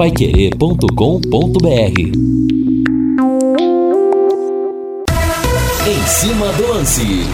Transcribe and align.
paiquerê.com.br 0.00 2.00
Em 5.86 6.06
cima 6.06 6.50
do 6.54 6.68
lance. 6.68 7.26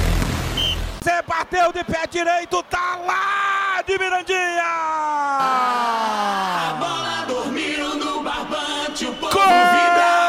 Você 1.01 1.23
bateu 1.29 1.73
de 1.73 1.85
pé 1.85 2.09
direito, 2.11 2.61
tá 2.65 2.99
lá 3.07 3.81
de 3.87 3.97
Mirandinha! 3.97 4.65
A 6.59 6.75
bola 6.81 7.25
dormiu 7.29 7.95
no 7.95 8.25
barbante, 8.25 9.07
o 9.07 9.13
povo 9.13 9.33
Gol! 9.33 10.26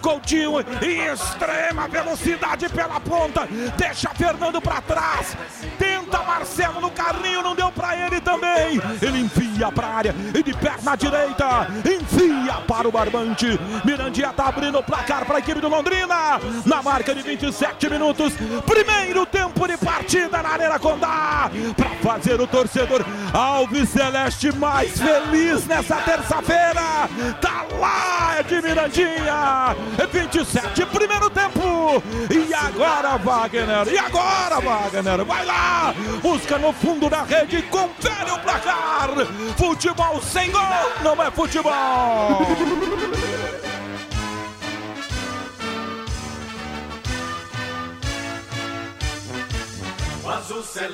Coutinho, 0.00 0.52
Coutinho 0.52 0.60
em 0.82 1.12
extrema 1.12 1.88
velocidade 1.88 2.68
pela 2.68 3.00
ponta, 3.00 3.46
deixa 3.76 4.08
Fernando 4.10 4.60
pra 4.60 4.80
trás, 4.80 5.36
tenta 5.78 6.22
Marcelo 6.22 6.80
no 6.80 6.90
carrinho, 6.90 7.42
não 7.42 7.54
deu 7.54 7.70
pra 7.70 7.96
ele 7.96 8.20
também. 8.20 8.80
Ele 9.00 9.20
enfia 9.20 9.70
pra 9.70 9.86
área 9.86 10.14
e 10.34 10.42
de 10.42 10.54
perna 10.54 10.96
direita, 10.96 11.68
enfia 11.84 12.54
para 12.66 12.88
o 12.88 12.92
barbante. 12.92 13.58
Mirandinha 13.84 14.32
tá 14.32 14.46
abrindo 14.46 14.78
o 14.78 14.82
placar 14.82 15.24
para 15.24 15.36
a 15.36 15.38
equipe 15.38 15.60
do 15.60 15.68
Londrina, 15.68 16.40
na 16.64 16.82
marca 16.82 17.14
de 17.14 17.22
27 17.22 17.88
minutos, 17.88 18.34
primeiro 18.66 19.26
tempo 19.26 19.66
de 19.66 19.76
partida 19.76 20.42
na 20.42 20.50
Arena 20.50 20.78
Condá, 20.78 21.50
para 21.76 21.90
fazer 22.02 22.40
o 22.40 22.46
torcedor 22.46 23.04
Alves 23.32 23.88
Celeste 23.88 24.52
mais 24.56 24.98
feliz 24.98 25.66
nessa 25.66 25.96
terça-feira. 25.96 27.08
Tá 27.40 27.64
lá 27.78 28.36
é 28.38 28.42
de 28.42 28.62
Mirandinha, 28.62 29.61
27, 30.10 30.86
primeiro 30.86 31.30
tempo. 31.30 32.02
E 32.30 32.54
agora, 32.54 33.16
Wagner, 33.16 33.88
e 33.88 33.98
agora, 33.98 34.60
Wagner, 34.60 35.24
vai 35.24 35.44
lá, 35.44 35.94
busca 36.20 36.58
no 36.58 36.72
fundo 36.72 37.08
da 37.08 37.22
rede, 37.22 37.62
confere 37.62 38.30
o 38.30 38.38
placar. 38.40 39.10
Futebol 39.56 40.20
sem 40.22 40.50
gol 40.50 40.62
não 41.02 41.22
é 41.22 41.30
futebol. 41.30 41.72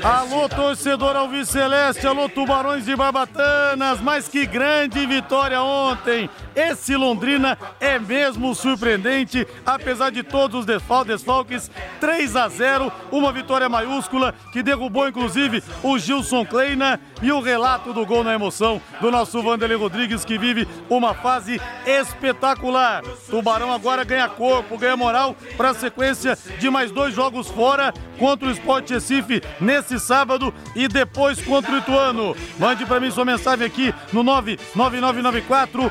Alô, 0.03 0.48
torcedor 0.48 1.14
Alves 1.14 1.48
Celeste, 1.48 2.06
alô, 2.06 2.28
Tubarões 2.28 2.84
de 2.84 2.97
Barbatanas, 2.97 4.00
mas 4.00 4.27
que 4.27 4.47
grande 4.47 5.06
vitória 5.06 5.62
ontem! 5.62 6.28
Esse 6.54 6.96
Londrina 6.96 7.56
é 7.80 7.98
mesmo 7.98 8.54
surpreendente, 8.54 9.46
apesar 9.64 10.10
de 10.10 10.22
todos 10.22 10.60
os 10.60 10.66
desfal- 10.66 11.04
desfalques, 11.04 11.70
3 12.00 12.36
a 12.36 12.48
0, 12.48 12.92
uma 13.12 13.32
vitória 13.32 13.68
maiúscula 13.68 14.34
que 14.52 14.62
derrubou 14.62 15.08
inclusive 15.08 15.62
o 15.82 15.98
Gilson 15.98 16.44
Kleina 16.44 17.00
e 17.22 17.30
o 17.32 17.41
relato 17.41 17.92
do 17.92 18.04
gol 18.06 18.22
na 18.24 18.34
emoção 18.34 18.80
do 19.00 19.10
nosso 19.10 19.42
Vanderlei 19.42 19.76
Rodrigues 19.76 20.24
que 20.24 20.38
vive 20.38 20.66
uma 20.88 21.14
fase 21.14 21.60
espetacular. 21.86 23.02
Tubarão 23.30 23.72
agora 23.72 24.04
ganha 24.04 24.28
corpo, 24.28 24.76
ganha 24.78 24.96
moral 24.96 25.36
para 25.56 25.70
a 25.70 25.74
sequência 25.74 26.36
de 26.58 26.69
mais 26.70 26.91
dois 26.91 27.14
jogos 27.14 27.48
fora 27.48 27.92
contra 28.19 28.48
o 28.48 28.50
Sport 28.52 28.91
Recife 28.91 29.42
nesse 29.60 29.98
sábado 30.00 30.52
e 30.74 30.88
depois 30.88 31.41
contra 31.41 31.72
o 31.72 31.78
Ituano. 31.78 32.36
Mande 32.58 32.84
para 32.84 33.00
mim 33.00 33.10
sua 33.10 33.24
mensagem 33.24 33.66
aqui 33.66 33.94
no 34.12 34.22
99994 34.22 35.91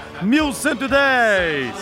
1110. 0.64 1.74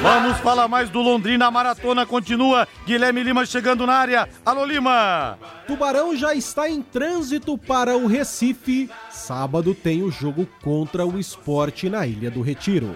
Vamos 0.00 0.38
falar 0.38 0.68
mais 0.68 0.88
do 0.88 1.00
Londrina. 1.00 1.46
A 1.46 1.50
maratona 1.50 2.06
continua. 2.06 2.66
Guilherme 2.86 3.22
Lima 3.22 3.44
chegando 3.44 3.86
na 3.86 3.94
área. 3.94 4.28
Alô, 4.44 4.64
Lima. 4.64 5.38
Tubarão 5.66 6.16
já 6.16 6.34
está 6.34 6.68
em 6.68 6.80
trânsito 6.80 7.58
para 7.58 7.96
o 7.96 8.06
Recife. 8.06 8.88
Sábado 9.10 9.74
tem 9.74 10.02
o 10.02 10.10
jogo 10.10 10.46
contra 10.62 11.06
o 11.06 11.18
esporte 11.18 11.88
na 11.88 12.06
Ilha 12.06 12.30
do 12.30 12.40
Retiro. 12.40 12.94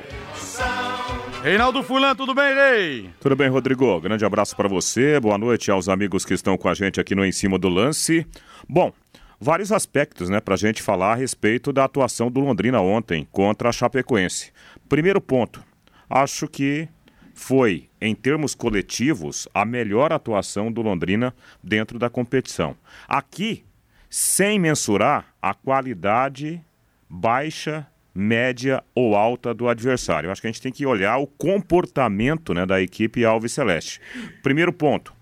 Reinaldo 1.42 1.82
Fulan, 1.82 2.16
tudo 2.16 2.34
bem, 2.34 2.54
Rei? 2.54 3.10
Tudo 3.20 3.36
bem, 3.36 3.48
Rodrigo? 3.48 4.00
Grande 4.00 4.25
abraço 4.25 4.56
para 4.56 4.69
você. 4.69 5.20
Boa 5.20 5.38
noite 5.38 5.70
aos 5.70 5.88
amigos 5.88 6.25
que 6.25 6.34
estão 6.34 6.58
com 6.58 6.69
a 6.69 6.75
gente 6.75 7.00
aqui 7.00 7.14
no 7.14 7.25
Em 7.25 7.32
Cima 7.32 7.58
do 7.58 7.69
Lance. 7.69 8.26
Bom, 8.69 8.92
vários 9.41 9.72
aspectos, 9.72 10.28
né, 10.28 10.41
pra 10.41 10.56
gente 10.56 10.82
falar 10.82 11.12
a 11.12 11.16
respeito 11.16 11.72
da 11.72 11.84
atuação 11.84 12.31
do 12.31 12.41
Londrina 12.41 12.81
ontem 12.81 13.26
contra 13.31 13.69
a 13.69 13.72
Chapecoense. 13.72 14.53
Primeiro 14.88 15.21
ponto, 15.21 15.62
acho 16.09 16.49
que 16.49 16.88
foi, 17.34 17.88
em 18.00 18.15
termos 18.15 18.54
coletivos, 18.54 19.49
a 19.54 19.65
melhor 19.65 20.12
atuação 20.12 20.72
do 20.72 20.82
Londrina 20.82 21.34
dentro 21.62 21.99
da 21.99 22.10
competição. 22.10 22.76
Aqui, 23.06 23.65
sem 24.10 24.59
mensurar 24.59 25.32
a 25.41 25.55
qualidade 25.55 26.60
baixa, 27.09 27.87
média 28.15 28.82
ou 28.94 29.15
alta 29.15 29.55
do 29.55 29.69
adversário. 29.69 30.31
Acho 30.31 30.41
que 30.41 30.49
a 30.49 30.50
gente 30.50 30.62
tem 30.62 30.72
que 30.72 30.84
olhar 30.84 31.19
o 31.19 31.26
comportamento 31.26 32.53
né, 32.53 32.66
da 32.66 32.82
equipe 32.82 33.25
Alves 33.25 33.53
Celeste. 33.53 34.00
Primeiro 34.43 34.72
ponto, 34.72 35.15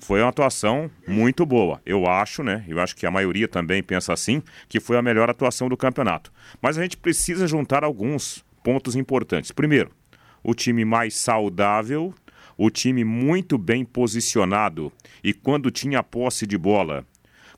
foi 0.00 0.20
uma 0.20 0.28
atuação 0.28 0.90
muito 1.06 1.44
boa. 1.44 1.80
Eu 1.84 2.06
acho, 2.06 2.42
né? 2.42 2.64
Eu 2.68 2.80
acho 2.80 2.94
que 2.94 3.06
a 3.06 3.10
maioria 3.10 3.48
também 3.48 3.82
pensa 3.82 4.12
assim, 4.12 4.42
que 4.68 4.80
foi 4.80 4.96
a 4.96 5.02
melhor 5.02 5.28
atuação 5.28 5.68
do 5.68 5.76
campeonato. 5.76 6.32
Mas 6.60 6.78
a 6.78 6.82
gente 6.82 6.96
precisa 6.96 7.46
juntar 7.46 7.84
alguns 7.84 8.44
pontos 8.62 8.96
importantes. 8.96 9.50
Primeiro, 9.52 9.90
o 10.42 10.54
time 10.54 10.84
mais 10.84 11.14
saudável, 11.14 12.14
o 12.56 12.70
time 12.70 13.04
muito 13.04 13.58
bem 13.58 13.84
posicionado 13.84 14.92
e 15.22 15.32
quando 15.32 15.70
tinha 15.70 16.02
posse 16.02 16.46
de 16.46 16.56
bola, 16.56 17.04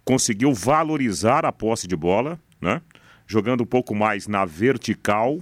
conseguiu 0.04 0.52
valorizar 0.52 1.44
a 1.44 1.52
posse 1.52 1.86
de 1.86 1.96
bola, 1.96 2.40
né? 2.60 2.80
Jogando 3.26 3.62
um 3.62 3.66
pouco 3.66 3.94
mais 3.94 4.26
na 4.26 4.44
vertical. 4.44 5.38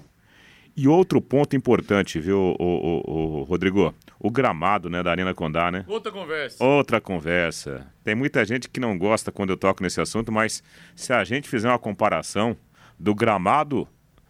E 0.77 0.87
outro 0.87 1.23
ponto 1.23 1.57
importante, 1.57 2.21
viu, 2.21 2.39
o, 2.39 2.55
o, 2.61 3.41
o 3.41 3.43
Rodrigo? 3.45 3.95
O 4.21 4.31
gramado, 4.31 4.91
né, 4.91 5.03
da 5.03 5.11
Arena 5.11 5.33
Condá, 5.33 5.71
né? 5.71 5.85
Outra 5.89 6.13
conversa. 6.13 6.63
Outra 6.63 7.01
conversa. 7.01 7.87
Tem 8.05 8.15
muita 8.15 8.45
gente 8.45 8.69
que 8.69 8.79
não 8.79 8.99
gosta 8.99 9.33
quando 9.33 9.51
eu 9.51 9.57
toco 9.57 9.83
nesse 9.83 10.01
assunto, 10.01 10.31
mas 10.31 10.63
se 10.95 11.15
a 11.15 11.25
gente 11.25 11.49
fizer 11.49 11.69
uma 11.69 11.79
comparação 11.79 12.57
do 12.99 13.15
gramado 13.15 13.89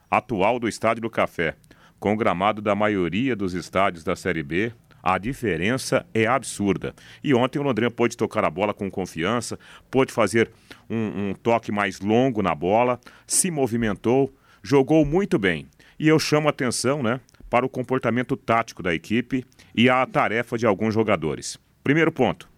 atual 0.09 0.61
do 0.61 0.69
Estádio 0.69 1.03
do 1.03 1.11
Café 1.11 1.57
com 1.99 2.13
o 2.13 2.17
gramado 2.17 2.63
da 2.63 2.75
maioria 2.75 3.35
dos 3.35 3.53
estádios 3.53 4.05
da 4.05 4.15
Série 4.15 4.43
B, 4.43 4.73
a 5.03 5.19
diferença 5.19 6.07
é 6.13 6.27
absurda. 6.27 6.95
E 7.23 7.35
ontem 7.35 7.59
o 7.59 7.63
Londrina 7.63 7.91
pôde 7.91 8.17
tocar 8.17 8.45
a 8.45 8.51
bola 8.51 8.75
com 8.75 8.91
confiança, 8.91 9.59
pôde 9.91 10.13
fazer 10.13 10.51
um, 10.89 11.31
um 11.31 11.35
toque 11.35 11.73
mais 11.73 12.01
longo 12.01 12.43
na 12.43 12.55
bola, 12.55 13.01
se 13.27 13.51
movimentou, 13.51 14.33
jogou 14.63 15.05
muito 15.05 15.39
bem. 15.39 15.67
E 15.99 16.09
eu 16.09 16.19
chamo 16.19 16.49
a 16.49 16.51
atenção, 16.51 17.03
né, 17.03 17.21
para 17.49 17.65
o 17.65 17.69
comportamento 17.69 18.37
tático 18.37 18.83
da 18.83 18.95
equipe 18.95 19.45
e 19.75 19.89
a 19.89 20.05
tarefa 20.07 20.59
de 20.59 20.67
alguns 20.67 20.93
jogadores. 20.93 21.59
Primeiro 21.83 22.13
ponto: 22.13 22.49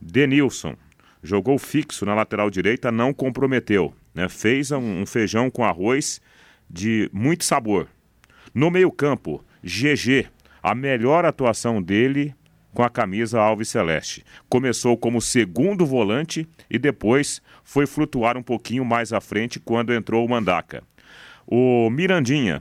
Denilson 0.00 0.76
jogou 1.22 1.58
fixo 1.58 2.04
na 2.04 2.14
lateral 2.14 2.50
direita, 2.50 2.92
não 2.92 3.12
comprometeu, 3.12 3.94
né? 4.14 4.28
Fez 4.28 4.70
um, 4.70 5.02
um 5.02 5.06
feijão 5.06 5.50
com 5.50 5.64
arroz 5.64 6.20
de 6.68 7.08
muito 7.12 7.44
sabor. 7.44 7.88
No 8.54 8.70
meio-campo, 8.70 9.44
GG, 9.62 10.26
a 10.62 10.74
melhor 10.74 11.24
atuação 11.24 11.82
dele 11.82 12.34
com 12.72 12.82
a 12.82 12.90
camisa 12.90 13.40
Alves 13.40 13.68
Celeste. 13.68 14.24
Começou 14.48 14.96
como 14.96 15.20
segundo 15.20 15.86
volante 15.86 16.46
e 16.68 16.78
depois 16.78 17.40
foi 17.62 17.86
flutuar 17.86 18.36
um 18.36 18.42
pouquinho 18.42 18.84
mais 18.84 19.12
à 19.12 19.20
frente 19.20 19.58
quando 19.60 19.94
entrou 19.94 20.24
o 20.24 20.28
Mandaca. 20.28 20.82
O 21.46 21.88
Mirandinha 21.90 22.60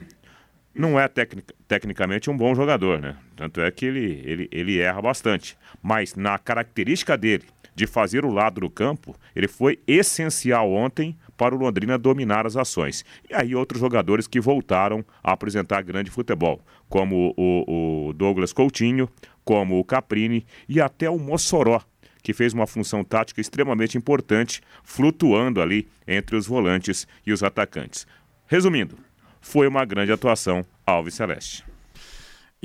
não 0.73 0.99
é 0.99 1.07
tecnic- 1.07 1.53
tecnicamente 1.67 2.29
um 2.29 2.37
bom 2.37 2.55
jogador, 2.55 2.99
né? 2.99 3.15
Tanto 3.35 3.61
é 3.61 3.69
que 3.71 3.85
ele, 3.85 4.21
ele, 4.25 4.49
ele 4.51 4.79
erra 4.79 5.01
bastante. 5.01 5.57
Mas 5.81 6.15
na 6.15 6.37
característica 6.37 7.17
dele 7.17 7.43
de 7.75 7.87
fazer 7.87 8.23
o 8.23 8.31
lado 8.31 8.61
do 8.61 8.69
campo, 8.69 9.15
ele 9.35 9.47
foi 9.47 9.79
essencial 9.87 10.71
ontem 10.71 11.17
para 11.35 11.55
o 11.55 11.57
Londrina 11.57 11.97
dominar 11.97 12.45
as 12.45 12.55
ações. 12.55 13.03
E 13.29 13.33
aí 13.33 13.55
outros 13.55 13.79
jogadores 13.79 14.27
que 14.27 14.39
voltaram 14.39 15.03
a 15.23 15.31
apresentar 15.31 15.81
grande 15.81 16.11
futebol, 16.11 16.61
como 16.87 17.33
o, 17.35 18.09
o 18.09 18.13
Douglas 18.13 18.53
Coutinho, 18.53 19.09
como 19.43 19.79
o 19.79 19.83
Caprini 19.83 20.45
e 20.69 20.79
até 20.79 21.09
o 21.09 21.17
Mossoró, 21.17 21.81
que 22.21 22.33
fez 22.33 22.53
uma 22.53 22.67
função 22.67 23.03
tática 23.03 23.41
extremamente 23.41 23.97
importante, 23.97 24.61
flutuando 24.83 25.61
ali 25.61 25.87
entre 26.07 26.35
os 26.35 26.47
volantes 26.47 27.07
e 27.25 27.33
os 27.33 27.43
atacantes. 27.43 28.07
Resumindo, 28.47 28.97
foi 29.43 29.67
uma 29.67 29.85
grande 29.85 30.11
atuação 30.11 30.65
Alves 30.87 31.13
Celeste. 31.13 31.63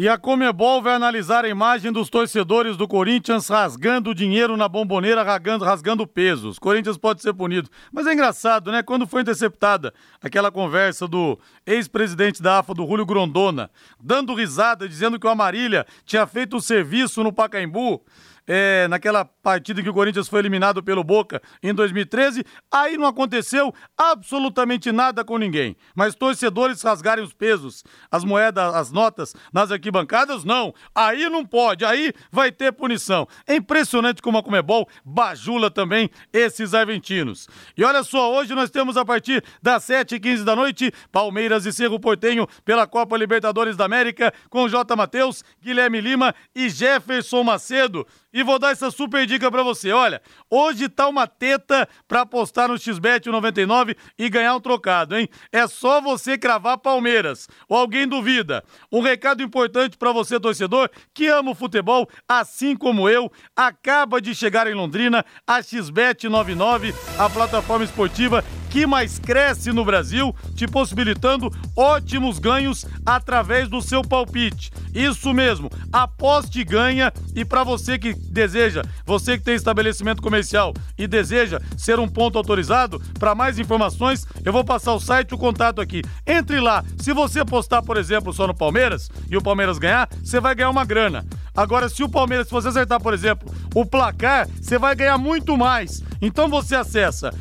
E 0.00 0.08
a 0.08 0.16
Comebol 0.16 0.80
vai 0.80 0.94
analisar 0.94 1.44
a 1.44 1.48
imagem 1.48 1.90
dos 1.90 2.08
torcedores 2.08 2.76
do 2.76 2.86
Corinthians 2.86 3.48
rasgando 3.48 4.14
dinheiro 4.14 4.56
na 4.56 4.68
bomboneira, 4.68 5.24
rasgando, 5.24 5.64
rasgando 5.64 6.06
pesos. 6.06 6.56
Corinthians 6.56 6.96
pode 6.96 7.20
ser 7.20 7.34
punido. 7.34 7.68
Mas 7.90 8.06
é 8.06 8.12
engraçado, 8.12 8.70
né? 8.70 8.80
Quando 8.80 9.08
foi 9.08 9.22
interceptada 9.22 9.92
aquela 10.22 10.52
conversa 10.52 11.08
do 11.08 11.36
ex-presidente 11.66 12.40
da 12.40 12.60
AFA, 12.60 12.74
do 12.74 12.86
Julio 12.86 13.04
Grondona, 13.04 13.72
dando 14.00 14.34
risada, 14.34 14.88
dizendo 14.88 15.18
que 15.18 15.26
o 15.26 15.30
Amarília 15.30 15.84
tinha 16.06 16.28
feito 16.28 16.58
o 16.58 16.60
serviço 16.60 17.24
no 17.24 17.32
Pacaembu 17.32 18.00
é, 18.48 18.88
naquela 18.88 19.26
partida 19.26 19.80
em 19.80 19.84
que 19.84 19.90
o 19.90 19.94
Corinthians 19.94 20.26
foi 20.26 20.40
eliminado 20.40 20.82
pelo 20.82 21.04
Boca 21.04 21.42
em 21.62 21.74
2013. 21.74 22.42
Aí 22.72 22.96
não 22.96 23.06
aconteceu 23.06 23.72
absolutamente 23.96 24.90
nada 24.90 25.22
com 25.22 25.36
ninguém. 25.36 25.76
Mas 25.94 26.14
torcedores 26.14 26.80
rasgarem 26.82 27.22
os 27.22 27.34
pesos, 27.34 27.84
as 28.10 28.24
moedas, 28.24 28.74
as 28.74 28.90
notas 28.90 29.34
nas 29.52 29.70
arquibancadas, 29.70 30.44
não. 30.44 30.74
Aí 30.94 31.28
não 31.28 31.44
pode, 31.44 31.84
aí 31.84 32.12
vai 32.32 32.50
ter 32.50 32.72
punição. 32.72 33.28
É 33.46 33.56
impressionante 33.56 34.22
como 34.22 34.38
a 34.38 34.42
Comebol 34.42 34.88
bajula 35.04 35.70
também 35.70 36.08
esses 36.32 36.72
argentinos. 36.72 37.46
E 37.76 37.84
olha 37.84 38.02
só, 38.02 38.34
hoje 38.34 38.54
nós 38.54 38.70
temos 38.70 38.96
a 38.96 39.04
partir 39.04 39.44
das 39.62 39.84
7h15 39.84 40.44
da 40.44 40.56
noite, 40.56 40.90
Palmeiras 41.12 41.66
e 41.66 41.72
Cerro 41.72 42.00
Portenho 42.00 42.46
pela 42.64 42.86
Copa 42.86 43.16
Libertadores 43.16 43.76
da 43.76 43.84
América, 43.84 44.32
com 44.48 44.68
J. 44.68 44.96
Matheus, 44.96 45.44
Guilherme 45.60 46.00
Lima 46.00 46.34
e 46.54 46.70
Jefferson 46.70 47.42
Macedo. 47.42 48.06
E 48.38 48.42
vou 48.44 48.56
dar 48.56 48.70
essa 48.70 48.88
super 48.88 49.26
dica 49.26 49.50
para 49.50 49.64
você. 49.64 49.90
Olha, 49.90 50.22
hoje 50.48 50.88
tá 50.88 51.08
uma 51.08 51.26
teta 51.26 51.88
para 52.06 52.20
apostar 52.20 52.68
no 52.68 52.78
XBET 52.78 53.28
99 53.28 53.96
e 54.16 54.30
ganhar 54.30 54.54
um 54.54 54.60
trocado, 54.60 55.18
hein? 55.18 55.28
É 55.50 55.66
só 55.66 56.00
você 56.00 56.38
cravar 56.38 56.78
Palmeiras. 56.78 57.48
Ou 57.68 57.76
alguém 57.76 58.06
duvida? 58.06 58.62
Um 58.92 59.00
recado 59.00 59.42
importante 59.42 59.98
para 59.98 60.12
você, 60.12 60.38
torcedor, 60.38 60.88
que 61.12 61.26
ama 61.26 61.50
o 61.50 61.54
futebol, 61.54 62.08
assim 62.28 62.76
como 62.76 63.08
eu, 63.08 63.28
acaba 63.56 64.20
de 64.20 64.32
chegar 64.36 64.68
em 64.68 64.74
Londrina 64.74 65.24
a 65.44 65.60
XBET 65.60 66.28
99, 66.28 66.94
a 67.18 67.28
plataforma 67.28 67.84
esportiva 67.84 68.44
que 68.70 68.86
mais 68.86 69.18
cresce 69.18 69.72
no 69.72 69.84
Brasil, 69.84 70.34
te 70.54 70.66
possibilitando 70.66 71.52
ótimos 71.76 72.38
ganhos 72.38 72.86
através 73.04 73.68
do 73.68 73.80
seu 73.80 74.02
palpite. 74.02 74.70
Isso 74.94 75.32
mesmo, 75.32 75.70
aposte 75.92 76.60
e 76.60 76.64
ganha. 76.64 77.12
E 77.34 77.44
para 77.44 77.64
você 77.64 77.98
que 77.98 78.14
deseja, 78.14 78.82
você 79.04 79.38
que 79.38 79.44
tem 79.44 79.54
estabelecimento 79.54 80.22
comercial 80.22 80.74
e 80.96 81.06
deseja 81.06 81.60
ser 81.76 81.98
um 81.98 82.08
ponto 82.08 82.38
autorizado, 82.38 83.00
para 83.18 83.34
mais 83.34 83.58
informações, 83.58 84.26
eu 84.44 84.52
vou 84.52 84.64
passar 84.64 84.92
o 84.92 85.00
site, 85.00 85.34
o 85.34 85.38
contato 85.38 85.80
aqui. 85.80 86.02
Entre 86.26 86.60
lá. 86.60 86.84
Se 86.98 87.12
você 87.12 87.40
apostar, 87.40 87.82
por 87.82 87.96
exemplo, 87.96 88.32
só 88.32 88.46
no 88.46 88.54
Palmeiras 88.54 89.10
e 89.30 89.36
o 89.36 89.42
Palmeiras 89.42 89.78
ganhar, 89.78 90.08
você 90.22 90.40
vai 90.40 90.54
ganhar 90.54 90.70
uma 90.70 90.84
grana. 90.84 91.24
Agora, 91.56 91.88
se 91.88 92.02
o 92.04 92.08
Palmeiras, 92.08 92.46
se 92.46 92.52
você 92.52 92.68
acertar, 92.68 93.00
por 93.00 93.12
exemplo, 93.12 93.52
o 93.74 93.84
placar, 93.84 94.48
você 94.60 94.78
vai 94.78 94.94
ganhar 94.94 95.18
muito 95.18 95.56
mais. 95.56 96.02
Então 96.20 96.48
você 96.48 96.76
acessa 96.76 97.32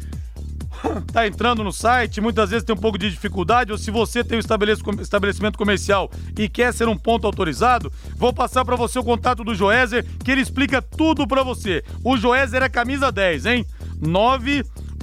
tá 1.12 1.28
entrando 1.28 1.64
no 1.64 1.72
site, 1.72 2.22
muitas 2.22 2.50
vezes 2.50 2.66
tem 2.66 2.76
um 2.76 2.80
pouco 2.80 2.98
de 2.98 3.10
dificuldade, 3.10 3.72
ou 3.72 3.78
se 3.78 3.92
você 3.92 4.24
tem 4.24 4.38
um 4.38 4.42
estabelecimento 5.02 5.58
comercial 5.58 6.10
e 6.38 6.50
quer 6.50 6.74
ser 6.74 6.88
um 6.88 6.98
ponto 6.98 7.28
autorizado, 7.28 7.92
vou 8.16 8.34
passar 8.34 8.66
para 8.66 8.76
você 8.76 9.00
o 9.00 9.04
contato 9.04 9.44
do 9.44 9.56
Joézer, 9.56 10.06
que 10.24 10.32
ele 10.32 10.42
explica 10.42 10.82
tudo 10.82 11.28
para 11.28 11.44
você. 11.44 11.84
O 12.04 12.18
Joézer 12.18 12.64
é 12.64 12.70
camisa 12.70 13.12
10, 13.12 13.46
hein? 13.46 13.66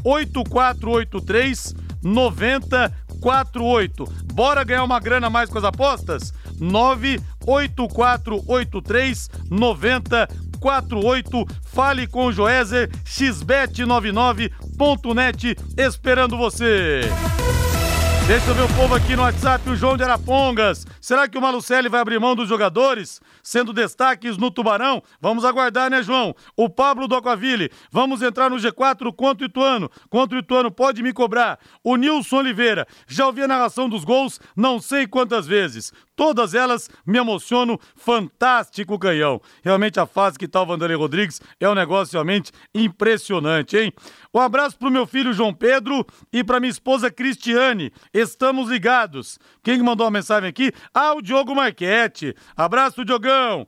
98483 0.05 1.75
9048. 2.03 4.05
Bora 4.35 4.65
ganhar 4.65 4.85
uma 4.85 4.99
grana 4.99 5.31
mais 5.31 5.49
com 5.49 5.59
as 5.59 5.65
apostas? 5.65 6.35
98483 6.59 9.31
9048. 9.51 11.47
Fale 11.65 12.07
com 12.07 12.27
o 12.27 12.33
Joézer, 12.33 12.91
xbet99.net, 13.05 15.57
esperando 15.77 16.37
você. 16.37 17.01
Deixa 18.27 18.51
eu 18.51 18.55
ver 18.55 18.63
o 18.63 18.77
povo 18.77 18.95
aqui 18.95 19.17
no 19.17 19.23
WhatsApp, 19.23 19.69
o 19.69 19.75
João 19.75 19.97
de 19.97 20.05
Arapongas. 20.05 20.87
Será 21.01 21.27
que 21.27 21.37
o 21.37 21.41
Malucelli 21.41 21.89
vai 21.89 22.01
abrir 22.01 22.21
mão 22.21 22.37
dos 22.37 22.49
jogadores, 22.49 23.21
sendo 23.43 23.73
destaques 23.73 24.37
no 24.37 24.49
Tubarão? 24.49 25.03
Vamos 25.21 25.45
aguardar, 25.45 25.91
né, 25.91 26.05
João? 26.05 26.33
O 26.57 26.71
Pablo 26.71 27.09
do 27.09 27.17
Aquaville, 27.17 27.69
vamos 27.91 28.23
entrar 28.23 28.49
no 28.49 28.57
G4 28.57 29.13
contra 29.13 29.45
o 29.45 29.49
Ituano. 29.49 29.91
Contra 30.09 30.37
o 30.37 30.41
Ituano, 30.41 30.71
pode 30.71 31.03
me 31.03 31.13
cobrar. 31.13 31.59
O 31.83 31.97
Nilson 31.97 32.37
Oliveira, 32.37 32.87
já 33.09 33.27
ouvi 33.27 33.43
a 33.43 33.49
narração 33.49 33.89
dos 33.89 34.05
gols, 34.05 34.41
não 34.57 34.81
sei 34.81 35.05
quantas 35.07 35.45
vezes. 35.45 35.93
Todas 36.15 36.55
elas 36.55 36.91
me 37.07 37.19
emocionam. 37.19 37.79
Fantástico 37.97 38.99
canhão. 38.99 39.41
Realmente 39.63 39.99
a 39.99 40.07
fase 40.07 40.39
que 40.39 40.49
tá 40.49 40.63
o 40.63 40.67
Vanderlei 40.67 40.97
Rodrigues 40.97 41.41
é 41.59 41.69
um 41.69 41.75
negócio 41.75 42.15
realmente 42.15 42.53
impressionante, 42.75 43.77
hein? 43.77 43.93
Um 44.35 44.41
abraço 44.41 44.79
pro 44.79 44.91
meu 44.91 45.07
filho 45.07 45.33
João 45.33 45.53
Pedro 45.53 46.07
e 46.33 46.45
pra 46.45 46.61
minha 46.61 46.71
esposa 46.71 47.11
Cristiane. 47.11 47.93
Estamos 48.13 48.69
ligados. 48.69 49.39
Quem 49.63 49.83
mandou 49.83 50.07
uma 50.07 50.13
mensagem 50.13 50.49
aqui? 50.49 50.73
Ah, 50.95 51.15
o 51.15 51.23
Diogo 51.23 51.55
Marquete. 51.55 52.35
Abraço, 52.57 53.05
Diogão. 53.05 53.67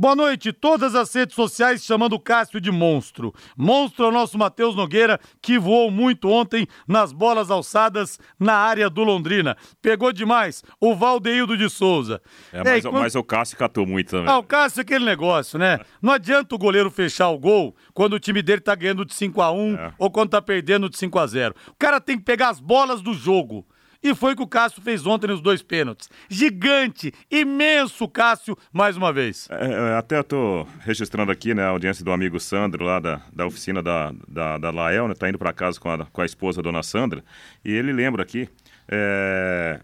Boa 0.00 0.14
noite, 0.14 0.52
todas 0.52 0.94
as 0.94 1.12
redes 1.12 1.34
sociais 1.34 1.84
chamando 1.84 2.12
o 2.12 2.20
Cássio 2.20 2.60
de 2.60 2.70
monstro. 2.70 3.34
Monstro 3.56 4.04
é 4.04 4.08
o 4.08 4.12
nosso 4.12 4.38
Matheus 4.38 4.76
Nogueira, 4.76 5.18
que 5.42 5.58
voou 5.58 5.90
muito 5.90 6.28
ontem 6.28 6.68
nas 6.86 7.12
bolas 7.12 7.50
alçadas 7.50 8.16
na 8.38 8.54
área 8.54 8.88
do 8.88 9.02
Londrina. 9.02 9.56
Pegou 9.82 10.12
demais 10.12 10.62
o 10.80 10.94
Valdeildo 10.94 11.56
de 11.56 11.68
Souza. 11.68 12.22
É, 12.52 12.62
mas, 12.62 12.84
quando... 12.84 13.00
mas, 13.00 13.16
o 13.16 13.24
Cássio 13.24 13.58
catou 13.58 13.84
muito 13.84 14.10
também. 14.10 14.32
Ah, 14.32 14.38
o 14.38 14.44
Cássio 14.44 14.78
é 14.78 14.82
aquele 14.82 15.04
negócio, 15.04 15.58
né? 15.58 15.80
Não 16.00 16.12
adianta 16.12 16.54
o 16.54 16.58
goleiro 16.58 16.92
fechar 16.92 17.30
o 17.30 17.38
gol 17.38 17.74
quando 17.92 18.12
o 18.12 18.20
time 18.20 18.40
dele 18.40 18.60
tá 18.60 18.76
ganhando 18.76 19.04
de 19.04 19.14
5 19.14 19.42
a 19.42 19.50
1 19.50 19.74
é. 19.74 19.92
ou 19.98 20.12
quando 20.12 20.30
tá 20.30 20.40
perdendo 20.40 20.88
de 20.88 20.96
5 20.96 21.18
a 21.18 21.26
0 21.26 21.56
O 21.70 21.74
cara 21.76 22.00
tem 22.00 22.16
que 22.16 22.22
pegar 22.22 22.50
as 22.50 22.60
bolas 22.60 23.02
do 23.02 23.12
jogo. 23.12 23.66
E 24.02 24.14
foi 24.14 24.32
o 24.32 24.36
que 24.36 24.42
o 24.42 24.46
Cássio 24.46 24.80
fez 24.80 25.06
ontem 25.06 25.26
nos 25.26 25.40
dois 25.40 25.60
pênaltis. 25.60 26.08
Gigante, 26.28 27.12
imenso 27.30 28.06
Cássio, 28.08 28.56
mais 28.72 28.96
uma 28.96 29.12
vez. 29.12 29.48
É, 29.50 29.92
é 29.92 29.94
até 29.96 30.22
tô 30.22 30.66
registrando 30.80 31.32
aqui, 31.32 31.52
né, 31.52 31.64
a 31.64 31.68
audiência 31.68 32.04
do 32.04 32.12
amigo 32.12 32.38
Sandro, 32.38 32.84
lá 32.84 33.00
da, 33.00 33.20
da 33.32 33.46
oficina 33.46 33.82
da, 33.82 34.12
da, 34.28 34.56
da 34.58 34.70
Lael, 34.70 35.08
né, 35.08 35.14
tá 35.14 35.28
indo 35.28 35.38
para 35.38 35.52
casa 35.52 35.80
com 35.80 35.90
a, 35.90 36.06
com 36.06 36.20
a 36.22 36.26
esposa, 36.26 36.62
dona 36.62 36.82
Sandra, 36.82 37.24
e 37.64 37.72
ele 37.72 37.92
lembra 37.92 38.22
aqui, 38.22 38.48
é... 38.88 39.80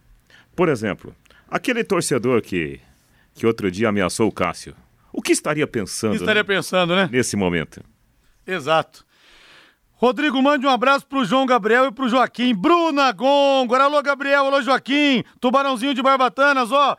por 0.54 0.68
exemplo, 0.68 1.14
aquele 1.50 1.82
torcedor 1.82 2.40
que, 2.40 2.80
que 3.34 3.46
outro 3.46 3.68
dia 3.68 3.88
ameaçou 3.88 4.28
o 4.28 4.32
Cássio, 4.32 4.76
o 5.12 5.20
que 5.20 5.32
estaria 5.32 5.66
pensando? 5.66 6.12
O 6.12 6.16
que 6.16 6.22
estaria 6.22 6.42
né, 6.42 6.46
pensando, 6.46 6.94
né? 6.94 7.08
Nesse 7.10 7.36
momento. 7.36 7.80
Exato. 8.46 9.04
Rodrigo, 9.96 10.42
mande 10.42 10.66
um 10.66 10.70
abraço 10.70 11.06
pro 11.06 11.24
João 11.24 11.46
Gabriel 11.46 11.86
e 11.86 11.92
pro 11.92 12.08
Joaquim. 12.08 12.54
Bruna 12.54 13.12
Gongo, 13.12 13.74
alô 13.74 14.02
Gabriel, 14.02 14.46
alô 14.46 14.60
Joaquim. 14.60 15.22
Tubarãozinho 15.40 15.94
de 15.94 16.02
Barbatanas, 16.02 16.72
ó. 16.72 16.96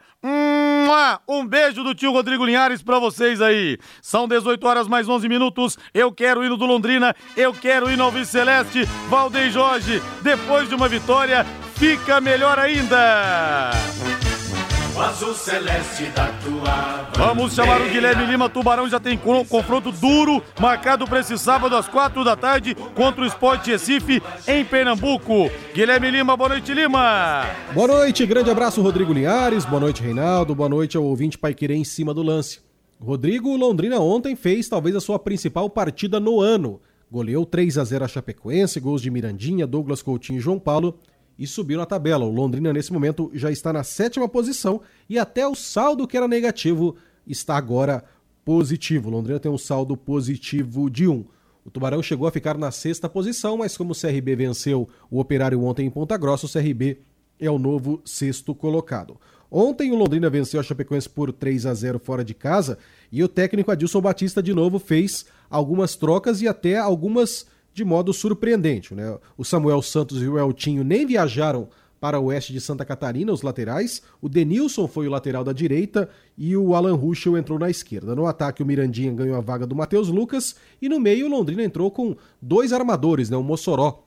Um 1.28 1.46
beijo 1.46 1.84
do 1.84 1.94
tio 1.94 2.12
Rodrigo 2.12 2.46
Linhares 2.46 2.82
pra 2.82 2.98
vocês 2.98 3.42
aí. 3.42 3.78
São 4.02 4.28
18 4.28 4.66
horas 4.66 4.88
mais 4.88 5.08
11 5.10 5.28
minutos. 5.28 5.78
Eu 5.94 6.12
quero 6.12 6.44
ir 6.44 6.50
do 6.50 6.66
Londrina, 6.66 7.14
eu 7.36 7.54
quero 7.54 7.92
ir 7.92 7.98
no 7.98 8.06
Alves 8.06 8.30
Celeste. 8.30 8.86
Valdem 9.10 9.52
Jorge, 9.52 10.02
depois 10.22 10.68
de 10.70 10.74
uma 10.76 10.88
vitória, 10.88 11.46
fica 11.76 12.22
melhor 12.22 12.58
ainda. 12.58 13.72
Vamos 17.18 17.54
chamar 17.54 17.82
o 17.82 17.90
Guilherme 17.90 18.26
Lima. 18.28 18.50
Tubarão 18.50 18.88
já 18.88 18.98
tem 18.98 19.18
confronto 19.18 19.92
duro, 19.92 20.42
marcado 20.58 21.06
para 21.06 21.20
esse 21.20 21.38
sábado 21.38 21.76
às 21.76 21.86
quatro 21.86 22.24
da 22.24 22.34
tarde 22.38 22.74
contra 22.96 23.22
o 23.22 23.26
Sport 23.26 23.68
Recife 23.68 24.24
em 24.48 24.64
Pernambuco. 24.64 25.52
Guilherme 25.74 26.10
Lima, 26.12 26.38
boa 26.38 26.48
noite, 26.48 26.74
Lima. 26.74 27.44
Boa 27.74 27.88
noite, 27.88 28.26
grande 28.26 28.50
abraço, 28.50 28.82
Rodrigo 28.82 29.12
Linhares. 29.12 29.66
Boa 29.66 29.82
noite, 29.82 30.02
Reinaldo. 30.02 30.56
Boa 30.56 30.70
noite 30.70 30.96
ao 30.96 31.04
ouvinte 31.04 31.38
Pai 31.38 31.54
Querer 31.54 31.76
em 31.76 31.84
cima 31.84 32.14
do 32.14 32.24
lance. 32.24 32.62
Rodrigo 32.98 33.54
Londrina 33.58 34.00
ontem 34.00 34.34
fez 34.34 34.70
talvez 34.70 34.96
a 34.96 35.02
sua 35.02 35.20
principal 35.20 35.70
partida 35.70 36.22
no 36.22 36.40
ano. 36.40 36.80
Goleou 37.12 37.46
3 37.46 37.78
a 37.78 37.84
0 37.84 38.06
a 38.06 38.08
Chapecoense, 38.08 38.80
gols 38.80 39.02
de 39.02 39.12
Mirandinha, 39.12 39.68
Douglas 39.68 40.02
Coutinho 40.02 40.38
e 40.38 40.42
João 40.42 40.58
Paulo 40.58 40.98
e 41.38 41.46
subiu 41.46 41.78
na 41.78 41.86
tabela. 41.86 42.26
O 42.26 42.32
Londrina, 42.32 42.72
nesse 42.72 42.92
momento, 42.92 43.32
já 43.34 43.52
está 43.52 43.72
na 43.74 43.84
sétima 43.84 44.28
posição 44.28 44.82
e 45.10 45.20
até 45.20 45.48
o 45.48 45.56
saldo 45.56 46.08
que 46.08 46.18
era 46.18 46.28
negativo 46.28 46.96
está 47.28 47.58
agora 47.58 48.04
positivo. 48.44 49.10
O 49.10 49.12
Londrina 49.12 49.40
tem 49.40 49.52
um 49.52 49.58
saldo 49.58 49.98
positivo 49.98 50.90
de 50.90 51.08
1. 51.08 51.26
O 51.66 51.72
Tubarão 51.72 52.02
chegou 52.04 52.28
a 52.28 52.32
ficar 52.32 52.58
na 52.58 52.70
sexta 52.70 53.10
posição, 53.10 53.58
mas 53.58 53.76
como 53.76 53.92
o 53.92 54.00
CRB 54.00 54.36
venceu 54.36 54.88
o 55.10 55.20
Operário 55.20 55.64
ontem 55.64 55.88
em 55.88 55.90
Ponta 55.90 56.16
Grossa, 56.16 56.46
o 56.46 56.50
CRB 56.50 57.00
é 57.40 57.50
o 57.50 57.58
novo 57.58 58.02
sexto 58.06 58.54
colocado. 58.54 59.20
Ontem 59.50 59.92
o 59.92 59.96
Londrina 59.96 60.30
venceu 60.30 60.60
a 60.60 60.64
Chapecoense 60.64 61.10
por 61.10 61.32
3 61.32 61.66
a 61.66 61.74
0 61.74 62.00
fora 62.00 62.24
de 62.24 62.34
casa 62.34 62.78
e 63.12 63.24
o 63.24 63.28
técnico 63.28 63.72
Adilson 63.72 64.02
Batista 64.02 64.42
de 64.42 64.54
novo 64.54 64.80
fez 64.80 65.26
algumas 65.50 65.96
trocas 65.96 66.42
e 66.42 66.48
até 66.48 66.78
algumas 66.78 67.46
de 67.76 67.84
modo 67.84 68.14
surpreendente. 68.14 68.96
Né? 68.96 69.18
O 69.38 69.44
Samuel 69.44 69.82
Santos 69.82 70.24
e 70.24 70.28
o 70.28 70.40
Eltinho 70.40 70.84
nem 70.84 71.06
viajaram 71.06 71.68
para 72.00 72.20
o 72.20 72.26
oeste 72.26 72.54
de 72.54 72.62
Santa 72.62 72.86
Catarina, 72.86 73.34
os 73.34 73.42
laterais. 73.42 74.02
O 74.22 74.30
Denilson 74.30 74.88
foi 74.88 75.08
o 75.08 75.12
lateral 75.12 75.44
da 75.44 75.52
direita 75.52 76.10
e 76.38 76.56
o 76.56 76.74
Alan 76.74 76.96
Ruschel 76.96 77.38
entrou 77.38 77.60
na 77.60 77.70
esquerda. 77.70 78.16
No 78.16 78.26
ataque, 78.28 78.64
o 78.64 78.66
Mirandinha 78.66 79.12
ganhou 79.12 79.36
a 79.36 79.42
vaga 79.42 79.68
do 79.68 79.76
Matheus 79.76 80.08
Lucas 80.08 80.56
e 80.82 80.88
no 80.88 81.00
meio, 81.00 81.26
o 81.26 81.30
Londrina 81.30 81.64
entrou 81.64 81.92
com 81.92 82.16
dois 82.42 82.72
armadores, 82.72 83.30
né? 83.30 83.36
o 83.36 83.44
Mossoró 83.44 84.04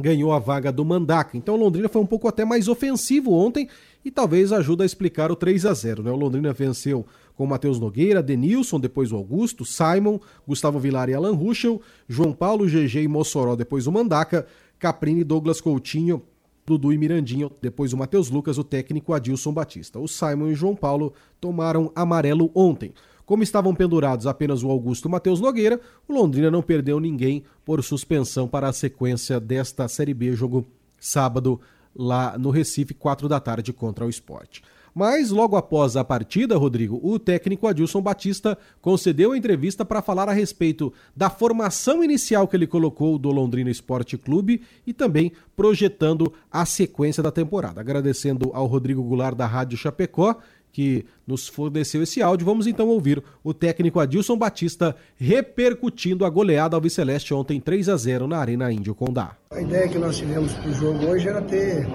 ganhou 0.00 0.32
a 0.32 0.38
vaga 0.38 0.72
do 0.72 0.84
Mandaca. 0.84 1.36
Então 1.36 1.54
o 1.54 1.58
Londrina 1.58 1.88
foi 1.88 2.00
um 2.00 2.06
pouco 2.06 2.28
até 2.28 2.46
mais 2.46 2.66
ofensivo 2.66 3.32
ontem 3.32 3.68
e 4.02 4.10
talvez 4.10 4.52
ajude 4.52 4.84
a 4.84 4.86
explicar 4.86 5.30
o 5.30 5.36
3 5.36 5.66
a 5.66 5.74
0 5.74 6.02
né? 6.02 6.10
O 6.10 6.16
Londrina 6.16 6.52
venceu 6.52 7.04
com 7.34 7.46
Matheus 7.46 7.78
Nogueira, 7.78 8.22
Denilson, 8.22 8.78
depois 8.78 9.12
o 9.12 9.16
Augusto, 9.16 9.64
Simon, 9.64 10.18
Gustavo 10.46 10.78
Vilar 10.78 11.08
e 11.08 11.14
Alan 11.14 11.34
Ruschel, 11.34 11.80
João 12.08 12.32
Paulo, 12.32 12.66
GG 12.66 13.02
e 13.02 13.08
Mossoró, 13.08 13.56
depois 13.56 13.86
o 13.86 13.92
Mandaca, 13.92 14.46
Caprini, 14.78 15.24
Douglas 15.24 15.60
Coutinho, 15.60 16.22
Dudu 16.64 16.92
e 16.92 16.98
Mirandinho, 16.98 17.50
depois 17.60 17.92
o 17.92 17.96
Matheus 17.96 18.30
Lucas, 18.30 18.56
o 18.58 18.64
técnico 18.64 19.12
Adilson 19.12 19.52
Batista. 19.52 19.98
O 19.98 20.06
Simon 20.06 20.48
e 20.48 20.52
o 20.52 20.56
João 20.56 20.76
Paulo 20.76 21.12
tomaram 21.40 21.90
amarelo 21.94 22.50
ontem. 22.54 22.92
Como 23.24 23.42
estavam 23.42 23.74
pendurados 23.74 24.26
apenas 24.26 24.62
o 24.62 24.70
Augusto 24.70 25.06
e 25.06 25.08
o 25.08 25.10
Matheus 25.10 25.40
Nogueira, 25.40 25.80
o 26.06 26.12
Londrina 26.12 26.50
não 26.50 26.62
perdeu 26.62 27.00
ninguém 27.00 27.44
por 27.64 27.82
suspensão 27.82 28.46
para 28.46 28.68
a 28.68 28.72
sequência 28.72 29.40
desta 29.40 29.88
Série 29.88 30.14
B, 30.14 30.32
jogo 30.34 30.66
sábado 30.98 31.60
lá 31.94 32.36
no 32.38 32.50
Recife, 32.50 32.94
4 32.94 33.28
da 33.28 33.40
tarde 33.40 33.72
contra 33.72 34.04
o 34.04 34.10
Esporte. 34.10 34.62
Mas 34.94 35.30
logo 35.30 35.56
após 35.56 35.96
a 35.96 36.04
partida, 36.04 36.56
Rodrigo, 36.56 37.00
o 37.02 37.18
técnico 37.18 37.66
Adilson 37.66 38.02
Batista 38.02 38.58
concedeu 38.80 39.32
a 39.32 39.38
entrevista 39.38 39.84
para 39.84 40.02
falar 40.02 40.28
a 40.28 40.32
respeito 40.32 40.92
da 41.16 41.30
formação 41.30 42.04
inicial 42.04 42.46
que 42.46 42.54
ele 42.54 42.66
colocou 42.66 43.18
do 43.18 43.30
Londrina 43.30 43.70
Esporte 43.70 44.18
Clube 44.18 44.62
e 44.86 44.92
também 44.92 45.32
projetando 45.56 46.32
a 46.50 46.66
sequência 46.66 47.22
da 47.22 47.30
temporada. 47.30 47.80
Agradecendo 47.80 48.50
ao 48.52 48.66
Rodrigo 48.66 49.02
Goulart 49.02 49.36
da 49.36 49.46
Rádio 49.46 49.78
Chapecó 49.78 50.36
que 50.72 51.04
nos 51.26 51.46
forneceu 51.46 52.02
esse 52.02 52.22
áudio. 52.22 52.46
Vamos 52.46 52.66
então 52.66 52.88
ouvir 52.88 53.22
o 53.44 53.52
técnico 53.52 54.00
Adilson 54.00 54.36
Batista 54.36 54.96
repercutindo 55.16 56.24
a 56.24 56.30
goleada 56.30 56.76
ao 56.76 56.80
Viceleste 56.80 57.34
ontem 57.34 57.60
3 57.60 57.88
a 57.88 57.96
0 57.96 58.26
na 58.26 58.38
Arena 58.38 58.72
Índio 58.72 58.94
Condá. 58.94 59.36
A 59.50 59.60
ideia 59.60 59.88
que 59.88 59.98
nós 59.98 60.16
tivemos 60.16 60.52
para 60.54 60.70
o 60.70 60.74
jogo 60.74 61.06
hoje 61.06 61.28
era 61.28 61.42
ter 61.42 61.86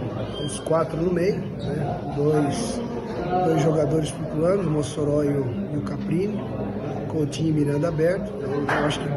os 0.45 0.59
quatro 0.59 0.95
no 1.01 1.11
meio, 1.11 1.39
né? 1.39 2.13
dois, 2.15 2.79
dois 3.45 3.61
jogadores 3.63 4.09
flutuando, 4.09 4.67
o 4.67 4.71
Mossoró 4.71 5.23
e 5.23 5.29
o, 5.29 5.45
e 5.73 5.77
o 5.77 5.81
Caprini, 5.81 6.37
Coutinho 7.09 7.49
e 7.49 7.51
Miranda 7.53 7.87
aberto. 7.87 8.31
Então, 8.37 8.77
eu 8.77 8.85
acho 8.85 8.99
que 8.99 9.07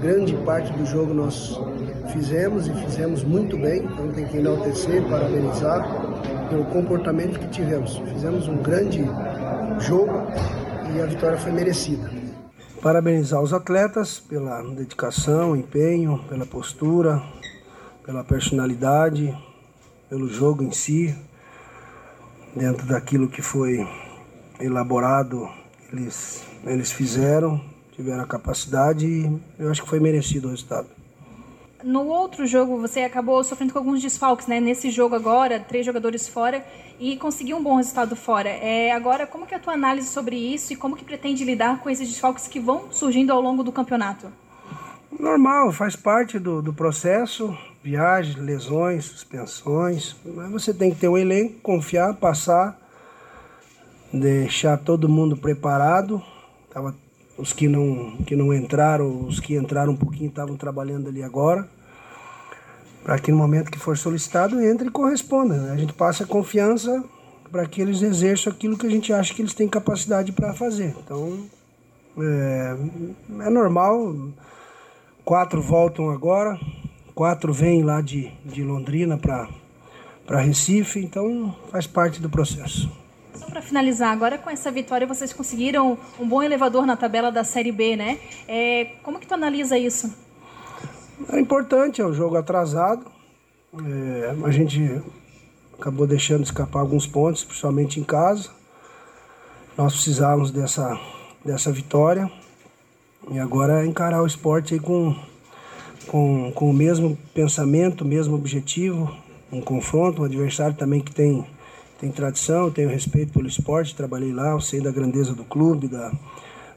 grande 0.00 0.34
parte 0.44 0.72
do 0.72 0.86
jogo 0.86 1.12
nós 1.12 1.60
fizemos 2.12 2.66
e 2.66 2.74
fizemos 2.74 3.22
muito 3.22 3.56
bem, 3.56 3.84
então 3.84 4.08
tem 4.12 4.26
que 4.26 4.36
enaltecer, 4.36 5.02
parabenizar 5.08 5.86
pelo 6.52 6.66
comportamento 6.66 7.38
que 7.38 7.48
tivemos. 7.48 7.96
Fizemos 8.12 8.46
um 8.46 8.58
grande 8.58 9.02
jogo 9.80 10.12
e 10.94 11.00
a 11.00 11.06
vitória 11.06 11.38
foi 11.38 11.50
merecida. 11.50 12.10
Parabenizar 12.82 13.40
os 13.40 13.54
atletas 13.54 14.20
pela 14.20 14.60
dedicação, 14.62 15.56
empenho, 15.56 16.22
pela 16.28 16.44
postura, 16.44 17.22
pela 18.04 18.22
personalidade, 18.22 19.34
pelo 20.10 20.28
jogo 20.28 20.62
em 20.62 20.72
si, 20.72 21.16
dentro 22.54 22.86
daquilo 22.86 23.28
que 23.28 23.40
foi 23.40 23.88
elaborado, 24.60 25.48
eles, 25.90 26.44
eles 26.66 26.92
fizeram, 26.92 27.58
tiveram 27.92 28.24
a 28.24 28.26
capacidade 28.26 29.06
e 29.06 29.40
eu 29.58 29.70
acho 29.70 29.82
que 29.82 29.88
foi 29.88 30.00
merecido 30.00 30.48
o 30.48 30.50
resultado. 30.50 31.01
No 31.82 32.06
outro 32.06 32.46
jogo, 32.46 32.78
você 32.78 33.00
acabou 33.00 33.42
sofrendo 33.42 33.72
com 33.72 33.78
alguns 33.78 34.00
desfalques, 34.00 34.46
né? 34.46 34.60
Nesse 34.60 34.90
jogo 34.90 35.16
agora, 35.16 35.58
três 35.58 35.84
jogadores 35.84 36.28
fora 36.28 36.64
e 37.00 37.16
conseguiu 37.16 37.56
um 37.56 37.62
bom 37.62 37.76
resultado 37.76 38.14
fora. 38.14 38.48
É, 38.48 38.92
agora, 38.92 39.26
como 39.26 39.46
que 39.46 39.54
é 39.54 39.56
a 39.56 39.60
tua 39.60 39.74
análise 39.74 40.08
sobre 40.08 40.36
isso 40.36 40.72
e 40.72 40.76
como 40.76 40.94
que 40.94 41.04
pretende 41.04 41.44
lidar 41.44 41.80
com 41.80 41.90
esses 41.90 42.08
desfalques 42.08 42.46
que 42.46 42.60
vão 42.60 42.92
surgindo 42.92 43.32
ao 43.32 43.40
longo 43.40 43.64
do 43.64 43.72
campeonato? 43.72 44.28
Normal, 45.18 45.72
faz 45.72 45.96
parte 45.96 46.38
do, 46.38 46.62
do 46.62 46.72
processo, 46.72 47.56
viagens, 47.82 48.36
lesões, 48.36 49.06
suspensões. 49.06 50.14
Mas 50.24 50.50
você 50.50 50.72
tem 50.72 50.92
que 50.92 51.00
ter 51.00 51.08
um 51.08 51.18
elenco, 51.18 51.60
confiar, 51.60 52.14
passar, 52.14 52.78
deixar 54.12 54.78
todo 54.78 55.08
mundo 55.08 55.36
preparado. 55.36 56.22
Tava 56.72 56.94
os 57.42 57.52
que 57.52 57.66
não, 57.66 58.12
que 58.24 58.36
não 58.36 58.54
entraram, 58.54 59.26
os 59.26 59.40
que 59.40 59.56
entraram 59.56 59.94
um 59.94 59.96
pouquinho 59.96 60.28
estavam 60.28 60.56
trabalhando 60.56 61.08
ali 61.08 61.24
agora, 61.24 61.68
para 63.02 63.18
que 63.18 63.32
no 63.32 63.36
momento 63.36 63.68
que 63.68 63.80
for 63.80 63.98
solicitado 63.98 64.60
entre 64.60 64.86
e 64.86 64.90
corresponda. 64.92 65.56
Né? 65.56 65.72
A 65.72 65.76
gente 65.76 65.92
passa 65.92 66.24
confiança 66.24 67.02
para 67.50 67.66
que 67.66 67.82
eles 67.82 68.00
exerçam 68.00 68.52
aquilo 68.52 68.78
que 68.78 68.86
a 68.86 68.90
gente 68.90 69.12
acha 69.12 69.34
que 69.34 69.42
eles 69.42 69.54
têm 69.54 69.68
capacidade 69.68 70.30
para 70.30 70.54
fazer. 70.54 70.94
Então, 71.04 71.44
é, 72.16 72.76
é 73.40 73.50
normal. 73.50 74.14
Quatro 75.24 75.60
voltam 75.60 76.10
agora, 76.10 76.58
quatro 77.12 77.52
vêm 77.52 77.82
lá 77.82 78.00
de, 78.00 78.32
de 78.44 78.62
Londrina 78.62 79.18
para 79.18 80.40
Recife, 80.40 81.00
então 81.00 81.56
faz 81.72 81.88
parte 81.88 82.22
do 82.22 82.30
processo. 82.30 83.01
Para 83.52 83.60
finalizar, 83.60 84.10
agora 84.10 84.38
com 84.38 84.48
essa 84.48 84.70
vitória 84.70 85.06
vocês 85.06 85.30
conseguiram 85.30 85.98
um 86.18 86.26
bom 86.26 86.42
elevador 86.42 86.86
na 86.86 86.96
tabela 86.96 87.30
da 87.30 87.44
Série 87.44 87.70
B, 87.70 87.96
né? 87.96 88.18
É, 88.48 88.92
como 89.02 89.20
que 89.20 89.26
tu 89.26 89.34
analisa 89.34 89.76
isso? 89.76 90.10
É 91.30 91.38
importante, 91.38 92.00
é 92.00 92.06
um 92.06 92.14
jogo 92.14 92.38
atrasado. 92.38 93.04
É, 93.74 94.34
a 94.42 94.50
gente 94.50 95.02
acabou 95.78 96.06
deixando 96.06 96.44
escapar 96.44 96.80
alguns 96.80 97.06
pontos, 97.06 97.44
principalmente 97.44 98.00
em 98.00 98.04
casa. 98.04 98.48
Nós 99.76 99.92
precisávamos 99.92 100.50
dessa, 100.50 100.98
dessa 101.44 101.70
vitória. 101.70 102.32
E 103.30 103.38
agora 103.38 103.82
é 103.82 103.86
encarar 103.86 104.22
o 104.22 104.26
esporte 104.26 104.78
com, 104.78 105.14
com, 106.06 106.50
com 106.52 106.70
o 106.70 106.72
mesmo 106.72 107.18
pensamento, 107.34 108.00
o 108.00 108.06
mesmo 108.06 108.34
objetivo, 108.34 109.14
um 109.52 109.60
confronto, 109.60 110.22
um 110.22 110.24
adversário 110.24 110.74
também 110.74 111.02
que 111.02 111.12
tem 111.12 111.46
tem 112.02 112.10
tradição, 112.10 112.68
tenho 112.68 112.88
respeito 112.88 113.32
pelo 113.32 113.46
esporte, 113.46 113.94
trabalhei 113.94 114.32
lá, 114.32 114.50
eu 114.50 114.60
sei 114.60 114.80
da 114.80 114.90
grandeza 114.90 115.34
do 115.34 115.44
clube, 115.44 115.86
da, 115.86 116.12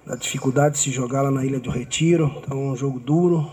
da 0.06 0.16
dificuldade 0.16 0.76
de 0.76 0.82
se 0.82 0.92
jogar 0.92 1.24
lá 1.24 1.32
na 1.32 1.44
Ilha 1.44 1.60
do 1.60 1.72
Retiro, 1.72 2.32
então 2.38 2.56
é 2.56 2.72
um 2.72 2.76
jogo 2.76 3.00
duro. 3.00 3.50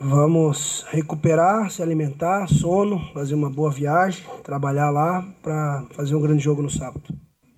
Vamos 0.00 0.84
recuperar, 0.90 1.70
se 1.70 1.80
alimentar, 1.80 2.48
sono, 2.48 3.08
fazer 3.14 3.36
uma 3.36 3.48
boa 3.48 3.70
viagem, 3.70 4.24
trabalhar 4.42 4.90
lá 4.90 5.24
para 5.40 5.86
fazer 5.90 6.16
um 6.16 6.20
grande 6.20 6.42
jogo 6.42 6.60
no 6.60 6.70
sábado. 6.70 7.04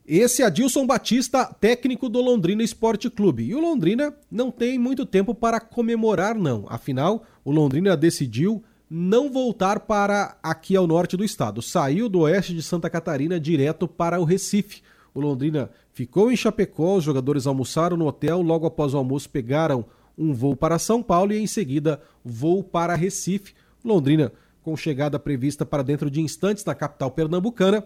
Esse 0.07 0.43
é 0.43 0.45
Adilson 0.45 0.87
Batista, 0.87 1.47
técnico 1.59 2.07
do 2.07 2.21
Londrina 2.21 2.63
Esporte 2.63 3.09
Clube. 3.09 3.45
E 3.45 3.55
o 3.55 3.61
Londrina 3.61 4.13
não 4.31 4.51
tem 4.51 4.79
muito 4.79 5.07
tempo 5.07 5.35
para 5.35 5.59
comemorar, 5.59 6.35
não. 6.35 6.67
Afinal, 6.69 7.23
o 7.43 7.51
Londrina 7.51 7.97
decidiu 7.97 8.63
não 8.91 9.31
voltar 9.31 9.79
para 9.81 10.37
aqui 10.43 10.75
ao 10.75 10.85
norte 10.85 11.17
do 11.17 11.23
estado. 11.23 11.63
Saiu 11.63 12.09
do 12.09 12.21
oeste 12.21 12.53
de 12.53 12.61
Santa 12.61 12.91
Catarina 12.91 13.39
direto 13.39 13.87
para 13.87 14.19
o 14.19 14.25
Recife. 14.25 14.83
O 15.15 15.21
Londrina 15.21 15.71
ficou 15.93 16.33
em 16.33 16.37
Chapecó, 16.37 16.97
os 16.97 17.05
jogadores 17.05 17.47
almoçaram 17.47 17.97
no 17.97 18.07
hotel, 18.07 18.43
logo 18.43 18.67
após 18.67 18.93
o 18.93 18.99
almoço 18.99 19.31
pegaram 19.31 19.85
um 20.19 20.35
voo 20.35 20.57
para 20.57 20.79
São 20.79 21.03
Paulo 21.03 21.33
e 21.33 21.39
em 21.39 21.47
seguida 21.47 22.03
voo 22.25 22.65
para 22.65 22.97
Recife. 22.97 23.55
Londrina 23.85 24.33
com 24.61 24.77
chegada 24.77 25.19
prevista 25.21 25.65
para 25.65 25.85
dentro 25.85 26.11
de 26.11 26.21
instantes 26.21 26.65
na 26.65 26.75
capital 26.75 27.13
pernambucana. 27.13 27.85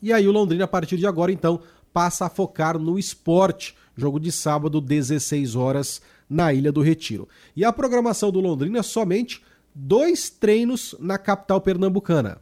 E 0.00 0.12
aí 0.12 0.28
o 0.28 0.32
Londrina 0.32 0.64
a 0.64 0.68
partir 0.68 0.96
de 0.96 1.06
agora 1.06 1.32
então 1.32 1.60
passa 1.92 2.26
a 2.26 2.30
focar 2.30 2.78
no 2.78 2.96
esporte. 2.96 3.76
Jogo 3.96 4.20
de 4.20 4.30
sábado 4.30 4.80
16 4.80 5.56
horas 5.56 6.00
na 6.30 6.52
Ilha 6.52 6.70
do 6.70 6.80
Retiro. 6.80 7.28
E 7.56 7.64
a 7.64 7.72
programação 7.72 8.30
do 8.30 8.38
Londrina 8.38 8.82
somente 8.84 9.42
dois 9.78 10.28
treinos 10.28 10.94
na 10.98 11.16
capital 11.16 11.60
pernambucana. 11.60 12.38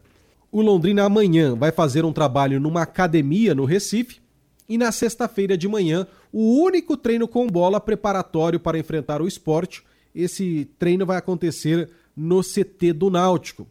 O 0.50 0.62
Londrina 0.62 1.04
amanhã 1.04 1.54
vai 1.54 1.70
fazer 1.70 2.04
um 2.04 2.12
trabalho 2.12 2.58
numa 2.58 2.82
academia 2.82 3.54
no 3.54 3.66
Recife 3.66 4.20
e 4.66 4.78
na 4.78 4.90
sexta-feira 4.90 5.56
de 5.56 5.68
manhã 5.68 6.06
o 6.32 6.62
único 6.62 6.96
treino 6.96 7.28
com 7.28 7.46
bola 7.46 7.78
preparatório 7.78 8.58
para 8.58 8.78
enfrentar 8.78 9.20
o 9.20 9.28
esporte. 9.28 9.84
Esse 10.14 10.64
treino 10.78 11.04
vai 11.04 11.18
acontecer 11.18 11.90
no 12.16 12.40
CT 12.42 12.94
do 12.94 13.10
Náutico. 13.10 13.66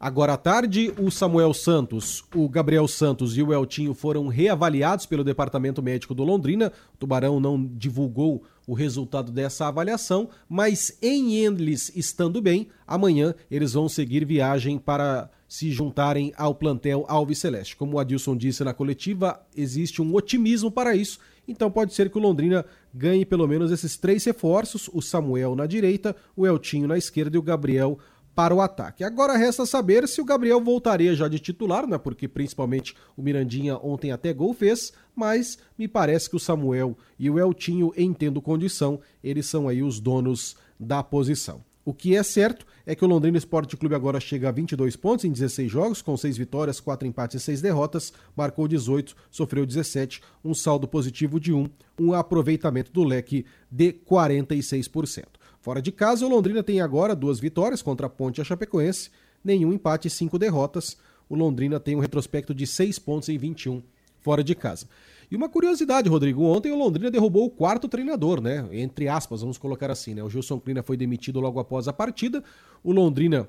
Agora 0.00 0.34
à 0.34 0.36
tarde, 0.36 0.94
o 0.96 1.10
Samuel 1.10 1.52
Santos, 1.52 2.22
o 2.32 2.48
Gabriel 2.48 2.86
Santos 2.86 3.36
e 3.36 3.42
o 3.42 3.52
Eltinho 3.52 3.92
foram 3.94 4.28
reavaliados 4.28 5.06
pelo 5.06 5.24
Departamento 5.24 5.82
Médico 5.82 6.14
do 6.14 6.22
Londrina. 6.22 6.72
O 6.94 6.96
Tubarão 6.98 7.40
não 7.40 7.66
divulgou 7.66 8.44
o 8.64 8.74
resultado 8.74 9.32
dessa 9.32 9.66
avaliação, 9.66 10.28
mas 10.48 10.96
em 11.02 11.34
eles 11.34 11.90
estando 11.96 12.40
bem, 12.40 12.68
amanhã 12.86 13.34
eles 13.50 13.72
vão 13.72 13.88
seguir 13.88 14.24
viagem 14.24 14.78
para 14.78 15.28
se 15.48 15.72
juntarem 15.72 16.32
ao 16.36 16.54
plantel 16.54 17.04
Alves 17.08 17.38
Celeste. 17.38 17.74
Como 17.74 17.96
o 17.96 17.98
Adilson 17.98 18.36
disse 18.36 18.62
na 18.62 18.72
coletiva, 18.72 19.40
existe 19.56 20.00
um 20.00 20.14
otimismo 20.14 20.70
para 20.70 20.94
isso, 20.94 21.18
então 21.48 21.70
pode 21.70 21.94
ser 21.94 22.10
que 22.10 22.18
o 22.18 22.20
Londrina 22.20 22.64
ganhe 22.94 23.24
pelo 23.24 23.48
menos 23.48 23.72
esses 23.72 23.96
três 23.96 24.22
reforços: 24.24 24.88
o 24.92 25.00
Samuel 25.00 25.56
na 25.56 25.66
direita, 25.66 26.14
o 26.36 26.46
Eltinho 26.46 26.86
na 26.86 26.98
esquerda 26.98 27.36
e 27.36 27.40
o 27.40 27.42
Gabriel 27.42 27.98
para 28.38 28.54
o 28.54 28.60
ataque. 28.60 29.02
Agora 29.02 29.36
resta 29.36 29.66
saber 29.66 30.06
se 30.06 30.20
o 30.20 30.24
Gabriel 30.24 30.62
voltaria 30.62 31.12
já 31.12 31.26
de 31.26 31.40
titular, 31.40 31.88
né? 31.88 31.98
Porque 31.98 32.28
principalmente 32.28 32.94
o 33.16 33.20
Mirandinha 33.20 33.76
ontem 33.78 34.12
até 34.12 34.32
gol 34.32 34.54
fez, 34.54 34.92
mas 35.12 35.58
me 35.76 35.88
parece 35.88 36.30
que 36.30 36.36
o 36.36 36.38
Samuel 36.38 36.96
e 37.18 37.28
o 37.28 37.36
Eltinho, 37.36 37.92
em 37.96 38.14
tendo 38.14 38.40
condição, 38.40 39.00
eles 39.24 39.46
são 39.46 39.66
aí 39.66 39.82
os 39.82 39.98
donos 39.98 40.54
da 40.78 41.02
posição. 41.02 41.64
O 41.84 41.92
que 41.92 42.14
é 42.14 42.22
certo 42.22 42.64
é 42.86 42.94
que 42.94 43.04
o 43.04 43.08
Londrina 43.08 43.36
Esporte 43.36 43.76
Clube 43.76 43.96
agora 43.96 44.20
chega 44.20 44.50
a 44.50 44.52
22 44.52 44.94
pontos 44.94 45.24
em 45.24 45.32
16 45.32 45.68
jogos, 45.68 46.00
com 46.00 46.16
6 46.16 46.36
vitórias, 46.36 46.78
4 46.78 47.08
empates 47.08 47.42
e 47.42 47.44
6 47.44 47.60
derrotas, 47.60 48.12
marcou 48.36 48.68
18, 48.68 49.16
sofreu 49.32 49.66
17, 49.66 50.20
um 50.44 50.54
saldo 50.54 50.86
positivo 50.86 51.40
de 51.40 51.52
1, 51.52 51.68
um 51.98 52.14
aproveitamento 52.14 52.92
do 52.92 53.02
leque 53.02 53.44
de 53.68 53.92
46%. 53.92 55.24
Fora 55.60 55.82
de 55.82 55.92
casa, 55.92 56.24
o 56.24 56.28
Londrina 56.28 56.62
tem 56.62 56.80
agora 56.80 57.14
duas 57.14 57.40
vitórias 57.40 57.82
contra 57.82 58.06
a 58.06 58.10
Ponte 58.10 58.38
e 58.38 58.42
a 58.42 58.44
Chapecoense, 58.44 59.10
nenhum 59.44 59.72
empate 59.72 60.08
e 60.08 60.10
5 60.10 60.38
derrotas. 60.38 60.96
O 61.28 61.34
Londrina 61.34 61.78
tem 61.78 61.96
um 61.96 62.00
retrospecto 62.00 62.54
de 62.54 62.66
6 62.66 62.98
pontos 62.98 63.28
em 63.28 63.36
21 63.36 63.82
fora 64.20 64.42
de 64.42 64.54
casa. 64.54 64.88
E 65.30 65.36
uma 65.36 65.48
curiosidade, 65.48 66.08
Rodrigo, 66.08 66.42
ontem 66.42 66.72
o 66.72 66.78
Londrina 66.78 67.10
derrubou 67.10 67.44
o 67.44 67.50
quarto 67.50 67.86
treinador, 67.86 68.40
né? 68.40 68.66
Entre 68.72 69.08
aspas, 69.08 69.42
vamos 69.42 69.58
colocar 69.58 69.90
assim, 69.90 70.14
né? 70.14 70.22
O 70.22 70.30
Gilson 70.30 70.58
Clina 70.58 70.82
foi 70.82 70.96
demitido 70.96 71.38
logo 71.38 71.60
após 71.60 71.86
a 71.86 71.92
partida. 71.92 72.42
O 72.82 72.92
Londrina 72.92 73.48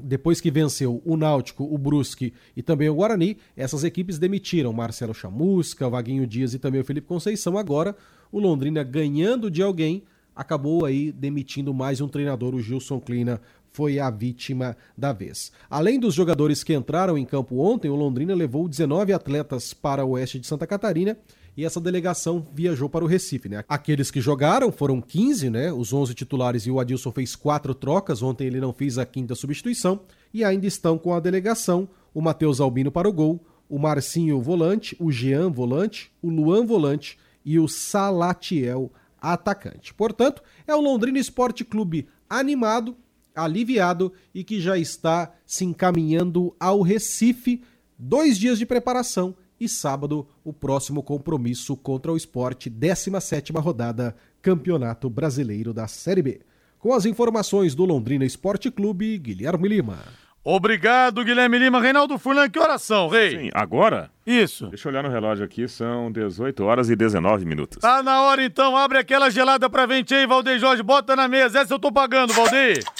depois 0.00 0.40
que 0.40 0.50
venceu 0.50 1.02
o 1.04 1.16
Náutico, 1.16 1.64
o 1.64 1.76
Brusque 1.76 2.32
e 2.56 2.62
também 2.62 2.88
o 2.88 2.94
Guarani, 2.94 3.36
essas 3.56 3.84
equipes 3.84 4.18
demitiram 4.18 4.72
Marcelo 4.72 5.14
Chamusca, 5.14 5.88
Vaguinho 5.88 6.26
Dias 6.26 6.54
e 6.54 6.58
também 6.58 6.80
o 6.80 6.84
Felipe 6.84 7.06
Conceição. 7.06 7.58
Agora, 7.58 7.94
o 8.30 8.40
Londrina 8.40 8.82
ganhando 8.82 9.50
de 9.50 9.62
alguém, 9.62 10.02
acabou 10.34 10.84
aí 10.84 11.12
demitindo 11.12 11.72
mais 11.72 12.00
um 12.00 12.08
treinador, 12.08 12.54
o 12.54 12.60
Gilson 12.60 13.00
Clina 13.00 13.40
foi 13.72 13.98
a 13.98 14.10
vítima 14.10 14.76
da 14.96 15.12
vez. 15.12 15.50
Além 15.68 15.98
dos 15.98 16.14
jogadores 16.14 16.62
que 16.62 16.74
entraram 16.74 17.16
em 17.16 17.24
campo 17.24 17.58
ontem, 17.58 17.88
o 17.88 17.96
Londrina 17.96 18.34
levou 18.34 18.68
19 18.68 19.12
atletas 19.12 19.72
para 19.72 20.04
o 20.04 20.10
oeste 20.10 20.38
de 20.38 20.46
Santa 20.46 20.66
Catarina 20.66 21.16
e 21.56 21.64
essa 21.64 21.80
delegação 21.80 22.46
viajou 22.52 22.88
para 22.88 23.04
o 23.04 23.08
Recife, 23.08 23.48
né? 23.48 23.64
Aqueles 23.68 24.10
que 24.10 24.20
jogaram 24.20 24.70
foram 24.70 25.00
15, 25.00 25.50
né? 25.50 25.72
Os 25.72 25.92
11 25.92 26.14
titulares 26.14 26.66
e 26.66 26.70
o 26.70 26.80
Adilson 26.80 27.12
fez 27.12 27.34
quatro 27.34 27.74
trocas, 27.74 28.22
ontem 28.22 28.46
ele 28.46 28.60
não 28.60 28.72
fez 28.72 28.98
a 28.98 29.06
quinta 29.06 29.34
substituição 29.34 30.00
e 30.32 30.44
ainda 30.44 30.66
estão 30.66 30.98
com 30.98 31.12
a 31.14 31.20
delegação 31.20 31.88
o 32.14 32.20
Matheus 32.20 32.60
Albino 32.60 32.92
para 32.92 33.08
o 33.08 33.12
gol, 33.12 33.40
o 33.68 33.78
Marcinho 33.78 34.40
volante, 34.40 34.94
o 35.00 35.10
Jean 35.10 35.50
volante, 35.50 36.12
o 36.20 36.28
Luan 36.28 36.64
volante 36.64 37.18
e 37.44 37.58
o 37.58 37.66
Salatiel 37.66 38.92
atacante. 39.22 39.94
Portanto, 39.94 40.42
é 40.66 40.74
o 40.74 40.80
Londrina 40.80 41.18
Esporte 41.18 41.64
Clube 41.64 42.08
animado 42.28 42.96
aliviado 43.34 44.12
e 44.34 44.44
que 44.44 44.60
já 44.60 44.76
está 44.76 45.32
se 45.46 45.64
encaminhando 45.64 46.54
ao 46.58 46.82
Recife. 46.82 47.62
Dois 47.98 48.36
dias 48.38 48.58
de 48.58 48.66
preparação 48.66 49.34
e 49.60 49.68
sábado 49.68 50.26
o 50.42 50.52
próximo 50.52 51.02
compromisso 51.02 51.76
contra 51.76 52.12
o 52.12 52.16
esporte, 52.16 52.68
17 52.68 53.52
rodada, 53.52 54.16
Campeonato 54.40 55.08
Brasileiro 55.08 55.72
da 55.72 55.86
Série 55.86 56.22
B. 56.22 56.40
Com 56.78 56.92
as 56.92 57.04
informações 57.06 57.74
do 57.74 57.84
Londrina 57.84 58.24
Esporte 58.24 58.70
Clube, 58.70 59.16
Guilherme 59.18 59.68
Lima. 59.68 60.00
Obrigado, 60.44 61.24
Guilherme 61.24 61.56
Lima. 61.58 61.80
Reinaldo 61.80 62.18
Furlan, 62.18 62.50
que 62.50 62.58
oração, 62.58 63.08
rei? 63.08 63.30
Sim, 63.38 63.50
agora? 63.54 64.10
Isso. 64.26 64.66
Deixa 64.66 64.88
eu 64.88 64.92
olhar 64.92 65.02
no 65.02 65.08
relógio 65.08 65.44
aqui, 65.44 65.68
são 65.68 66.10
18 66.10 66.64
horas 66.64 66.90
e 66.90 66.96
19 66.96 67.44
minutos. 67.44 67.78
Tá 67.78 68.02
na 68.02 68.22
hora 68.22 68.42
então, 68.42 68.76
abre 68.76 68.98
aquela 68.98 69.30
gelada 69.30 69.70
pra 69.70 69.86
frente 69.86 70.12
aí, 70.14 70.26
Valdeir 70.26 70.58
Jorge, 70.58 70.82
bota 70.82 71.14
na 71.14 71.28
mesa. 71.28 71.60
Essa 71.60 71.74
eu 71.74 71.78
tô 71.78 71.92
pagando, 71.92 72.32
Valdeir. 72.32 72.82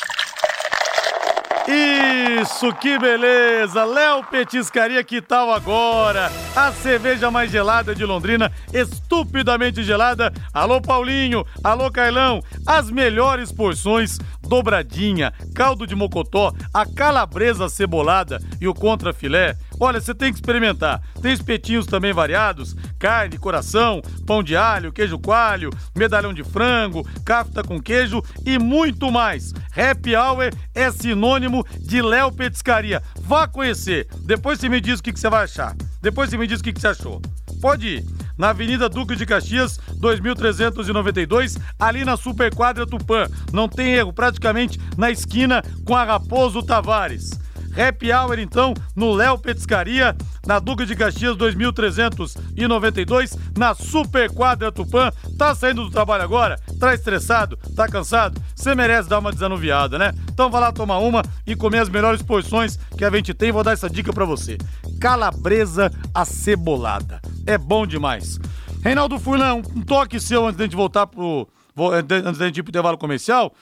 Isso, 2.22 2.72
que 2.74 3.00
beleza! 3.00 3.84
Léo 3.84 4.22
Petiscaria, 4.22 5.02
que 5.02 5.20
tal 5.20 5.52
agora? 5.52 6.30
A 6.54 6.70
cerveja 6.70 7.32
mais 7.32 7.50
gelada 7.50 7.96
de 7.96 8.04
Londrina, 8.04 8.52
estupidamente 8.72 9.82
gelada. 9.82 10.32
Alô, 10.54 10.80
Paulinho! 10.80 11.44
Alô, 11.64 11.90
Cailão! 11.90 12.40
As 12.64 12.90
melhores 12.92 13.50
porções, 13.50 14.18
dobradinha, 14.40 15.32
caldo 15.52 15.84
de 15.84 15.96
mocotó, 15.96 16.52
a 16.72 16.86
calabresa 16.86 17.68
cebolada 17.68 18.40
e 18.60 18.68
o 18.68 18.74
contrafilé. 18.74 19.56
Olha, 19.80 20.00
você 20.00 20.14
tem 20.14 20.30
que 20.32 20.38
experimentar. 20.38 21.02
Tem 21.20 21.32
espetinhos 21.32 21.86
também 21.86 22.12
variados: 22.12 22.76
carne, 23.00 23.36
coração, 23.36 24.00
pão 24.24 24.42
de 24.42 24.54
alho, 24.54 24.92
queijo 24.92 25.18
coalho, 25.18 25.70
medalhão 25.96 26.32
de 26.32 26.44
frango, 26.44 27.04
cafta 27.24 27.64
com 27.64 27.82
queijo 27.82 28.22
e 28.46 28.60
muito 28.60 29.10
mais. 29.10 29.52
Happy 29.76 30.14
Hour 30.14 30.50
é 30.74 30.90
sinônimo 30.90 31.66
de 31.80 32.00
Léo 32.12 32.30
Petiscaria. 32.30 33.02
Vá 33.22 33.48
conhecer. 33.48 34.06
Depois 34.26 34.60
você 34.60 34.68
me 34.68 34.82
diz 34.82 35.00
o 35.00 35.02
que, 35.02 35.14
que 35.14 35.18
você 35.18 35.30
vai 35.30 35.44
achar. 35.44 35.74
Depois 36.02 36.28
você 36.28 36.36
me 36.36 36.46
diz 36.46 36.60
o 36.60 36.62
que, 36.62 36.70
que 36.70 36.78
você 36.78 36.88
achou. 36.88 37.22
Pode 37.58 37.88
ir. 37.88 38.06
Na 38.36 38.50
Avenida 38.50 38.86
Duque 38.86 39.16
de 39.16 39.24
Caxias, 39.24 39.80
2392, 39.96 41.56
ali 41.80 42.04
na 42.04 42.18
Superquadra 42.18 42.86
Tupã. 42.86 43.26
Não 43.50 43.66
tem 43.66 43.94
erro, 43.94 44.12
praticamente 44.12 44.78
na 44.94 45.10
esquina 45.10 45.62
com 45.86 45.96
a 45.96 46.04
Raposo 46.04 46.62
Tavares. 46.62 47.30
Happy 47.76 48.12
Hour, 48.12 48.38
então, 48.38 48.74
no 48.94 49.12
Léo 49.12 49.38
Petiscaria, 49.38 50.16
na 50.46 50.58
Duque 50.58 50.84
de 50.84 50.94
Caxias 50.94 51.36
2392, 51.36 53.36
na 53.56 53.74
Super 53.74 54.30
Quadra 54.30 54.70
Tupã. 54.70 55.10
Tá 55.38 55.54
saindo 55.54 55.84
do 55.84 55.90
trabalho 55.90 56.22
agora? 56.22 56.60
Tá 56.78 56.94
estressado? 56.94 57.56
Tá 57.74 57.88
cansado? 57.88 58.40
Você 58.54 58.74
merece 58.74 59.08
dar 59.08 59.18
uma 59.18 59.32
desanuviada, 59.32 59.98
né? 59.98 60.12
Então 60.30 60.50
vai 60.50 60.60
lá 60.60 60.72
tomar 60.72 60.98
uma 60.98 61.22
e 61.46 61.56
comer 61.56 61.78
as 61.78 61.88
melhores 61.88 62.22
porções 62.22 62.78
que 62.96 63.04
a 63.04 63.10
gente 63.10 63.34
tem. 63.34 63.52
Vou 63.52 63.64
dar 63.64 63.72
essa 63.72 63.88
dica 63.88 64.12
para 64.12 64.24
você. 64.24 64.58
Calabresa 65.00 65.90
acebolada. 66.14 67.20
É 67.46 67.56
bom 67.56 67.86
demais. 67.86 68.38
Reinaldo 68.82 69.18
Furlan, 69.18 69.54
um 69.54 69.82
toque 69.82 70.18
seu 70.18 70.46
antes 70.46 70.56
de 70.56 70.62
a 70.62 70.66
gente 70.66 70.76
voltar 70.76 71.06
pro. 71.06 71.48
Antes 71.92 72.38
da 72.38 72.46
gente 72.46 72.58
ir 72.58 72.62
pro 72.62 72.70
intervalo 72.70 72.98
comercial. 72.98 73.54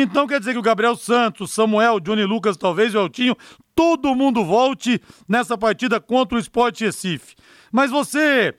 Então 0.00 0.28
quer 0.28 0.38
dizer 0.38 0.52
que 0.52 0.58
o 0.58 0.62
Gabriel 0.62 0.94
Santos, 0.94 1.52
Samuel, 1.52 1.98
Johnny 1.98 2.24
Lucas, 2.24 2.56
talvez 2.56 2.94
o 2.94 2.98
Eltinho, 2.98 3.36
todo 3.74 4.14
mundo 4.14 4.44
volte 4.44 5.00
nessa 5.28 5.58
partida 5.58 6.00
contra 6.00 6.36
o 6.36 6.40
Sport 6.40 6.80
Recife. 6.80 7.34
Mas 7.72 7.90
você 7.90 8.54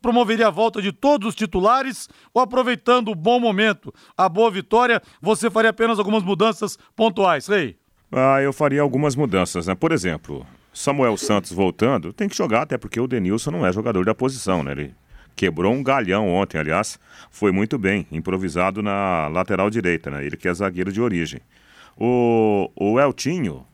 promoveria 0.00 0.46
a 0.46 0.50
volta 0.50 0.80
de 0.80 0.92
todos 0.92 1.30
os 1.30 1.34
titulares 1.34 2.08
ou 2.32 2.40
aproveitando 2.40 3.10
o 3.10 3.14
bom 3.14 3.40
momento, 3.40 3.92
a 4.16 4.28
boa 4.28 4.50
vitória, 4.50 5.02
você 5.20 5.50
faria 5.50 5.70
apenas 5.70 5.98
algumas 5.98 6.22
mudanças 6.22 6.78
pontuais, 6.94 7.48
Rei? 7.48 7.76
Ah, 8.12 8.40
eu 8.40 8.52
faria 8.52 8.80
algumas 8.80 9.16
mudanças, 9.16 9.66
né? 9.66 9.74
Por 9.74 9.90
exemplo, 9.90 10.46
Samuel 10.72 11.16
Santos 11.16 11.52
voltando, 11.52 12.12
tem 12.12 12.28
que 12.28 12.36
jogar, 12.36 12.62
até 12.62 12.78
porque 12.78 13.00
o 13.00 13.08
Denilson 13.08 13.50
não 13.50 13.66
é 13.66 13.72
jogador 13.72 14.04
da 14.04 14.14
posição, 14.14 14.62
né? 14.62 14.70
Ele 14.72 14.94
quebrou 15.36 15.72
um 15.72 15.82
galhão 15.82 16.26
ontem, 16.28 16.58
aliás, 16.58 16.98
foi 17.30 17.52
muito 17.52 17.78
bem, 17.78 18.06
improvisado 18.10 18.82
na 18.82 19.28
lateral 19.28 19.68
direita, 19.68 20.10
né? 20.10 20.24
Ele 20.24 20.36
que 20.36 20.48
é 20.48 20.54
zagueiro 20.54 20.90
de 20.90 21.00
origem. 21.00 21.40
O, 21.96 22.70
o 22.74 22.98
Eltinho 22.98 23.64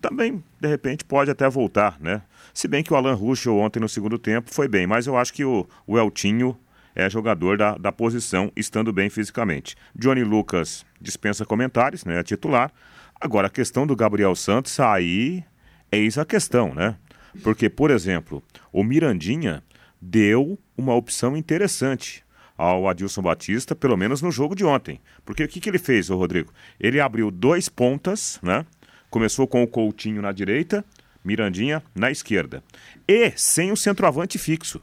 também, 0.00 0.42
de 0.60 0.68
repente, 0.68 1.04
pode 1.04 1.30
até 1.30 1.48
voltar, 1.48 1.96
né? 2.00 2.22
Se 2.52 2.66
bem 2.66 2.82
que 2.82 2.92
o 2.92 2.96
Alan 2.96 3.14
Ruschel 3.14 3.56
ontem 3.56 3.80
no 3.80 3.88
segundo 3.88 4.18
tempo 4.18 4.52
foi 4.52 4.66
bem, 4.66 4.86
mas 4.86 5.06
eu 5.06 5.16
acho 5.16 5.32
que 5.32 5.44
o, 5.44 5.66
o 5.86 5.98
Eltinho 5.98 6.56
é 6.94 7.08
jogador 7.08 7.58
da, 7.58 7.76
da 7.76 7.92
posição, 7.92 8.50
estando 8.56 8.92
bem 8.92 9.10
fisicamente. 9.10 9.76
Johnny 9.94 10.24
Lucas 10.24 10.84
dispensa 11.00 11.44
comentários, 11.44 12.04
né? 12.04 12.18
É 12.18 12.22
titular. 12.22 12.72
Agora, 13.20 13.46
a 13.46 13.50
questão 13.50 13.86
do 13.86 13.94
Gabriel 13.94 14.34
Santos, 14.34 14.80
aí 14.80 15.44
eis 15.92 16.18
a 16.18 16.24
questão, 16.24 16.74
né? 16.74 16.96
Porque, 17.42 17.68
por 17.68 17.90
exemplo, 17.90 18.42
o 18.72 18.82
Mirandinha 18.82 19.62
deu 20.06 20.56
uma 20.78 20.94
opção 20.94 21.36
interessante 21.36 22.24
ao 22.56 22.88
Adilson 22.88 23.22
Batista, 23.22 23.74
pelo 23.74 23.96
menos 23.96 24.22
no 24.22 24.30
jogo 24.30 24.54
de 24.54 24.64
ontem. 24.64 25.00
Porque 25.24 25.44
o 25.44 25.48
que, 25.48 25.60
que 25.60 25.68
ele 25.68 25.78
fez, 25.78 26.08
Rodrigo? 26.08 26.52
Ele 26.78 27.00
abriu 27.00 27.30
dois 27.30 27.68
pontas, 27.68 28.38
né? 28.42 28.64
Começou 29.10 29.46
com 29.46 29.62
o 29.62 29.66
Coutinho 29.66 30.22
na 30.22 30.32
direita, 30.32 30.84
Mirandinha 31.24 31.82
na 31.94 32.10
esquerda. 32.10 32.62
E 33.06 33.32
sem 33.36 33.72
o 33.72 33.76
centroavante 33.76 34.38
fixo. 34.38 34.80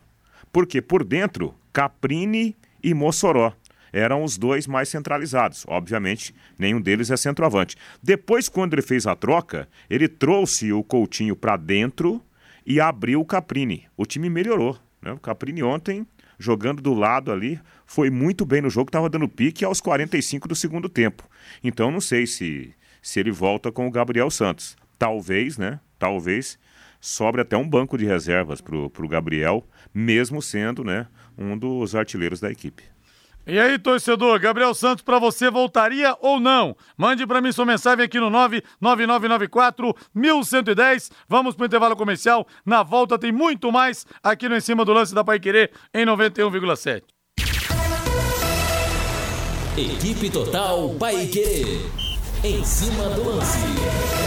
Porque 0.51 0.81
por 0.81 1.03
dentro, 1.03 1.55
Caprini 1.71 2.55
e 2.83 2.93
Mossoró 2.93 3.53
eram 3.93 4.23
os 4.23 4.37
dois 4.37 4.67
mais 4.67 4.89
centralizados. 4.89 5.63
Obviamente, 5.67 6.35
nenhum 6.59 6.81
deles 6.81 7.11
é 7.11 7.17
centroavante. 7.17 7.77
Depois, 8.01 8.49
quando 8.49 8.73
ele 8.73 8.81
fez 8.81 9.07
a 9.07 9.15
troca, 9.15 9.69
ele 9.89 10.07
trouxe 10.07 10.73
o 10.73 10.83
Coutinho 10.83 11.35
para 11.35 11.55
dentro 11.55 12.21
e 12.65 12.79
abriu 12.79 13.21
o 13.21 13.25
Caprini. 13.25 13.85
O 13.95 14.05
time 14.05 14.29
melhorou. 14.29 14.77
Né? 15.03 15.11
O 15.11 15.19
Caprini 15.19 15.61
ontem, 15.61 16.07
jogando 16.39 16.81
do 16.81 16.93
lado 16.93 17.31
ali, 17.31 17.59
foi 17.85 18.09
muito 18.09 18.45
bem 18.45 18.61
no 18.61 18.69
jogo, 18.69 18.89
estava 18.89 19.09
dando 19.09 19.27
pique 19.27 19.65
aos 19.65 19.81
45 19.81 20.47
do 20.47 20.55
segundo 20.55 20.87
tempo. 20.89 21.27
Então 21.63 21.91
não 21.91 22.01
sei 22.01 22.25
se, 22.25 22.73
se 23.01 23.19
ele 23.19 23.31
volta 23.31 23.71
com 23.71 23.87
o 23.87 23.91
Gabriel 23.91 24.31
Santos. 24.31 24.75
talvez, 24.97 25.57
né? 25.57 25.79
Talvez 25.99 26.57
sobre 27.03 27.41
até 27.41 27.57
um 27.57 27.67
banco 27.67 27.97
de 27.97 28.05
reservas 28.05 28.61
para 28.61 28.77
o 28.77 29.07
Gabriel, 29.09 29.67
mesmo 29.93 30.41
sendo 30.41 30.85
né, 30.85 31.05
um 31.37 31.57
dos 31.57 31.95
artilheiros 31.95 32.39
da 32.39 32.49
equipe. 32.49 32.81
E 33.45 33.59
aí, 33.59 33.77
torcedor, 33.77 34.39
Gabriel 34.39 34.73
Santos, 34.73 35.03
para 35.03 35.19
você 35.19 35.51
voltaria 35.51 36.15
ou 36.21 36.39
não? 36.39 36.75
Mande 36.97 37.27
para 37.27 37.41
mim 37.41 37.51
sua 37.51 37.65
mensagem 37.65 38.05
aqui 38.05 38.17
no 38.19 38.29
99994 38.29 39.93
1110. 40.15 41.11
Vamos 41.27 41.53
para 41.53 41.63
o 41.63 41.65
intervalo 41.65 41.95
comercial. 41.95 42.47
Na 42.65 42.83
volta 42.83 43.19
tem 43.19 43.33
muito 43.33 43.71
mais 43.71 44.05
aqui 44.23 44.47
no 44.47 44.55
Em 44.55 44.61
Cima 44.61 44.85
do 44.85 44.93
Lance 44.93 45.13
da 45.13 45.23
Pai 45.23 45.39
Querer 45.39 45.71
em 45.93 46.05
91,7. 46.05 47.03
Equipe 49.75 50.29
Total 50.29 50.89
Paique. 50.99 51.81
Em 52.43 52.63
cima 52.63 53.09
do 53.09 53.23
lance. 53.23 54.22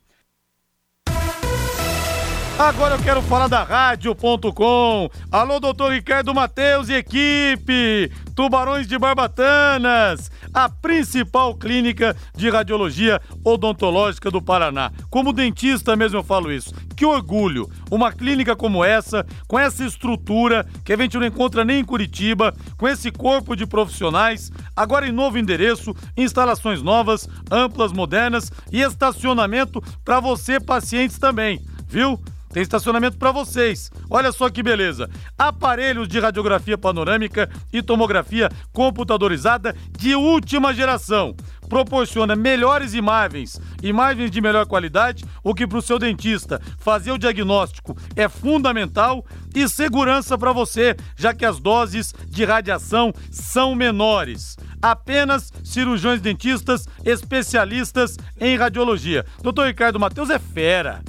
Agora 2.58 2.94
eu 2.94 3.00
quero 3.02 3.20
falar 3.24 3.48
da 3.48 3.64
Rádio.com. 3.64 5.10
Alô, 5.32 5.60
doutor 5.60 5.92
Ricardo 5.92 6.36
Matheus 6.36 6.88
e 6.88 6.94
equipe. 6.94 8.12
Tubarões 8.36 8.88
de 8.88 8.98
Barbatanas, 8.98 10.32
a 10.54 10.70
principal 10.70 11.56
clínica 11.56 12.16
de 12.36 12.52
radiologia 12.52 13.20
odontológica 13.44 14.30
do 14.30 14.40
Paraná. 14.40 14.92
Como 15.10 15.34
dentista 15.34 15.96
mesmo 15.96 16.20
eu 16.20 16.24
falo 16.24 16.52
isso. 16.52 16.74
Que 16.96 17.06
orgulho! 17.06 17.68
Uma 17.90 18.12
clínica 18.12 18.56
como 18.56 18.86
essa, 18.86 19.26
com 19.48 19.58
essa 19.58 19.84
estrutura 19.84 20.66
que 20.86 20.94
a 20.94 20.98
gente 20.98 21.18
não 21.18 21.26
encontra 21.26 21.66
nem 21.66 21.80
em 21.80 21.86
Curitiba, 21.86 22.54
com 22.78 22.88
esse 22.88 23.12
corpo 23.12 23.56
de 23.56 23.66
profissionais, 23.66 24.52
agora 24.76 25.08
em 25.08 25.12
novo 25.12 25.40
endereço, 25.40 25.96
instalações 26.16 26.84
novas, 26.84 27.28
amplas, 27.52 27.92
modernas 27.92 28.52
e 28.72 28.82
estacionamento 28.82 29.82
para 30.06 30.20
você, 30.20 30.60
pacientes 30.60 31.18
também, 31.18 31.60
viu? 31.88 32.20
Tem 32.54 32.62
estacionamento 32.62 33.18
para 33.18 33.32
vocês. 33.32 33.92
Olha 34.10 34.32
só 34.32 34.48
que 34.48 34.62
beleza. 34.62 35.10
Aparelhos 35.38 36.08
de 36.08 36.20
radiografia 36.20 36.78
panorâmica 36.78 37.50
e 37.74 37.82
tomografia 37.82 38.50
computadorizada 38.72 39.76
de 39.98 40.14
última 40.14 40.72
geração. 40.72 41.36
Proporciona 41.68 42.36
melhores 42.36 42.94
imagens, 42.94 43.60
imagens 43.82 44.30
de 44.30 44.40
melhor 44.40 44.68
qualidade, 44.68 45.26
o 45.44 45.56
que 45.56 45.66
para 45.66 45.80
o 45.80 45.82
seu 45.82 45.98
dentista 45.98 46.62
fazer 46.78 47.12
o 47.12 47.18
diagnóstico 47.18 47.98
é 48.16 48.30
fundamental 48.30 49.26
e 49.56 49.68
segurança 49.68 50.38
para 50.38 50.54
você, 50.54 50.96
já 51.16 51.34
que 51.34 51.46
as 51.46 51.60
doses 51.60 52.14
de 52.28 52.46
radiação 52.46 53.12
são 53.32 53.74
menores 53.74 54.56
apenas 54.84 55.50
cirurgiões 55.64 56.20
dentistas 56.20 56.86
especialistas 57.06 58.18
em 58.38 58.58
radiologia. 58.58 59.26
Doutor 59.42 59.68
Ricardo 59.68 59.98
Matheus 59.98 60.30
é 60.30 60.38
fera. 60.38 61.02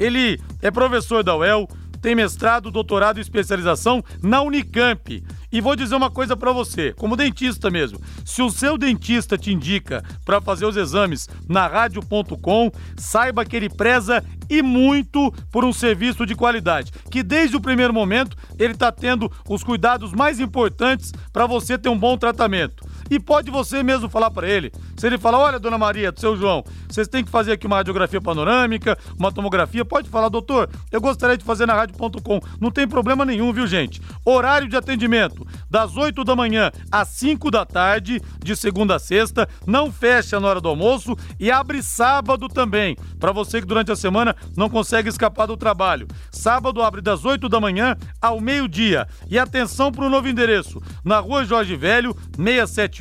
Ele 0.00 0.40
é 0.62 0.70
professor 0.70 1.22
da 1.22 1.36
UEL, 1.36 1.68
tem 2.00 2.14
mestrado, 2.14 2.70
doutorado 2.70 3.18
e 3.18 3.20
especialização 3.20 4.02
na 4.22 4.40
Unicamp. 4.40 5.22
E 5.52 5.60
vou 5.60 5.76
dizer 5.76 5.94
uma 5.94 6.10
coisa 6.10 6.34
para 6.34 6.52
você, 6.52 6.94
como 6.94 7.16
dentista 7.16 7.70
mesmo. 7.70 8.00
Se 8.24 8.40
o 8.40 8.48
seu 8.48 8.78
dentista 8.78 9.36
te 9.36 9.52
indica 9.52 10.02
para 10.24 10.40
fazer 10.40 10.64
os 10.64 10.76
exames 10.76 11.28
na 11.46 11.66
rádio.com, 11.66 12.70
saiba 12.96 13.44
que 13.44 13.54
ele 13.54 13.68
preza 13.68 14.24
e 14.48 14.62
muito 14.62 15.30
por 15.52 15.62
um 15.62 15.72
serviço 15.72 16.24
de 16.24 16.34
qualidade, 16.34 16.92
que 17.10 17.22
desde 17.22 17.56
o 17.56 17.60
primeiro 17.60 17.92
momento 17.92 18.36
ele 18.58 18.72
está 18.72 18.90
tendo 18.90 19.30
os 19.46 19.62
cuidados 19.62 20.12
mais 20.12 20.40
importantes 20.40 21.12
para 21.30 21.46
você 21.46 21.76
ter 21.76 21.90
um 21.90 21.98
bom 21.98 22.16
tratamento. 22.16 22.88
E 23.10 23.18
pode 23.18 23.50
você 23.50 23.82
mesmo 23.82 24.08
falar 24.08 24.30
para 24.30 24.48
ele. 24.48 24.72
Se 24.96 25.06
ele 25.06 25.18
falar, 25.18 25.38
olha, 25.38 25.58
dona 25.58 25.76
Maria, 25.76 26.12
do 26.12 26.20
seu 26.20 26.36
João, 26.36 26.64
vocês 26.88 27.08
têm 27.08 27.24
que 27.24 27.30
fazer 27.30 27.52
aqui 27.52 27.66
uma 27.66 27.76
radiografia 27.76 28.20
panorâmica, 28.20 28.96
uma 29.18 29.32
tomografia, 29.32 29.84
pode 29.84 30.08
falar, 30.08 30.28
doutor, 30.28 30.70
eu 30.92 31.00
gostaria 31.00 31.36
de 31.36 31.44
fazer 31.44 31.66
na 31.66 31.74
rádio.com. 31.74 32.40
Não 32.60 32.70
tem 32.70 32.86
problema 32.86 33.24
nenhum, 33.24 33.52
viu, 33.52 33.66
gente? 33.66 34.00
Horário 34.24 34.68
de 34.68 34.76
atendimento, 34.76 35.46
das 35.68 35.96
8 35.96 36.22
da 36.22 36.36
manhã 36.36 36.70
às 36.90 37.08
5 37.08 37.50
da 37.50 37.66
tarde, 37.66 38.20
de 38.38 38.54
segunda 38.54 38.96
a 38.96 38.98
sexta, 38.98 39.48
não 39.66 39.90
fecha 39.90 40.38
na 40.38 40.46
hora 40.46 40.60
do 40.60 40.68
almoço 40.68 41.16
e 41.38 41.50
abre 41.50 41.82
sábado 41.82 42.48
também, 42.48 42.96
para 43.18 43.32
você 43.32 43.60
que 43.60 43.66
durante 43.66 43.90
a 43.90 43.96
semana 43.96 44.36
não 44.56 44.68
consegue 44.68 45.08
escapar 45.08 45.46
do 45.46 45.56
trabalho. 45.56 46.06
Sábado 46.30 46.82
abre 46.82 47.00
das 47.00 47.24
8 47.24 47.48
da 47.48 47.60
manhã 47.60 47.96
ao 48.20 48.40
meio-dia. 48.40 49.08
E 49.28 49.38
atenção 49.38 49.90
para 49.90 50.04
o 50.04 50.10
novo 50.10 50.28
endereço, 50.28 50.80
na 51.04 51.18
rua 51.18 51.44
Jorge 51.44 51.74
Velho, 51.74 52.14
678, 52.36 52.99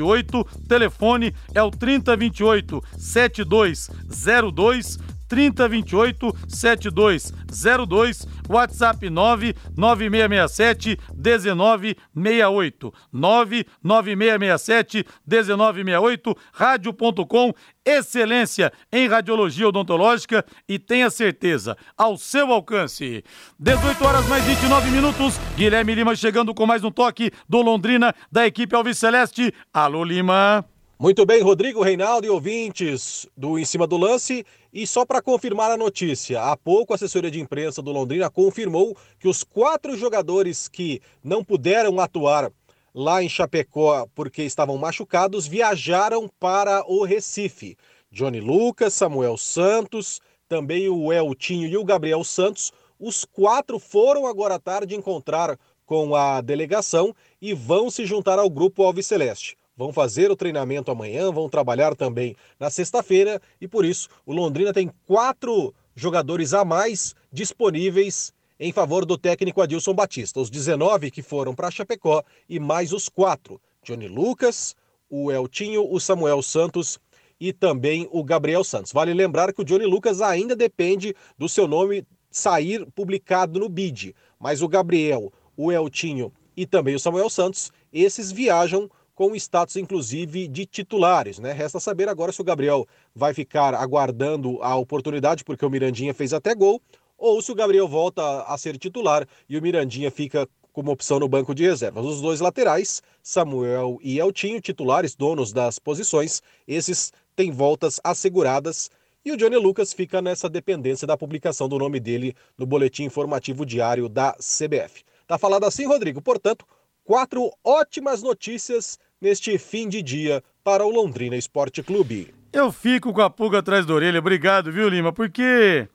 telefone 0.67 1.33
é 1.53 1.61
o 1.61 1.71
3028 1.71 2.83
7202 2.97 4.97
3028 5.29 6.35
7202, 6.47 8.27
WhatsApp 8.49 9.09
99667 9.09 10.99
1968. 11.13 12.93
99667 13.13 15.05
1968, 15.25 16.35
rádio.com, 16.51 17.53
excelência 17.85 18.73
em 18.91 19.07
radiologia 19.07 19.69
odontológica 19.69 20.43
e 20.67 20.79
tenha 20.79 21.09
certeza, 21.09 21.77
ao 21.95 22.17
seu 22.17 22.51
alcance. 22.51 23.23
18 23.59 24.03
horas 24.03 24.27
mais 24.27 24.43
29 24.43 24.89
minutos, 24.89 25.39
Guilherme 25.55 25.93
Lima 25.95 26.15
chegando 26.15 26.53
com 26.53 26.65
mais 26.65 26.83
um 26.83 26.91
toque 26.91 27.31
do 27.47 27.61
Londrina 27.61 28.13
da 28.31 28.47
equipe 28.47 28.75
Alves 28.75 28.97
Celeste. 28.97 29.53
Alô 29.71 30.03
Lima. 30.03 30.65
Muito 31.01 31.25
bem, 31.25 31.41
Rodrigo 31.41 31.81
Reinaldo 31.81 32.27
e 32.27 32.29
ouvintes 32.29 33.25
do 33.37 33.57
Em 33.57 33.63
Cima 33.63 33.87
do 33.87 33.95
Lance. 33.95 34.45
E 34.73 34.85
só 34.85 35.05
para 35.05 35.21
confirmar 35.21 35.71
a 35.71 35.77
notícia, 35.77 36.41
há 36.41 36.57
pouco 36.57 36.91
a 36.91 36.97
assessoria 36.97 37.31
de 37.31 37.39
imprensa 37.39 37.81
do 37.81 37.89
Londrina 37.89 38.29
confirmou 38.29 38.97
que 39.17 39.29
os 39.29 39.41
quatro 39.41 39.95
jogadores 39.95 40.67
que 40.67 41.01
não 41.23 41.41
puderam 41.41 42.01
atuar 42.01 42.51
lá 42.93 43.23
em 43.23 43.29
Chapecó 43.29 44.07
porque 44.13 44.43
estavam 44.43 44.77
machucados, 44.77 45.47
viajaram 45.47 46.29
para 46.37 46.83
o 46.85 47.05
Recife. 47.05 47.77
Johnny 48.11 48.41
Lucas, 48.41 48.93
Samuel 48.93 49.37
Santos, 49.37 50.19
também 50.49 50.89
o 50.89 51.13
Eltinho 51.13 51.69
e 51.69 51.77
o 51.77 51.85
Gabriel 51.85 52.25
Santos. 52.25 52.73
Os 52.99 53.23
quatro 53.23 53.79
foram 53.79 54.27
agora 54.27 54.55
à 54.55 54.59
tarde 54.59 54.97
encontrar 54.97 55.57
com 55.85 56.13
a 56.13 56.41
delegação 56.41 57.15
e 57.41 57.53
vão 57.53 57.89
se 57.89 58.05
juntar 58.05 58.37
ao 58.37 58.49
grupo 58.49 58.83
Alves 58.83 59.05
Celeste. 59.05 59.58
Vão 59.79 59.93
fazer 59.93 60.29
o 60.29 60.35
treinamento 60.35 60.91
amanhã, 60.91 61.31
vão 61.31 61.47
trabalhar 61.47 61.95
também 61.95 62.35
na 62.59 62.69
sexta-feira 62.69 63.41
e 63.61 63.65
por 63.65 63.85
isso 63.85 64.09
o 64.25 64.33
Londrina 64.33 64.73
tem 64.73 64.91
quatro 65.05 65.73
jogadores 65.95 66.53
a 66.53 66.65
mais 66.65 67.15
disponíveis 67.31 68.33
em 68.59 68.73
favor 68.73 69.05
do 69.05 69.17
técnico 69.17 69.61
Adilson 69.61 69.93
Batista. 69.93 70.41
Os 70.41 70.49
19 70.49 71.09
que 71.09 71.21
foram 71.21 71.55
para 71.55 71.71
Chapecó 71.71 72.21
e 72.49 72.59
mais 72.59 72.91
os 72.91 73.07
quatro: 73.07 73.61
Johnny 73.81 74.09
Lucas, 74.09 74.75
o 75.09 75.31
Eltinho, 75.31 75.89
o 75.89 75.97
Samuel 75.97 76.41
Santos 76.41 76.99
e 77.39 77.53
também 77.53 78.05
o 78.11 78.21
Gabriel 78.21 78.65
Santos. 78.65 78.91
Vale 78.91 79.13
lembrar 79.13 79.53
que 79.53 79.61
o 79.61 79.65
Johnny 79.65 79.85
Lucas 79.85 80.19
ainda 80.19 80.57
depende 80.57 81.15
do 81.37 81.47
seu 81.47 81.69
nome 81.69 82.05
sair 82.29 82.85
publicado 82.87 83.57
no 83.57 83.69
BID, 83.69 84.13
mas 84.37 84.61
o 84.61 84.67
Gabriel, 84.67 85.31
o 85.55 85.71
Eltinho 85.71 86.33
e 86.57 86.65
também 86.65 86.95
o 86.95 86.99
Samuel 86.99 87.29
Santos, 87.29 87.71
esses 87.93 88.29
viajam 88.29 88.91
com 89.19 89.35
status 89.35 89.75
inclusive 89.75 90.47
de 90.47 90.65
titulares, 90.65 91.39
né? 91.39 91.51
Resta 91.51 91.77
saber 91.77 92.07
agora 92.07 92.31
se 92.31 92.39
o 92.39 92.43
Gabriel 92.43 92.87
vai 93.13 93.33
ficar 93.33 93.75
aguardando 93.75 94.63
a 94.63 94.77
oportunidade 94.77 95.43
porque 95.43 95.65
o 95.65 95.69
Mirandinha 95.69 96.13
fez 96.13 96.31
até 96.31 96.55
gol 96.55 96.81
ou 97.17 97.41
se 97.41 97.51
o 97.51 97.55
Gabriel 97.55 97.85
volta 97.85 98.43
a 98.43 98.57
ser 98.57 98.77
titular 98.77 99.27
e 99.49 99.57
o 99.57 99.61
Mirandinha 99.61 100.09
fica 100.09 100.47
como 100.71 100.89
opção 100.89 101.19
no 101.19 101.27
banco 101.27 101.53
de 101.53 101.63
reservas. 101.63 102.05
Os 102.05 102.21
dois 102.21 102.39
laterais, 102.39 103.01
Samuel 103.21 103.99
e 104.01 104.19
Eltinho, 104.19 104.61
titulares, 104.61 105.17
donos 105.17 105.51
das 105.51 105.79
posições, 105.79 106.41
esses 106.65 107.11
têm 107.35 107.51
voltas 107.51 107.99
asseguradas. 108.01 108.89
E 109.25 109.33
o 109.33 109.35
Johnny 109.35 109.57
Lucas 109.57 109.91
fica 109.91 110.21
nessa 110.21 110.47
dependência 110.49 111.05
da 111.05 111.17
publicação 111.17 111.67
do 111.67 111.77
nome 111.77 111.99
dele 111.99 112.33
no 112.57 112.65
boletim 112.65 113.03
informativo 113.03 113.65
diário 113.65 114.07
da 114.07 114.31
CBF. 114.35 115.03
Tá 115.27 115.37
falado 115.37 115.65
assim, 115.65 115.85
Rodrigo? 115.85 116.21
Portanto, 116.21 116.65
quatro 117.03 117.51
ótimas 117.65 118.21
notícias 118.21 118.97
neste 119.21 119.57
fim 119.57 119.87
de 119.87 120.01
dia 120.01 120.43
para 120.63 120.85
o 120.85 120.89
Londrina 120.89 121.35
Esporte 121.35 121.83
Clube. 121.83 122.33
Eu 122.51 122.71
fico 122.71 123.13
com 123.13 123.21
a 123.21 123.29
pulga 123.29 123.59
atrás 123.59 123.85
da 123.85 123.93
orelha, 123.93 124.19
obrigado, 124.19 124.71
viu, 124.71 124.89
Lima? 124.89 125.13
Porque 125.13 125.87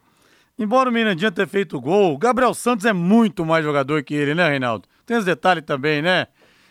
Embora 0.56 0.88
o 0.88 0.92
Mirandinha 0.92 1.32
tenha 1.32 1.48
feito 1.48 1.80
gol, 1.80 2.14
o 2.14 2.18
Gabriel 2.18 2.54
Santos 2.54 2.87
é 2.87 2.92
muito 2.92 3.44
mais 3.44 3.64
jogador 3.64 4.04
que 4.04 4.14
ele, 4.14 4.34
né, 4.34 4.48
Reinaldo? 4.48 4.88
Tem 5.04 5.16
os 5.16 5.24
detalhes 5.24 5.64
também, 5.64 6.00
né? 6.00 6.28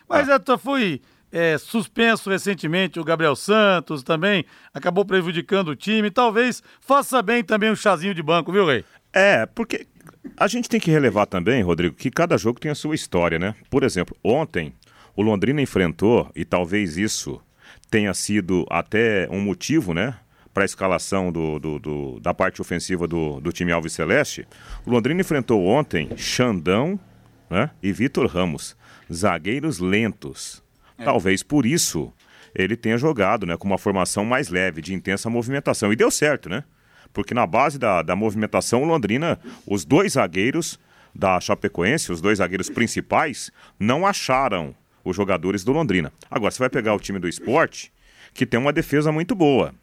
Mas 0.07 0.29
ah. 0.29 0.41
eu 0.47 0.57
fui 0.57 1.01
é, 1.29 1.57
suspenso 1.57 2.29
recentemente 2.29 2.97
o 2.97 3.03
Gabriel 3.03 3.35
Santos 3.35 4.01
também, 4.01 4.45
acabou 4.73 5.03
prejudicando 5.03 5.69
o 5.69 5.75
time. 5.75 6.09
Talvez 6.09 6.63
faça 6.79 7.21
bem 7.21 7.43
também 7.43 7.71
um 7.71 7.75
chazinho 7.75 8.13
de 8.13 8.23
banco, 8.23 8.53
viu, 8.53 8.65
Rei? 8.65 8.85
É, 9.11 9.45
porque 9.47 9.85
a 10.37 10.47
gente 10.47 10.69
tem 10.69 10.79
que 10.79 10.89
relevar 10.89 11.25
também, 11.25 11.61
Rodrigo, 11.61 11.93
que 11.93 12.09
cada 12.09 12.37
jogo 12.37 12.61
tem 12.61 12.71
a 12.71 12.75
sua 12.75 12.95
história, 12.95 13.37
né? 13.37 13.53
Por 13.69 13.83
exemplo, 13.83 14.15
ontem 14.23 14.73
o 15.15 15.21
Londrina 15.21 15.61
enfrentou, 15.61 16.29
e 16.35 16.43
talvez 16.43 16.97
isso 16.97 17.41
tenha 17.89 18.13
sido 18.13 18.65
até 18.69 19.27
um 19.29 19.39
motivo, 19.39 19.93
né? 19.93 20.15
para 20.53 20.63
a 20.63 20.65
escalação 20.65 21.31
do, 21.31 21.57
do, 21.57 21.79
do, 21.79 22.19
da 22.19 22.33
parte 22.33 22.61
ofensiva 22.61 23.07
do, 23.07 23.41
do 23.41 23.51
time 23.51 23.71
Alves 23.71 23.93
Celeste, 23.93 24.47
o 24.85 24.91
Londrina 24.91 25.19
enfrentou 25.19 25.65
ontem 25.65 26.15
Xandão 26.15 26.99
né, 27.49 27.71
e 27.81 27.91
Vitor 27.91 28.27
Ramos, 28.27 28.77
zagueiros 29.11 29.79
lentos. 29.79 30.63
É. 30.97 31.03
Talvez 31.03 31.41
por 31.41 31.65
isso 31.65 32.13
ele 32.53 32.75
tenha 32.75 32.97
jogado 32.97 33.47
né, 33.47 33.57
com 33.57 33.65
uma 33.65 33.79
formação 33.79 34.23
mais 34.23 34.49
leve, 34.49 34.79
de 34.79 34.93
intensa 34.93 35.29
movimentação. 35.29 35.91
E 35.91 35.95
deu 35.95 36.11
certo, 36.11 36.47
né? 36.47 36.63
Porque 37.11 37.33
na 37.33 37.47
base 37.47 37.79
da, 37.79 38.03
da 38.03 38.15
movimentação, 38.15 38.83
o 38.83 38.85
Londrina, 38.85 39.39
os 39.65 39.83
dois 39.83 40.13
zagueiros 40.13 40.79
da 41.13 41.39
Chapecoense, 41.39 42.11
os 42.11 42.21
dois 42.21 42.37
zagueiros 42.37 42.69
principais, 42.69 43.51
não 43.79 44.05
acharam 44.05 44.75
os 45.03 45.15
jogadores 45.15 45.63
do 45.63 45.71
Londrina. 45.71 46.11
Agora, 46.29 46.51
você 46.51 46.59
vai 46.59 46.69
pegar 46.69 46.93
o 46.93 46.99
time 46.99 47.19
do 47.19 47.27
esporte, 47.27 47.91
que 48.33 48.45
tem 48.45 48.59
uma 48.59 48.73
defesa 48.73 49.11
muito 49.11 49.35
boa 49.35 49.73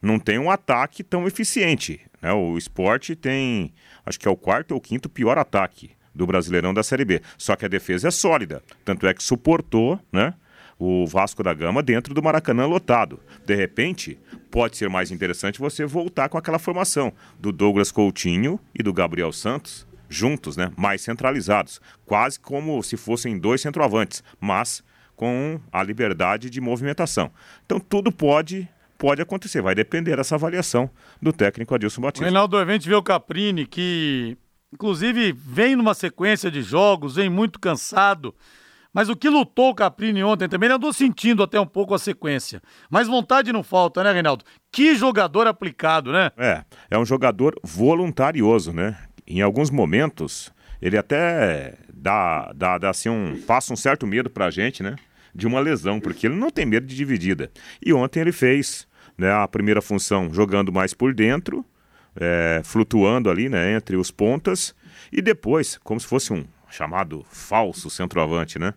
não 0.00 0.18
tem 0.18 0.38
um 0.38 0.50
ataque 0.50 1.02
tão 1.02 1.26
eficiente. 1.26 2.00
Né? 2.20 2.32
O 2.32 2.56
esporte 2.56 3.14
tem, 3.14 3.72
acho 4.04 4.18
que 4.18 4.28
é 4.28 4.30
o 4.30 4.36
quarto 4.36 4.72
ou 4.72 4.80
quinto 4.80 5.08
pior 5.08 5.38
ataque 5.38 5.90
do 6.14 6.26
Brasileirão 6.26 6.72
da 6.72 6.82
Série 6.82 7.04
B. 7.04 7.20
Só 7.36 7.56
que 7.56 7.64
a 7.64 7.68
defesa 7.68 8.08
é 8.08 8.10
sólida. 8.10 8.62
Tanto 8.84 9.06
é 9.06 9.12
que 9.12 9.22
suportou 9.22 10.00
né, 10.12 10.32
o 10.78 11.06
Vasco 11.06 11.42
da 11.42 11.52
Gama 11.52 11.82
dentro 11.82 12.14
do 12.14 12.22
Maracanã 12.22 12.66
lotado. 12.66 13.20
De 13.44 13.54
repente, 13.54 14.18
pode 14.50 14.76
ser 14.76 14.88
mais 14.88 15.10
interessante 15.10 15.58
você 15.58 15.84
voltar 15.84 16.28
com 16.28 16.38
aquela 16.38 16.58
formação 16.58 17.12
do 17.38 17.52
Douglas 17.52 17.90
Coutinho 17.90 18.58
e 18.74 18.82
do 18.82 18.92
Gabriel 18.92 19.32
Santos 19.32 19.86
juntos, 20.08 20.56
né, 20.56 20.70
mais 20.76 21.02
centralizados. 21.02 21.80
Quase 22.04 22.38
como 22.38 22.82
se 22.82 22.96
fossem 22.96 23.38
dois 23.38 23.60
centroavantes, 23.60 24.22
mas 24.40 24.82
com 25.14 25.60
a 25.72 25.82
liberdade 25.82 26.50
de 26.50 26.60
movimentação. 26.60 27.30
Então 27.64 27.80
tudo 27.80 28.12
pode 28.12 28.68
pode 28.98 29.20
acontecer, 29.20 29.60
vai 29.60 29.74
depender 29.74 30.16
dessa 30.16 30.36
avaliação 30.36 30.88
do 31.20 31.32
técnico 31.32 31.74
Adilson 31.74 32.00
Batista. 32.00 32.24
O 32.24 32.26
Reinaldo, 32.26 32.56
a 32.56 32.64
gente 32.64 32.88
vê 32.88 32.94
o 32.94 33.02
Caprini, 33.02 33.66
que 33.66 34.38
inclusive 34.72 35.32
vem 35.32 35.76
numa 35.76 35.94
sequência 35.94 36.50
de 36.50 36.62
jogos, 36.62 37.16
vem 37.16 37.28
muito 37.28 37.60
cansado. 37.60 38.34
Mas 38.96 39.10
o 39.10 39.16
que 39.16 39.28
lutou 39.28 39.68
o 39.68 39.74
Caprini 39.74 40.24
ontem 40.24 40.48
também, 40.48 40.68
ele 40.68 40.76
andou 40.76 40.90
sentindo 40.90 41.42
até 41.42 41.60
um 41.60 41.66
pouco 41.66 41.94
a 41.94 41.98
sequência. 41.98 42.62
Mas 42.88 43.06
vontade 43.06 43.52
não 43.52 43.62
falta, 43.62 44.02
né, 44.02 44.10
Reinaldo? 44.10 44.42
Que 44.72 44.94
jogador 44.94 45.46
aplicado, 45.46 46.10
né? 46.12 46.30
É, 46.38 46.64
é 46.90 46.98
um 46.98 47.04
jogador 47.04 47.54
voluntarioso, 47.62 48.72
né? 48.72 48.96
Em 49.26 49.40
alguns 49.40 49.70
momentos, 49.70 50.52
ele 50.80 50.96
até 50.96 51.74
dá, 51.92 52.52
dá, 52.54 52.78
dá 52.78 52.90
assim 52.90 53.08
um. 53.08 53.40
passa 53.46 53.72
um 53.72 53.76
certo 53.76 54.06
medo 54.06 54.30
pra 54.30 54.50
gente, 54.50 54.82
né? 54.82 54.96
de 55.36 55.46
uma 55.46 55.60
lesão, 55.60 56.00
porque 56.00 56.26
ele 56.26 56.34
não 56.34 56.50
tem 56.50 56.64
medo 56.64 56.86
de 56.86 56.96
dividida. 56.96 57.50
E 57.84 57.92
ontem 57.92 58.20
ele 58.20 58.32
fez 58.32 58.88
né, 59.18 59.30
a 59.30 59.46
primeira 59.46 59.82
função 59.82 60.32
jogando 60.32 60.72
mais 60.72 60.94
por 60.94 61.12
dentro, 61.12 61.64
é, 62.18 62.62
flutuando 62.64 63.28
ali 63.28 63.48
né, 63.48 63.74
entre 63.74 63.96
os 63.96 64.10
pontas, 64.10 64.74
e 65.12 65.20
depois, 65.20 65.78
como 65.84 66.00
se 66.00 66.06
fosse 66.06 66.32
um 66.32 66.44
chamado 66.70 67.24
falso 67.30 67.90
centroavante, 67.90 68.58
né? 68.58 68.72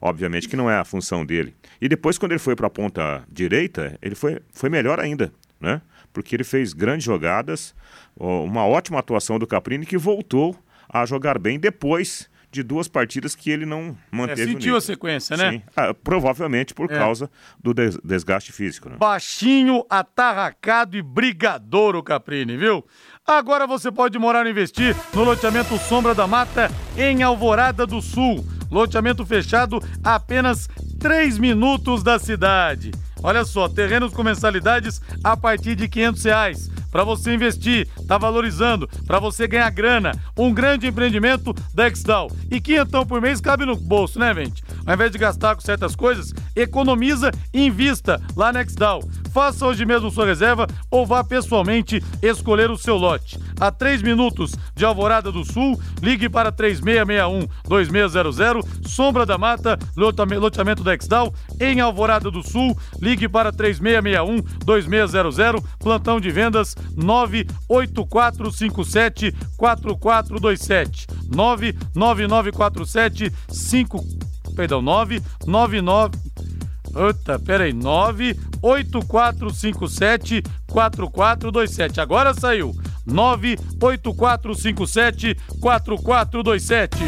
Obviamente 0.00 0.48
que 0.48 0.56
não 0.56 0.70
é 0.70 0.76
a 0.76 0.84
função 0.84 1.24
dele. 1.24 1.54
E 1.80 1.88
depois, 1.88 2.18
quando 2.18 2.32
ele 2.32 2.38
foi 2.38 2.54
para 2.54 2.66
a 2.66 2.70
ponta 2.70 3.24
direita, 3.30 3.98
ele 4.02 4.14
foi, 4.14 4.40
foi 4.52 4.68
melhor 4.68 5.00
ainda, 5.00 5.32
né? 5.60 5.80
Porque 6.12 6.36
ele 6.36 6.44
fez 6.44 6.72
grandes 6.72 7.04
jogadas, 7.04 7.74
uma 8.16 8.66
ótima 8.66 8.98
atuação 8.98 9.38
do 9.38 9.46
Caprini 9.46 9.86
que 9.86 9.96
voltou 9.96 10.56
a 10.88 11.06
jogar 11.06 11.38
bem 11.38 11.58
depois 11.58 12.30
de 12.52 12.62
duas 12.62 12.86
partidas 12.86 13.34
que 13.34 13.50
ele 13.50 13.64
não 13.64 13.96
manteve. 14.10 14.42
É, 14.42 14.46
sentiu 14.46 14.76
a 14.76 14.80
sequência, 14.80 15.36
né? 15.38 15.52
Sim, 15.52 15.62
ah, 15.74 15.94
provavelmente 15.94 16.74
por 16.74 16.92
é. 16.92 16.98
causa 16.98 17.30
do 17.58 17.72
des 17.72 17.96
desgaste 18.04 18.52
físico. 18.52 18.90
Né? 18.90 18.96
Baixinho, 18.98 19.86
atarracado 19.88 20.94
e 20.94 21.02
brigador 21.02 21.96
o 21.96 22.02
Caprini, 22.02 22.58
viu? 22.58 22.84
Agora 23.26 23.66
você 23.66 23.90
pode 23.90 24.18
morar 24.18 24.46
e 24.46 24.50
investir 24.50 24.94
no 25.14 25.24
loteamento 25.24 25.78
Sombra 25.78 26.14
da 26.14 26.26
Mata 26.26 26.70
em 26.96 27.22
Alvorada 27.22 27.86
do 27.86 28.02
Sul. 28.02 28.46
Loteamento 28.70 29.24
fechado 29.24 29.80
a 30.04 30.16
apenas 30.16 30.68
3 31.00 31.38
minutos 31.38 32.02
da 32.02 32.18
cidade. 32.18 32.90
Olha 33.22 33.44
só, 33.44 33.68
terrenos 33.68 34.12
com 34.12 34.22
mensalidades 34.22 35.00
a 35.22 35.36
partir 35.36 35.76
de 35.76 35.88
500 35.88 36.24
reais 36.24 36.70
para 36.92 37.02
você 37.04 37.34
investir, 37.34 37.88
tá 38.06 38.18
valorizando, 38.18 38.86
para 39.06 39.18
você 39.18 39.48
ganhar 39.48 39.70
grana. 39.70 40.12
Um 40.36 40.52
grande 40.52 40.86
empreendimento 40.86 41.54
da 41.74 41.88
Exdal. 41.88 42.30
E 42.50 42.60
que 42.60 42.76
então 42.76 43.06
por 43.06 43.18
mês 43.20 43.40
cabe 43.40 43.64
no 43.64 43.74
bolso, 43.74 44.18
né, 44.18 44.34
gente? 44.34 44.62
Ao 44.84 44.94
invés 44.94 45.10
de 45.10 45.16
gastar 45.16 45.54
com 45.54 45.62
certas 45.62 45.96
coisas, 45.96 46.34
economiza 46.54 47.32
e 47.52 47.66
invista 47.66 48.20
lá 48.36 48.52
na 48.52 48.60
Exdal. 48.60 49.00
Faça 49.32 49.66
hoje 49.66 49.86
mesmo 49.86 50.10
sua 50.10 50.26
reserva 50.26 50.66
ou 50.90 51.06
vá 51.06 51.24
pessoalmente 51.24 52.04
escolher 52.20 52.70
o 52.70 52.76
seu 52.76 52.98
lote. 52.98 53.38
A 53.58 53.70
3 53.70 54.02
minutos 54.02 54.52
de 54.74 54.84
Alvorada 54.84 55.32
do 55.32 55.42
Sul, 55.44 55.80
ligue 56.02 56.28
para 56.28 56.52
3661-2600, 56.52 58.86
Sombra 58.86 59.24
da 59.24 59.38
Mata, 59.38 59.78
loteamento 59.96 60.84
da 60.84 60.94
Exdal, 60.94 61.32
em 61.58 61.80
Alvorada 61.80 62.30
do 62.30 62.42
Sul, 62.42 62.76
ligue 63.00 63.26
para 63.26 63.50
3661-2600, 63.52 65.64
plantão 65.78 66.20
de 66.20 66.30
vendas 66.30 66.76
98457 66.96 69.34
4427. 69.56 71.06
99947 71.28 73.32
5 73.48 74.04
perdão, 74.54 74.82
999 74.82 76.32
Eita, 76.94 77.38
peraí, 77.38 77.72
98457 77.72 80.42
4427. 80.70 82.02
Agora 82.02 82.34
saiu. 82.34 82.74
98457 83.06 85.34
4427. 85.58 86.98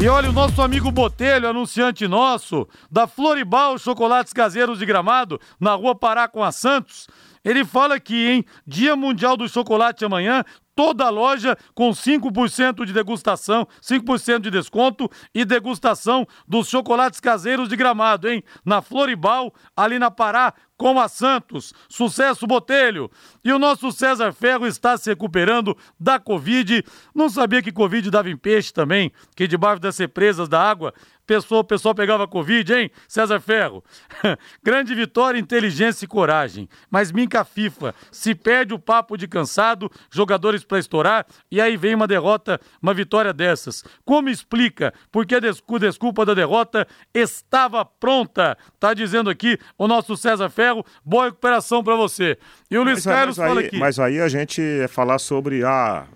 E 0.00 0.08
olha, 0.08 0.30
o 0.30 0.32
nosso 0.32 0.62
amigo 0.62 0.90
Botelho, 0.90 1.46
anunciante 1.46 2.08
nosso, 2.08 2.66
da 2.90 3.06
Floribal 3.06 3.78
Chocolates 3.78 4.32
Caseiros 4.32 4.78
de 4.78 4.86
Gramado, 4.86 5.38
na 5.60 5.74
rua 5.74 5.94
Pará 5.94 6.26
com 6.26 6.42
a 6.42 6.50
Santos, 6.50 7.06
ele 7.44 7.64
fala 7.64 7.94
aqui, 7.94 8.28
hein? 8.28 8.44
Dia 8.66 8.96
Mundial 8.96 9.36
do 9.36 9.48
Chocolate 9.48 10.04
amanhã, 10.04 10.44
toda 10.74 11.04
a 11.04 11.10
loja 11.10 11.56
com 11.74 11.90
5% 11.90 12.84
de 12.84 12.92
degustação, 12.92 13.66
5% 13.82 14.40
de 14.40 14.50
desconto 14.50 15.10
e 15.34 15.44
degustação 15.44 16.26
dos 16.46 16.68
chocolates 16.68 17.20
caseiros 17.20 17.68
de 17.68 17.76
Gramado, 17.76 18.28
hein? 18.28 18.42
Na 18.64 18.80
Floribal, 18.80 19.52
ali 19.76 19.98
na 19.98 20.10
Pará, 20.10 20.54
com 20.76 20.98
a 20.98 21.08
Santos. 21.08 21.74
Sucesso, 21.88 22.46
Botelho! 22.46 23.10
E 23.44 23.52
o 23.52 23.58
nosso 23.58 23.92
César 23.92 24.32
Ferro 24.32 24.66
está 24.66 24.96
se 24.96 25.10
recuperando 25.10 25.76
da 25.98 26.18
Covid. 26.18 26.82
Não 27.14 27.28
sabia 27.28 27.60
que 27.60 27.70
Covid 27.70 28.10
dava 28.10 28.30
em 28.30 28.36
peixe 28.36 28.72
também, 28.72 29.12
que 29.36 29.46
debaixo 29.46 29.82
das 29.82 29.98
represas 29.98 30.48
da 30.48 30.58
água 30.58 30.94
pessoa, 31.30 31.60
o 31.60 31.64
pessoal 31.64 31.94
pegava 31.94 32.26
Covid, 32.26 32.74
hein? 32.74 32.90
César 33.06 33.38
Ferro. 33.38 33.84
Grande 34.64 34.96
vitória, 34.96 35.38
inteligência 35.38 36.04
e 36.04 36.08
coragem. 36.08 36.68
Mas 36.90 37.12
minca 37.12 37.44
FIFA. 37.44 37.94
Se 38.10 38.34
perde 38.34 38.74
o 38.74 38.80
papo 38.80 39.16
de 39.16 39.28
cansado, 39.28 39.88
jogadores 40.10 40.59
para 40.64 40.78
estourar, 40.78 41.26
e 41.50 41.60
aí 41.60 41.76
vem 41.76 41.94
uma 41.94 42.06
derrota, 42.06 42.60
uma 42.80 42.94
vitória 42.94 43.32
dessas. 43.32 43.84
Como 44.04 44.28
explica? 44.28 44.92
Porque 45.10 45.34
a 45.34 45.40
desculpa 45.40 46.24
da 46.24 46.34
derrota 46.34 46.86
estava 47.14 47.84
pronta. 47.84 48.56
Tá 48.78 48.94
dizendo 48.94 49.30
aqui 49.30 49.58
o 49.76 49.86
nosso 49.86 50.16
César 50.16 50.48
Ferro. 50.50 50.84
Boa 51.04 51.26
recuperação 51.26 51.82
para 51.82 51.96
você. 51.96 52.38
E 52.70 52.76
o 52.76 52.82
Luiz 52.82 53.04
mas, 53.04 53.14
Carlos 53.14 53.38
mas 53.38 53.48
fala 53.48 53.60
aí, 53.60 53.66
aqui. 53.66 53.78
Mas 53.78 53.98
aí 53.98 54.20
a 54.20 54.28
gente 54.28 54.60
é 54.60 54.88
falar 54.88 55.18
sobre, 55.18 55.64
ah, 55.64 56.06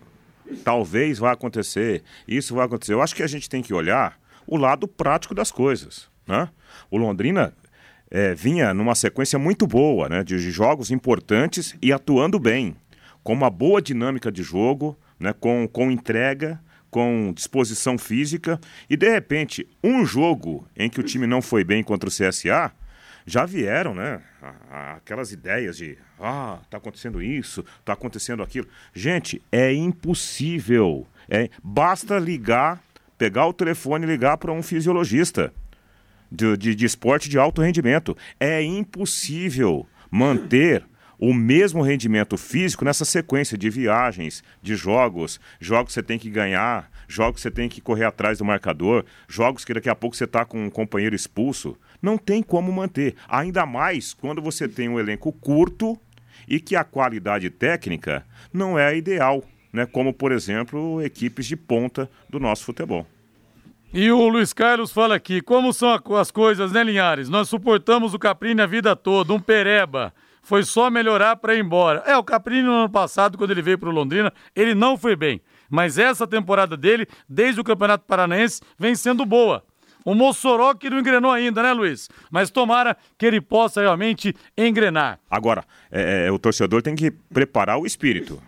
talvez 0.64 1.18
vai 1.18 1.32
acontecer, 1.32 2.02
isso 2.26 2.54
vai 2.54 2.66
acontecer. 2.66 2.92
Eu 2.92 3.02
acho 3.02 3.14
que 3.14 3.22
a 3.22 3.26
gente 3.26 3.48
tem 3.48 3.62
que 3.62 3.72
olhar 3.72 4.18
o 4.46 4.56
lado 4.56 4.86
prático 4.86 5.34
das 5.34 5.50
coisas. 5.50 6.08
Né? 6.26 6.48
O 6.90 6.96
Londrina 6.96 7.54
é, 8.10 8.34
vinha 8.34 8.72
numa 8.72 8.94
sequência 8.94 9.38
muito 9.38 9.66
boa 9.66 10.08
né, 10.08 10.22
de 10.22 10.38
jogos 10.38 10.90
importantes 10.90 11.74
e 11.82 11.92
atuando 11.92 12.38
bem, 12.38 12.76
com 13.24 13.32
uma 13.32 13.50
boa 13.50 13.82
dinâmica 13.82 14.30
de 14.30 14.42
jogo, 14.42 14.96
né, 15.18 15.32
com, 15.32 15.66
com 15.66 15.90
entrega, 15.90 16.60
com 16.90 17.32
disposição 17.34 17.98
física, 17.98 18.60
e 18.88 18.96
de 18.96 19.10
repente, 19.10 19.66
um 19.82 20.04
jogo 20.04 20.68
em 20.76 20.88
que 20.88 21.00
o 21.00 21.02
time 21.02 21.26
não 21.26 21.42
foi 21.42 21.64
bem 21.64 21.82
contra 21.82 22.08
o 22.08 22.12
CSA, 22.12 22.70
já 23.26 23.46
vieram, 23.46 23.94
né? 23.94 24.20
Aquelas 24.70 25.32
ideias 25.32 25.78
de 25.78 25.96
ah, 26.20 26.60
tá 26.68 26.76
acontecendo 26.76 27.22
isso, 27.22 27.64
tá 27.82 27.94
acontecendo 27.94 28.42
aquilo. 28.42 28.68
Gente, 28.92 29.42
é 29.50 29.72
impossível. 29.72 31.06
É, 31.28 31.48
basta 31.62 32.18
ligar 32.18 32.84
pegar 33.16 33.46
o 33.46 33.52
telefone 33.52 34.04
e 34.04 34.08
ligar 34.08 34.36
para 34.36 34.52
um 34.52 34.62
fisiologista 34.62 35.52
de, 36.30 36.56
de, 36.56 36.74
de 36.74 36.84
esporte 36.84 37.28
de 37.28 37.38
alto 37.38 37.62
rendimento. 37.62 38.16
É 38.38 38.62
impossível 38.62 39.86
manter 40.10 40.84
o 41.18 41.32
mesmo 41.32 41.82
rendimento 41.82 42.36
físico 42.36 42.84
nessa 42.84 43.04
sequência 43.04 43.56
de 43.56 43.70
viagens, 43.70 44.42
de 44.62 44.74
jogos, 44.74 45.40
jogos 45.60 45.88
que 45.88 45.92
você 45.94 46.02
tem 46.02 46.18
que 46.18 46.30
ganhar, 46.30 46.90
jogos 47.08 47.36
que 47.36 47.42
você 47.42 47.50
tem 47.50 47.68
que 47.68 47.80
correr 47.80 48.04
atrás 48.04 48.38
do 48.38 48.44
marcador, 48.44 49.04
jogos 49.28 49.64
que 49.64 49.74
daqui 49.74 49.88
a 49.88 49.94
pouco 49.94 50.16
você 50.16 50.24
está 50.24 50.44
com 50.44 50.64
um 50.64 50.70
companheiro 50.70 51.14
expulso. 51.14 51.76
Não 52.00 52.18
tem 52.18 52.42
como 52.42 52.72
manter. 52.72 53.14
Ainda 53.28 53.64
mais 53.64 54.14
quando 54.14 54.42
você 54.42 54.68
tem 54.68 54.88
um 54.88 54.98
elenco 54.98 55.32
curto 55.32 55.98
e 56.48 56.60
que 56.60 56.76
a 56.76 56.84
qualidade 56.84 57.48
técnica 57.50 58.24
não 58.52 58.78
é 58.78 58.86
a 58.88 58.94
ideal, 58.94 59.42
né? 59.72 59.86
como, 59.86 60.12
por 60.12 60.32
exemplo, 60.32 61.02
equipes 61.02 61.46
de 61.46 61.56
ponta 61.56 62.08
do 62.28 62.38
nosso 62.38 62.64
futebol. 62.64 63.06
E 63.92 64.10
o 64.10 64.28
Luiz 64.28 64.52
Carlos 64.52 64.90
fala 64.90 65.14
aqui, 65.14 65.40
como 65.40 65.72
são 65.72 66.00
as 66.16 66.30
coisas, 66.30 66.72
né, 66.72 66.82
Linhares? 66.82 67.28
Nós 67.28 67.48
suportamos 67.48 68.12
o 68.12 68.18
Caprini 68.18 68.60
a 68.60 68.66
vida 68.66 68.96
toda, 68.96 69.32
um 69.32 69.38
pereba. 69.38 70.12
Foi 70.44 70.62
só 70.62 70.90
melhorar 70.90 71.36
para 71.36 71.54
ir 71.54 71.64
embora. 71.64 72.02
É, 72.06 72.16
o 72.16 72.22
Caprini 72.22 72.62
no 72.62 72.72
ano 72.72 72.90
passado, 72.90 73.38
quando 73.38 73.50
ele 73.50 73.62
veio 73.62 73.78
para 73.78 73.88
o 73.88 73.92
Londrina, 73.92 74.32
ele 74.54 74.74
não 74.74 74.96
foi 74.96 75.16
bem. 75.16 75.40
Mas 75.70 75.98
essa 75.98 76.26
temporada 76.26 76.76
dele, 76.76 77.06
desde 77.28 77.60
o 77.60 77.64
Campeonato 77.64 78.04
Paranaense, 78.06 78.60
vem 78.78 78.94
sendo 78.94 79.24
boa. 79.24 79.64
O 80.04 80.14
Mossoró 80.14 80.74
que 80.74 80.90
não 80.90 81.00
engrenou 81.00 81.32
ainda, 81.32 81.62
né, 81.62 81.72
Luiz? 81.72 82.10
Mas 82.30 82.50
tomara 82.50 82.94
que 83.16 83.24
ele 83.24 83.40
possa 83.40 83.80
realmente 83.80 84.36
engrenar. 84.56 85.18
Agora, 85.30 85.64
é, 85.90 86.26
é, 86.26 86.30
o 86.30 86.38
torcedor 86.38 86.82
tem 86.82 86.94
que 86.94 87.10
preparar 87.10 87.78
o 87.78 87.86
espírito. 87.86 88.40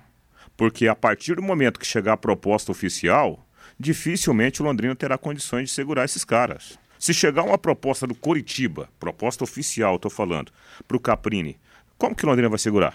Porque 0.54 0.87
a 0.87 0.94
partir 0.94 1.37
do 1.37 1.42
momento 1.42 1.80
que 1.80 1.87
chegar 1.87 2.12
a 2.12 2.16
proposta 2.18 2.70
oficial, 2.70 3.46
dificilmente 3.80 4.61
o 4.61 4.66
Londrina 4.66 4.94
terá 4.94 5.16
condições 5.16 5.70
de 5.70 5.74
segurar 5.74 6.04
esses 6.04 6.24
caras. 6.26 6.78
Se 6.98 7.14
chegar 7.14 7.42
uma 7.42 7.59
proposta 7.59 8.06
do 8.06 8.14
Coritiba, 8.14 8.88
proposta 9.00 9.44
oficial, 9.44 9.96
estou 9.96 10.11
falando, 10.11 10.52
para 10.87 10.96
o 10.96 11.00
Caprini, 11.00 11.59
como 11.98 12.14
que 12.14 12.26
Londrina 12.26 12.48
vai 12.48 12.59
segurar? 12.59 12.94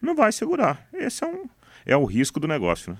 Não 0.00 0.14
vai 0.14 0.32
segurar. 0.32 0.86
Esse 0.92 1.24
é, 1.24 1.26
um, 1.26 1.48
é 1.86 1.96
o 1.96 2.04
risco 2.04 2.40
do 2.40 2.48
negócio. 2.48 2.92
Né? 2.92 2.98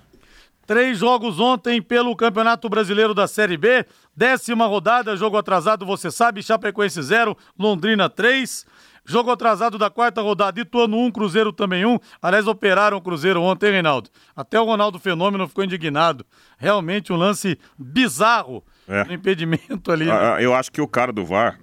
Três 0.67 0.99
jogos 0.99 1.41
ontem 1.41 1.83
pelo 1.83 2.15
Campeonato 2.15 2.69
Brasileiro 2.69 3.13
da 3.13 3.27
Série 3.27 3.57
B. 3.57 3.85
Décima 4.15 4.67
rodada, 4.67 5.17
jogo 5.17 5.37
atrasado, 5.37 5.85
você 5.85 6.11
sabe, 6.11 6.43
Chapecoense 6.43 7.03
0, 7.03 7.37
Londrina 7.59 8.09
3. 8.09 8.65
Jogo 9.05 9.33
atrasado 9.33 9.79
da 9.79 9.91
quarta 9.91 10.21
rodada, 10.21 10.61
Ituano 10.61 10.97
1, 10.99 11.11
Cruzeiro 11.11 11.53
também 11.53 11.85
1. 11.85 11.99
Aliás, 12.23 12.47
operaram 12.47 12.99
o 12.99 13.01
Cruzeiro 13.01 13.43
ontem, 13.43 13.73
Reinaldo. 13.73 14.11
Até 14.37 14.61
o 14.61 14.65
Ronaldo 14.65 14.99
Fenômeno 15.01 15.49
ficou 15.49 15.65
indignado. 15.65 16.25
Realmente 16.57 17.13
um 17.13 17.17
lance 17.17 17.59
bizarro 17.77 18.63
É. 18.91 19.05
no 19.05 19.13
impedimento 19.13 19.93
ali. 19.93 20.05
né? 20.05 20.13
Ah, 20.13 20.35
ah, 20.37 20.43
Eu 20.43 20.53
acho 20.55 20.71
que 20.73 20.81
o 20.81 20.89
cara 20.89 21.13
do 21.13 21.25
VAR 21.25 21.59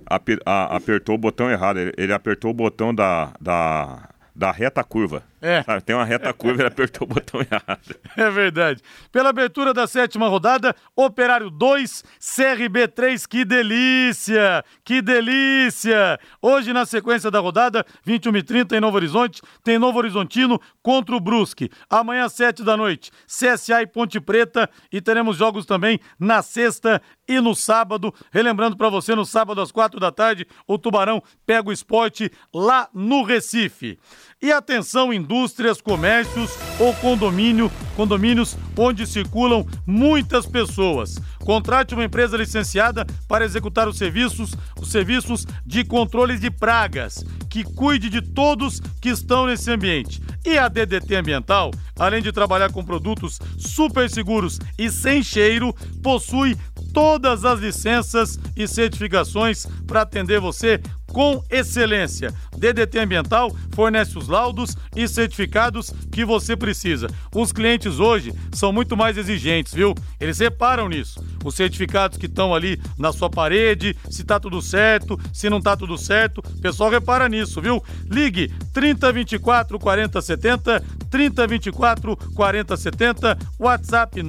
a- 0.46 0.76
apertou 0.76 1.16
o 1.16 1.18
botão 1.18 1.52
errado. 1.52 1.78
Ele, 1.78 1.92
ele 1.98 2.14
apertou 2.14 2.52
o 2.52 2.54
botão 2.54 2.96
da, 2.96 3.34
da, 3.42 4.10
da 4.36 4.52
reta 4.52 4.84
curva. 4.84 5.24
É. 5.42 5.62
Sabe, 5.64 5.84
Tem 5.84 5.96
uma 5.96 6.06
reta 6.06 6.34
curva 6.34 6.62
ele 6.62 6.68
apertou 6.68 7.08
o 7.08 7.14
botão 7.14 7.40
errado. 7.42 7.96
É 8.16 8.30
verdade. 8.30 8.82
Pela 9.12 9.30
abertura 9.30 9.74
da 9.74 9.86
sétima 9.86 10.28
rodada, 10.28 10.76
Operário 10.96 11.50
2, 11.50 12.04
CRB 12.20 12.88
3, 12.88 13.26
que 13.28 13.46
delícia! 13.46 14.64
Que 14.84 15.02
delícia! 15.02 16.20
Hoje, 16.42 16.74
na 16.74 16.86
sequência 16.86 17.30
da 17.30 17.40
rodada, 17.40 17.86
21h30 18.06 18.78
em 18.78 18.80
Novo 18.80 18.98
Horizonte, 18.98 19.42
tem 19.64 19.78
Novo 19.78 20.00
Horizontino 20.00 20.60
contra 20.82 21.16
o 21.16 21.20
Brusque. 21.20 21.70
Amanhã, 21.90 22.26
às 22.26 22.34
7 22.34 22.64
da 22.64 22.76
noite, 22.76 23.12
CSA 23.28 23.84
e 23.84 23.88
Ponte 23.88 24.20
Preta. 24.20 24.70
E 24.92 25.00
teremos 25.00 25.38
jogos 25.38 25.66
também 25.66 26.00
na 26.20 26.42
sexta 26.42 27.02
e 27.28 27.40
no 27.40 27.54
sábado. 27.54 28.14
Relembrando 28.32 28.76
para 28.76 28.90
você, 28.90 29.14
no 29.14 29.26
sábado 29.26 29.62
às 29.62 29.72
4 29.72 30.00
da 30.00 30.12
tarde, 30.12 30.48
o 30.66 30.78
Tubarão 30.78 31.22
pega 31.46 31.70
o 31.70 31.74
esporte 31.74 32.32
lá 32.54 32.90
no 32.94 33.24
Recife. 33.24 34.00
E 34.40 34.52
atenção, 34.52 35.12
indústrias, 35.12 35.82
comércios 35.82 36.52
ou 36.80 36.94
condomínio, 36.94 37.72
condomínios 37.96 38.56
onde 38.78 39.08
circulam 39.08 39.66
muitas 39.84 40.46
pessoas. 40.46 41.16
Contrate 41.40 41.96
uma 41.96 42.04
empresa 42.04 42.38
licenciada 42.38 43.04
para 43.28 43.46
executar 43.46 43.88
os 43.88 43.98
serviços, 43.98 44.54
os 44.80 44.92
serviços 44.92 45.48
de 45.66 45.84
controle 45.84 46.38
de 46.38 46.52
pragas, 46.52 47.26
que 47.50 47.64
cuide 47.64 48.12
de 48.12 48.22
todos 48.22 48.80
que 49.02 49.10
estão 49.10 49.48
nesse 49.48 49.72
ambiente. 49.72 50.22
E 50.46 50.56
a 50.56 50.68
DDT 50.68 51.16
Ambiental, 51.16 51.72
além 51.98 52.22
de 52.22 52.32
trabalhar 52.32 52.72
com 52.72 52.86
produtos 52.86 53.40
super 53.58 54.08
seguros 54.08 54.60
e 54.78 54.92
sem 54.92 55.24
cheiro, 55.24 55.74
possui 56.04 56.56
todas 56.94 57.44
as 57.44 57.60
licenças 57.60 58.40
e 58.56 58.68
certificações 58.68 59.66
para 59.88 60.04
atender 60.04 60.40
você 60.40 60.80
com 61.12 61.44
excelência. 61.50 62.34
DDT 62.58 63.00
Ambiental 63.00 63.56
fornece 63.72 64.18
os 64.18 64.28
laudos 64.28 64.76
e 64.96 65.08
certificados 65.08 65.94
que 66.12 66.26
você 66.26 66.56
precisa. 66.56 67.08
Os 67.34 67.52
clientes 67.52 68.00
hoje 68.00 68.34
são 68.52 68.74
muito 68.74 68.98
mais 68.98 69.18
exigentes, 69.18 69.74
viu? 69.74 69.94
Eles 70.20 70.40
reparam 70.40 70.90
nisso. 70.90 71.24
Os 71.44 71.56
certificados 71.56 72.18
que 72.18 72.26
estão 72.26 72.54
ali 72.54 72.82
na 72.98 73.14
sua 73.14 73.30
parede, 73.30 73.96
se 74.10 74.24
tá 74.24 74.40
tudo 74.40 74.62
certo, 74.62 75.20
se 75.32 75.50
não 75.50 75.62
tá 75.62 75.78
tudo 75.78 75.98
certo, 75.98 76.40
o 76.40 76.62
pessoal 76.62 76.90
repara 76.90 77.30
nisso, 77.30 77.62
viu? 77.62 77.84
Ligue 78.10 78.52
3024 78.74 79.80
4070, 79.80 80.84
3024 81.10 82.18
4070, 82.34 83.38
WhatsApp 83.60 84.24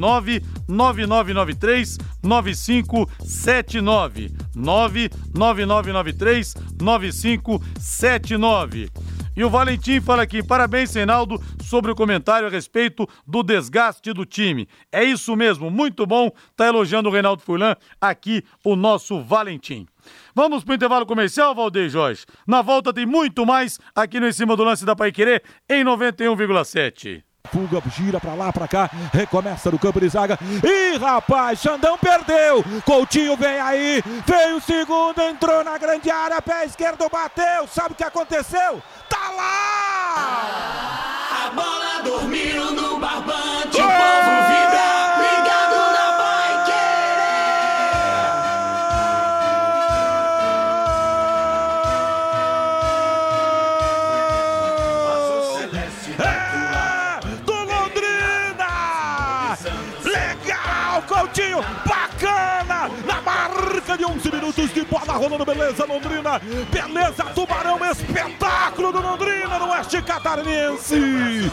99993 0.69 1.99
9579. 2.23 4.31
99993 4.55 6.55
9579. 6.81 8.89
E 9.39 9.45
o 9.45 9.51
Valentim 9.51 10.01
fala 10.01 10.25
aqui: 10.25 10.43
parabéns, 10.43 10.93
Reinaldo, 10.93 11.41
sobre 11.63 11.93
o 11.93 11.95
comentário 11.95 12.49
a 12.49 12.51
respeito 12.51 13.07
do 13.25 13.45
desgaste 13.45 14.13
do 14.13 14.27
time. 14.27 14.67
É 14.91 15.05
isso 15.05 15.37
mesmo, 15.37 15.71
muito 15.71 16.05
bom. 16.05 16.29
Tá 16.57 16.67
elogiando 16.67 17.09
o 17.09 17.13
Reinaldo 17.13 17.41
Furlan 17.41 17.77
aqui, 18.01 18.43
o 18.65 18.75
nosso 18.75 19.23
Valentim. 19.23 19.87
Vamos 20.35 20.65
pro 20.65 20.75
intervalo 20.75 21.07
comercial, 21.07 21.55
Valdeir 21.55 21.89
Jorge. 21.89 22.27
Na 22.49 22.63
volta 22.63 22.93
tem 22.93 23.07
muito 23.07 23.47
mais 23.47 23.79
aqui 23.95 24.19
no 24.19 24.27
Em 24.27 24.33
Cima 24.33 24.57
do 24.57 24.65
Lance 24.65 24.85
da 24.85 24.97
Pai 24.97 25.13
Querer, 25.13 25.45
em 25.69 25.85
91,7. 25.85 27.28
Fuga, 27.51 27.83
gira 27.91 28.21
pra 28.21 28.35
lá, 28.35 28.53
pra 28.53 28.69
cá, 28.69 28.91
recomeça 29.13 29.71
no 29.71 29.79
campo 29.79 30.01
de 30.01 30.09
zaga. 30.09 30.39
Ih, 30.63 30.99
rapaz, 30.99 31.61
Xandão 31.61 31.99
perdeu. 31.99 32.65
Coutinho 32.85 33.37
vem 33.37 33.61
aí, 33.61 34.03
veio 34.27 34.57
o 34.57 34.61
segundo, 34.61 35.21
entrou 35.23 35.65
na 35.65 35.79
grande 35.79 36.11
área, 36.11 36.43
pé 36.43 36.65
esquerdo 36.65 37.09
bateu. 37.11 37.67
Sabe 37.69 37.93
o 37.93 37.97
que 37.97 38.05
aconteceu? 38.05 38.83
Tá 39.09 39.31
lá! 39.37 40.28
Minutos 64.59 64.75
de 64.75 64.85
bola 64.85 65.13
rolando, 65.13 65.45
beleza, 65.45 65.85
Londrina! 65.85 66.41
Beleza, 66.71 67.25
Tubarão, 67.35 67.79
espetáculo 67.85 68.93
do 68.93 69.01
Londrina 69.01 69.59
no 69.59 69.71
Oeste 69.71 70.03
Catarinense! 70.03 71.51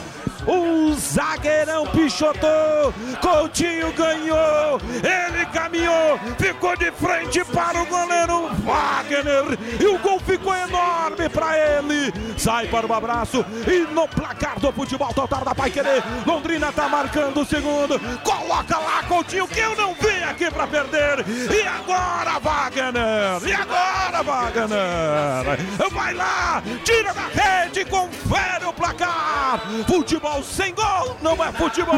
O 0.47 0.93
zagueirão 0.93 1.87
pichotou, 1.87 2.93
Coutinho 3.19 3.91
ganhou, 3.93 4.79
ele 5.03 5.45
caminhou, 5.47 6.19
ficou 6.37 6.77
de 6.77 6.91
frente 6.91 7.43
para 7.45 7.81
o 7.81 7.85
goleiro 7.87 8.49
Wagner 8.63 9.57
e 9.79 9.87
o 9.87 9.97
gol 9.97 10.19
ficou 10.19 10.55
enorme 10.55 10.94
para 11.29 11.57
ele. 11.57 12.11
Sai 12.37 12.67
para 12.67 12.87
o 12.87 12.93
abraço 12.93 13.45
e 13.67 13.79
no 13.93 14.07
placar 14.07 14.59
do 14.59 14.71
futebol 14.71 15.13
total 15.13 15.43
da 15.43 15.53
Pai 15.53 15.69
Querer, 15.69 16.03
Londrina 16.25 16.71
tá 16.71 16.87
marcando 16.89 17.41
o 17.41 17.45
segundo. 17.45 17.99
Coloca 18.23 18.77
lá, 18.77 19.03
Coutinho, 19.07 19.47
que 19.47 19.59
eu 19.59 19.75
não 19.75 19.93
vim 19.93 20.23
aqui 20.23 20.49
para 20.49 20.67
perder. 20.67 21.25
E 21.27 21.61
agora, 21.67 22.39
Wagner? 22.39 23.47
E 23.47 23.53
agora, 23.53 24.23
Wagner? 24.23 25.89
Vai 25.91 26.13
lá, 26.13 26.63
tira 26.83 27.13
da 27.13 27.27
rede, 27.27 27.85
confere 27.85 28.65
o 28.65 28.73
placar. 28.73 29.61
Futebol 29.87 30.43
sem 30.43 30.73
gol 30.73 31.17
não 31.21 31.43
é 31.43 31.51
futebol. 31.51 31.95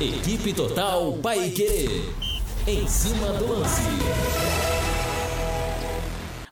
Equipe 0.00 0.52
Total 0.52 1.12
Paique. 1.22 2.08
Em 2.66 2.86
cima 2.86 3.28
do 3.32 3.52
lance. 3.52 3.82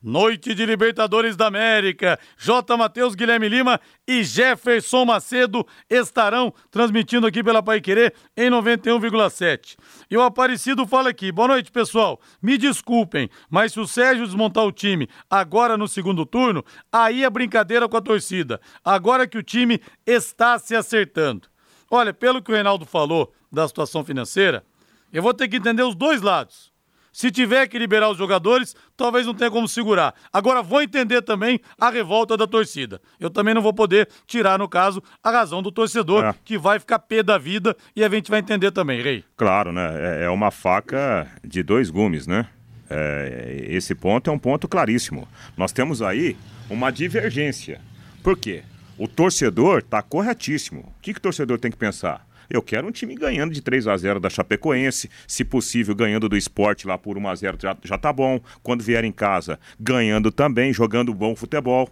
Noite 0.03 0.55
de 0.55 0.65
Libertadores 0.65 1.37
da 1.37 1.47
América. 1.47 2.19
J. 2.37 2.77
Matheus, 2.77 3.15
Guilherme 3.15 3.49
Lima 3.49 3.81
e 4.07 4.23
Jefferson 4.23 5.05
Macedo 5.05 5.67
estarão 5.91 6.53
transmitindo 6.71 7.27
aqui 7.27 7.43
pela 7.43 7.63
Pai 7.63 7.81
Querer 7.81 8.15
em 8.37 8.51
91,7. 8.51 9.77
E 10.11 10.17
o 10.17 10.23
Aparecido 10.23 10.87
fala 10.87 11.11
aqui: 11.11 11.33
boa 11.33 11.49
noite, 11.49 11.73
pessoal. 11.73 12.21
Me 12.41 12.57
desculpem, 12.57 13.29
mas 13.51 13.73
se 13.73 13.81
o 13.81 13.87
Sérgio 13.87 14.27
desmontar 14.27 14.65
o 14.65 14.73
time 14.73 15.09
agora 15.29 15.77
no 15.77 15.89
segundo 15.89 16.25
turno, 16.25 16.65
aí 16.93 17.25
é 17.25 17.31
brincadeira 17.31 17.89
com 17.89 17.97
a 17.97 18.03
torcida. 18.03 18.61
Agora 18.85 19.27
que 19.27 19.39
o 19.39 19.43
time 19.43 19.81
está 20.07 20.59
se 20.59 20.77
acertando. 20.77 21.49
Olha, 21.91 22.13
pelo 22.13 22.43
que 22.43 22.51
o 22.51 22.55
Reinaldo 22.55 22.85
falou 22.85 23.33
da 23.51 23.67
situação 23.67 24.05
financeira, 24.05 24.65
eu 25.13 25.23
vou 25.23 25.33
ter 25.33 25.49
que 25.49 25.57
entender 25.57 25.83
os 25.83 25.95
dois 25.95 26.21
lados. 26.21 26.71
Se 27.13 27.31
tiver 27.31 27.67
que 27.67 27.79
liberar 27.79 28.11
os 28.11 28.19
jogadores, 28.19 28.77
talvez 28.97 29.27
não 29.27 29.35
tenha 29.35 29.51
como 29.51 29.67
segurar. 29.67 30.15
Agora 30.33 30.63
vou 30.63 30.81
entender 30.83 31.23
também 31.23 31.59
a 31.79 31.91
revolta 31.91 32.37
da 32.37 32.47
torcida. 32.47 33.01
Eu 33.19 33.31
também 33.31 33.55
não 33.55 33.63
vou 33.63 33.73
poder 33.73 34.09
tirar, 34.27 34.59
no 34.59 34.69
caso, 34.69 35.03
a 35.23 35.31
razão 35.31 35.63
do 35.63 35.73
torcedor, 35.73 36.25
É. 36.25 36.35
que 36.45 36.57
vai 36.59 36.79
ficar 36.79 36.99
pé 37.01 37.23
da 37.23 37.39
vida 37.39 37.77
e 37.97 38.05
a 38.05 38.09
gente 38.09 38.31
vai 38.31 38.41
entender 38.41 38.71
também, 38.71 39.03
Rei. 39.03 39.25
Claro, 39.37 39.73
né? 39.73 40.23
É- 40.23 40.25
É 40.25 40.31
uma 40.31 40.51
faca 40.51 41.27
de 41.45 41.63
dois 41.63 41.91
gumes, 41.91 42.27
né? 42.27 42.47
É, 42.91 43.67
esse 43.69 43.95
ponto 43.95 44.31
é 44.31 44.33
um 44.33 44.39
ponto 44.39 44.67
claríssimo. 44.69 45.29
Nós 45.57 45.73
temos 45.73 46.01
aí 46.03 46.37
uma 46.71 46.91
divergência. 46.91 47.81
Por 48.23 48.37
quê? 48.37 48.63
O 48.97 49.07
torcedor 49.07 49.79
está 49.79 50.03
corretíssimo. 50.03 50.81
O 50.81 51.03
que, 51.03 51.13
que 51.13 51.19
o 51.19 51.23
torcedor 51.23 51.59
tem 51.59 51.71
que 51.71 51.77
pensar? 51.77 52.27
Eu 52.51 52.63
quero 52.63 52.89
um 52.89 52.91
time 52.91 53.15
ganhando 53.15 53.53
de 53.53 53.61
3 53.61 53.87
a 53.87 53.97
0 53.97 54.21
da 54.21 54.31
Chapecoense, 54.31 55.11
se 55.27 55.45
possível 55.45 55.95
ganhando 55.95 56.29
do 56.29 56.37
esporte 56.37 56.87
lá 56.87 56.97
por 56.97 57.19
1 57.19 57.29
a 57.29 57.35
0 57.35 57.59
já, 57.61 57.77
já 57.85 57.99
tá 57.99 58.13
bom. 58.13 58.41
Quando 58.63 58.83
vier 58.83 59.05
em 59.05 59.13
casa, 59.13 59.59
ganhando 59.79 60.33
também, 60.33 60.73
jogando 60.73 61.13
bom 61.13 61.37
futebol. 61.37 61.89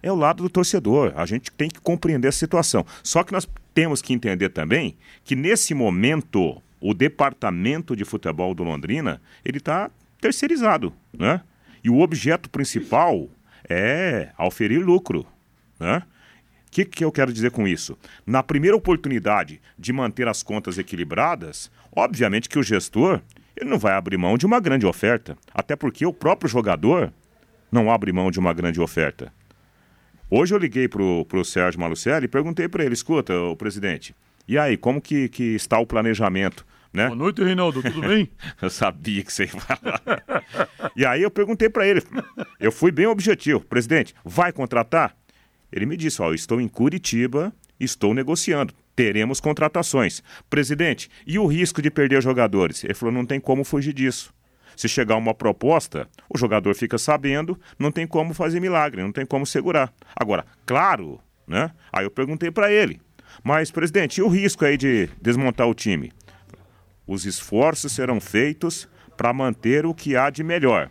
É 0.00 0.12
o 0.12 0.14
lado 0.14 0.42
do 0.42 0.48
torcedor. 0.48 1.12
A 1.16 1.26
gente 1.26 1.50
tem 1.50 1.68
que 1.68 1.80
compreender 1.80 2.28
a 2.28 2.32
situação. 2.32 2.86
Só 3.02 3.24
que 3.24 3.32
nós 3.32 3.48
temos 3.74 4.00
que 4.00 4.12
entender 4.12 4.50
também 4.50 4.96
que 5.24 5.34
nesse 5.34 5.74
momento 5.74 6.62
o 6.80 6.94
departamento 6.94 7.96
de 7.96 8.04
futebol 8.04 8.54
do 8.54 8.62
Londrina 8.62 9.20
ele 9.44 9.58
está 9.58 9.90
terceirizado, 10.20 10.92
né? 11.12 11.40
E 11.82 11.90
o 11.90 12.00
objeto 12.00 12.48
principal 12.50 13.28
é 13.68 14.30
auferir 14.36 14.84
lucro, 14.84 15.26
né? 15.78 16.02
O 16.68 16.70
que, 16.70 16.84
que 16.84 17.04
eu 17.04 17.10
quero 17.10 17.32
dizer 17.32 17.50
com 17.50 17.66
isso? 17.66 17.98
Na 18.26 18.42
primeira 18.42 18.76
oportunidade 18.76 19.60
de 19.78 19.92
manter 19.92 20.28
as 20.28 20.42
contas 20.42 20.76
equilibradas, 20.76 21.70
obviamente 21.90 22.48
que 22.48 22.58
o 22.58 22.62
gestor 22.62 23.22
ele 23.56 23.70
não 23.70 23.78
vai 23.78 23.94
abrir 23.94 24.18
mão 24.18 24.36
de 24.36 24.46
uma 24.46 24.60
grande 24.60 24.86
oferta, 24.86 25.36
até 25.52 25.74
porque 25.74 26.06
o 26.06 26.12
próprio 26.12 26.48
jogador 26.48 27.12
não 27.72 27.90
abre 27.90 28.12
mão 28.12 28.30
de 28.30 28.38
uma 28.38 28.52
grande 28.52 28.80
oferta. 28.80 29.32
Hoje 30.30 30.54
eu 30.54 30.58
liguei 30.58 30.86
pro, 30.86 31.24
pro 31.24 31.44
Sérgio 31.44 31.80
Malucelli 31.80 32.26
e 32.26 32.28
perguntei 32.28 32.68
para 32.68 32.84
ele, 32.84 32.94
escuta, 32.94 33.34
o 33.34 33.56
presidente, 33.56 34.14
e 34.46 34.58
aí, 34.58 34.76
como 34.76 35.00
que, 35.00 35.28
que 35.28 35.54
está 35.54 35.78
o 35.78 35.86
planejamento? 35.86 36.66
Né? 36.92 37.06
Boa 37.06 37.16
noite, 37.16 37.42
Reinaldo, 37.42 37.82
tudo 37.82 38.00
bem? 38.00 38.30
eu 38.62 38.70
sabia 38.70 39.22
que 39.22 39.32
você 39.32 39.44
ia 39.44 39.48
falar. 39.50 40.02
e 40.96 41.04
aí 41.04 41.22
eu 41.22 41.30
perguntei 41.30 41.68
para 41.68 41.86
ele, 41.86 42.02
eu 42.60 42.72
fui 42.72 42.90
bem 42.90 43.06
objetivo, 43.06 43.60
presidente, 43.60 44.14
vai 44.24 44.52
contratar? 44.52 45.14
Ele 45.72 45.86
me 45.86 45.96
disse, 45.96 46.22
ó, 46.22 46.32
estou 46.32 46.60
em 46.60 46.68
Curitiba, 46.68 47.52
estou 47.78 48.14
negociando, 48.14 48.74
teremos 48.96 49.40
contratações. 49.40 50.22
Presidente, 50.48 51.10
e 51.26 51.38
o 51.38 51.46
risco 51.46 51.80
de 51.80 51.90
perder 51.90 52.22
jogadores? 52.22 52.84
Ele 52.84 52.94
falou, 52.94 53.14
não 53.14 53.26
tem 53.26 53.38
como 53.38 53.64
fugir 53.64 53.92
disso. 53.92 54.34
Se 54.76 54.88
chegar 54.88 55.16
uma 55.16 55.34
proposta, 55.34 56.08
o 56.28 56.38
jogador 56.38 56.74
fica 56.74 56.98
sabendo, 56.98 57.58
não 57.78 57.90
tem 57.90 58.06
como 58.06 58.32
fazer 58.32 58.60
milagre, 58.60 59.02
não 59.02 59.10
tem 59.12 59.26
como 59.26 59.44
segurar. 59.44 59.92
Agora, 60.14 60.46
claro, 60.64 61.20
né? 61.46 61.70
Aí 61.92 62.04
eu 62.04 62.10
perguntei 62.10 62.50
para 62.50 62.70
ele, 62.70 63.00
mas 63.42 63.70
presidente, 63.70 64.18
e 64.18 64.22
o 64.22 64.28
risco 64.28 64.64
aí 64.64 64.76
de 64.76 65.08
desmontar 65.20 65.66
o 65.66 65.74
time? 65.74 66.12
Os 67.06 67.24
esforços 67.24 67.92
serão 67.92 68.20
feitos 68.20 68.88
para 69.16 69.32
manter 69.32 69.84
o 69.84 69.94
que 69.94 70.14
há 70.14 70.30
de 70.30 70.44
melhor. 70.44 70.90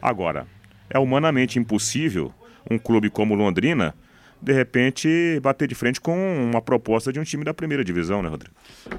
Agora, 0.00 0.46
é 0.88 0.98
humanamente 0.98 1.58
impossível 1.58 2.32
um 2.70 2.78
clube 2.78 3.10
como 3.10 3.34
Londrina 3.34 3.94
de 4.40 4.52
repente 4.52 5.38
bater 5.42 5.66
de 5.68 5.74
frente 5.74 6.00
com 6.00 6.16
uma 6.50 6.60
proposta 6.60 7.12
de 7.12 7.18
um 7.18 7.24
time 7.24 7.44
da 7.44 7.54
primeira 7.54 7.84
divisão, 7.84 8.22
né, 8.22 8.28
Rodrigo? 8.28 8.54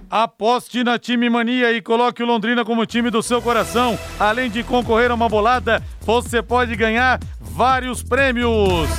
Aposte 0.10 0.84
na 0.84 0.98
Time 0.98 1.30
Mania 1.30 1.72
e 1.72 1.82
coloque 1.82 2.24
o 2.24 2.26
Londrina 2.26 2.66
como 2.66 2.86
time 2.86 3.10
do 3.10 3.22
seu 3.22 3.42
coração. 3.42 3.98
Além 4.20 4.50
de 4.50 4.64
concorrer 4.64 5.12
a 5.12 5.16
uma 5.16 5.30
bolada, 5.30 5.82
você 6.02 6.42
pode 6.42 6.76
ganhar 6.76 7.20
vários 7.40 8.04
prêmios. 8.04 8.90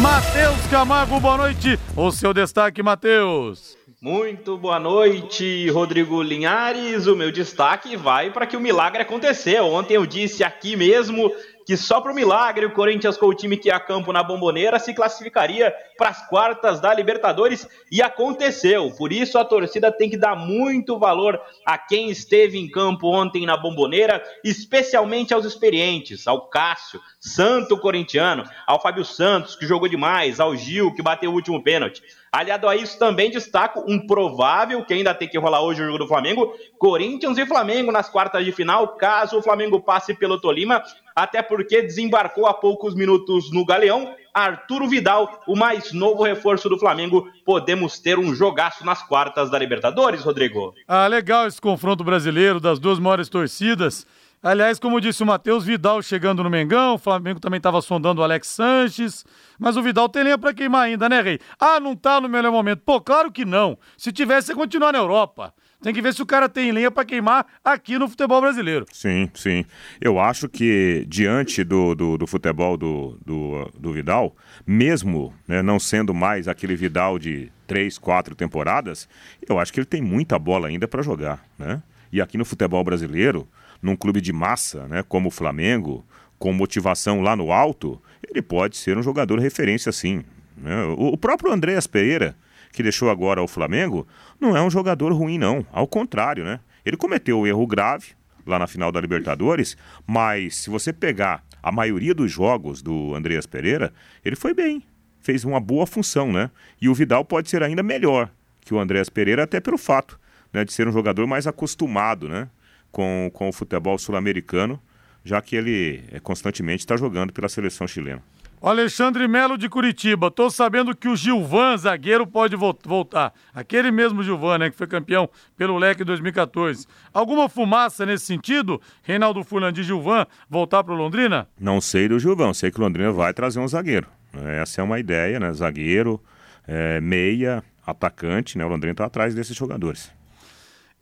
Matheus 0.00 0.66
Camargo, 0.70 1.18
boa 1.20 1.36
noite. 1.36 1.78
O 1.96 2.10
seu 2.10 2.32
destaque, 2.32 2.82
Matheus. 2.82 3.76
Muito 4.02 4.56
boa 4.56 4.80
noite, 4.80 5.68
Rodrigo 5.68 6.22
Linhares. 6.22 7.06
O 7.06 7.14
meu 7.14 7.30
destaque 7.30 7.98
vai 7.98 8.30
para 8.30 8.46
que 8.46 8.56
o 8.56 8.60
milagre 8.60 9.02
aconteceu. 9.02 9.66
Ontem 9.66 9.92
eu 9.92 10.06
disse 10.06 10.42
aqui 10.42 10.74
mesmo 10.74 11.30
que 11.66 11.76
só 11.76 12.00
para 12.00 12.12
o 12.12 12.14
milagre 12.14 12.66
o 12.66 12.72
Corinthians 12.72 13.16
com 13.16 13.26
o 13.26 13.34
time 13.34 13.56
que 13.56 13.68
ia 13.68 13.76
a 13.76 13.80
campo 13.80 14.12
na 14.12 14.22
Bomboneira 14.22 14.78
se 14.78 14.92
classificaria 14.92 15.74
para 15.96 16.10
as 16.10 16.28
quartas 16.28 16.80
da 16.80 16.92
Libertadores 16.92 17.68
e 17.90 18.02
aconteceu. 18.02 18.90
Por 18.96 19.12
isso 19.12 19.38
a 19.38 19.44
torcida 19.44 19.92
tem 19.92 20.10
que 20.10 20.16
dar 20.16 20.34
muito 20.34 20.98
valor 20.98 21.40
a 21.64 21.78
quem 21.78 22.10
esteve 22.10 22.58
em 22.58 22.68
campo 22.68 23.08
ontem 23.08 23.46
na 23.46 23.56
Bomboneira, 23.56 24.22
especialmente 24.44 25.32
aos 25.32 25.44
experientes, 25.44 26.26
ao 26.26 26.48
Cássio, 26.48 27.00
santo 27.18 27.78
corintiano, 27.78 28.44
ao 28.66 28.80
Fábio 28.80 29.04
Santos, 29.04 29.56
que 29.56 29.66
jogou 29.66 29.88
demais, 29.88 30.40
ao 30.40 30.56
Gil, 30.56 30.94
que 30.94 31.02
bateu 31.02 31.30
o 31.30 31.34
último 31.34 31.62
pênalti. 31.62 32.02
Aliado 32.32 32.68
a 32.68 32.76
isso, 32.76 32.96
também 32.96 33.28
destaco 33.28 33.84
um 33.88 34.06
provável, 34.06 34.84
que 34.84 34.94
ainda 34.94 35.12
tem 35.12 35.28
que 35.28 35.36
rolar 35.36 35.62
hoje 35.62 35.82
o 35.82 35.86
jogo 35.86 35.98
do 35.98 36.06
Flamengo, 36.06 36.54
Corinthians 36.78 37.36
e 37.36 37.44
Flamengo 37.44 37.90
nas 37.90 38.08
quartas 38.08 38.44
de 38.44 38.52
final, 38.52 38.96
caso 38.96 39.38
o 39.38 39.42
Flamengo 39.42 39.80
passe 39.80 40.14
pelo 40.14 40.40
Tolima, 40.40 40.80
até 41.20 41.42
porque 41.42 41.82
desembarcou 41.82 42.46
há 42.46 42.54
poucos 42.54 42.94
minutos 42.94 43.52
no 43.52 43.62
Galeão, 43.64 44.14
Arturo 44.32 44.88
Vidal, 44.88 45.42
o 45.46 45.54
mais 45.54 45.92
novo 45.92 46.22
reforço 46.22 46.66
do 46.68 46.78
Flamengo. 46.78 47.28
Podemos 47.44 47.98
ter 47.98 48.18
um 48.18 48.34
jogaço 48.34 48.86
nas 48.86 49.02
quartas 49.02 49.50
da 49.50 49.58
Libertadores, 49.58 50.22
Rodrigo. 50.22 50.72
Ah, 50.88 51.06
legal 51.06 51.46
esse 51.46 51.60
confronto 51.60 52.02
brasileiro 52.02 52.58
das 52.58 52.78
duas 52.78 52.98
maiores 52.98 53.28
torcidas. 53.28 54.06
Aliás, 54.42 54.78
como 54.78 54.98
disse 54.98 55.22
o 55.22 55.26
Matheus, 55.26 55.66
Vidal 55.66 56.00
chegando 56.00 56.42
no 56.42 56.48
Mengão, 56.48 56.94
o 56.94 56.98
Flamengo 56.98 57.38
também 57.38 57.58
estava 57.58 57.82
sondando 57.82 58.22
o 58.22 58.24
Alex 58.24 58.48
Sanches, 58.48 59.22
mas 59.58 59.76
o 59.76 59.82
Vidal 59.82 60.08
tem 60.08 60.22
linha 60.22 60.38
para 60.38 60.54
queimar 60.54 60.84
ainda, 60.84 61.06
né, 61.06 61.20
Rei? 61.20 61.38
Ah, 61.58 61.78
não 61.78 61.94
tá 61.94 62.18
no 62.18 62.30
melhor 62.30 62.50
momento. 62.50 62.80
Pô, 62.80 62.98
claro 62.98 63.30
que 63.30 63.44
não. 63.44 63.76
Se 63.98 64.10
tivesse, 64.10 64.52
ia 64.52 64.56
continuar 64.56 64.92
na 64.92 64.98
Europa. 64.98 65.52
Tem 65.82 65.94
que 65.94 66.02
ver 66.02 66.12
se 66.12 66.20
o 66.20 66.26
cara 66.26 66.48
tem 66.48 66.72
lenha 66.72 66.90
para 66.90 67.04
queimar 67.04 67.46
aqui 67.64 67.98
no 67.98 68.08
futebol 68.08 68.40
brasileiro. 68.40 68.84
Sim, 68.92 69.30
sim. 69.34 69.64
Eu 70.00 70.20
acho 70.20 70.48
que 70.48 71.06
diante 71.08 71.64
do, 71.64 71.94
do, 71.94 72.18
do 72.18 72.26
futebol 72.26 72.76
do, 72.76 73.18
do, 73.24 73.70
do, 73.78 73.92
Vidal, 73.92 74.36
mesmo 74.66 75.34
né, 75.48 75.62
não 75.62 75.78
sendo 75.78 76.12
mais 76.12 76.48
aquele 76.48 76.76
Vidal 76.76 77.18
de 77.18 77.50
três, 77.66 77.96
quatro 77.96 78.34
temporadas, 78.34 79.08
eu 79.48 79.58
acho 79.58 79.72
que 79.72 79.80
ele 79.80 79.86
tem 79.86 80.02
muita 80.02 80.38
bola 80.38 80.68
ainda 80.68 80.86
para 80.86 81.02
jogar, 81.02 81.44
né? 81.58 81.82
E 82.12 82.20
aqui 82.20 82.36
no 82.36 82.44
futebol 82.44 82.82
brasileiro, 82.82 83.48
num 83.80 83.94
clube 83.94 84.20
de 84.20 84.32
massa, 84.32 84.86
né, 84.88 85.02
como 85.02 85.28
o 85.28 85.30
Flamengo, 85.30 86.04
com 86.38 86.52
motivação 86.52 87.20
lá 87.20 87.36
no 87.36 87.52
alto, 87.52 88.00
ele 88.28 88.42
pode 88.42 88.76
ser 88.76 88.98
um 88.98 89.02
jogador 89.02 89.38
referência 89.38 89.92
sim. 89.92 90.24
Né? 90.56 90.84
O, 90.96 91.16
próprio 91.16 91.52
Andréas 91.52 91.86
Pereira, 91.86 92.36
que 92.72 92.82
deixou 92.82 93.10
agora 93.10 93.42
o 93.42 93.48
Flamengo, 93.48 94.06
não 94.40 94.56
é 94.56 94.62
um 94.62 94.70
jogador 94.70 95.12
ruim, 95.12 95.38
não. 95.38 95.66
Ao 95.72 95.86
contrário, 95.86 96.44
né? 96.44 96.60
Ele 96.84 96.96
cometeu 96.96 97.40
um 97.40 97.46
erro 97.46 97.66
grave 97.66 98.08
lá 98.46 98.58
na 98.58 98.66
final 98.66 98.90
da 98.90 99.00
Libertadores, 99.00 99.76
mas 100.06 100.56
se 100.56 100.70
você 100.70 100.92
pegar 100.92 101.44
a 101.62 101.70
maioria 101.70 102.14
dos 102.14 102.30
jogos 102.30 102.80
do 102.80 103.14
Andreas 103.14 103.46
Pereira, 103.46 103.92
ele 104.24 104.36
foi 104.36 104.54
bem. 104.54 104.82
Fez 105.20 105.44
uma 105.44 105.60
boa 105.60 105.86
função, 105.86 106.32
né? 106.32 106.50
E 106.80 106.88
o 106.88 106.94
Vidal 106.94 107.24
pode 107.24 107.50
ser 107.50 107.62
ainda 107.62 107.82
melhor 107.82 108.30
que 108.60 108.72
o 108.72 108.78
Andreas 108.78 109.08
Pereira, 109.08 109.42
até 109.42 109.60
pelo 109.60 109.76
fato 109.76 110.18
né, 110.52 110.64
de 110.64 110.72
ser 110.72 110.88
um 110.88 110.92
jogador 110.92 111.26
mais 111.26 111.46
acostumado 111.46 112.28
né, 112.28 112.48
com, 112.90 113.30
com 113.32 113.48
o 113.48 113.52
futebol 113.52 113.98
sul-americano, 113.98 114.80
já 115.24 115.40
que 115.40 115.56
ele 115.56 116.02
é, 116.10 116.20
constantemente 116.20 116.80
está 116.80 116.96
jogando 116.96 117.32
pela 117.32 117.48
seleção 117.48 117.86
chilena. 117.86 118.22
O 118.62 118.68
Alexandre 118.68 119.26
Melo 119.26 119.56
de 119.56 119.70
Curitiba. 119.70 120.30
Tô 120.30 120.50
sabendo 120.50 120.94
que 120.94 121.08
o 121.08 121.16
Gilvan, 121.16 121.78
zagueiro, 121.78 122.26
pode 122.26 122.54
voltar. 122.56 123.32
Aquele 123.54 123.90
mesmo 123.90 124.22
Gilvan, 124.22 124.58
né, 124.58 124.70
que 124.70 124.76
foi 124.76 124.86
campeão 124.86 125.30
pelo 125.56 125.78
Leque 125.78 126.04
2014. 126.04 126.86
Alguma 127.10 127.48
fumaça 127.48 128.04
nesse 128.04 128.26
sentido? 128.26 128.78
Reinaldo 129.02 129.42
Fulano 129.42 129.72
de 129.72 129.82
Gilvan 129.82 130.26
voltar 130.46 130.84
para 130.84 130.92
Londrina? 130.94 131.48
Não 131.58 131.80
sei 131.80 132.06
do 132.06 132.18
Gilvan, 132.18 132.52
sei 132.52 132.70
que 132.70 132.78
o 132.78 132.82
Londrina 132.82 133.10
vai 133.10 133.32
trazer 133.32 133.60
um 133.60 133.66
zagueiro. 133.66 134.06
Essa 134.34 134.82
é 134.82 134.84
uma 134.84 135.00
ideia, 135.00 135.40
né? 135.40 135.50
Zagueiro, 135.54 136.22
é, 136.68 137.00
meia, 137.00 137.64
atacante, 137.86 138.58
né? 138.58 138.64
O 138.66 138.68
Londrina 138.68 138.92
está 138.92 139.06
atrás 139.06 139.34
desses 139.34 139.56
jogadores. 139.56 140.12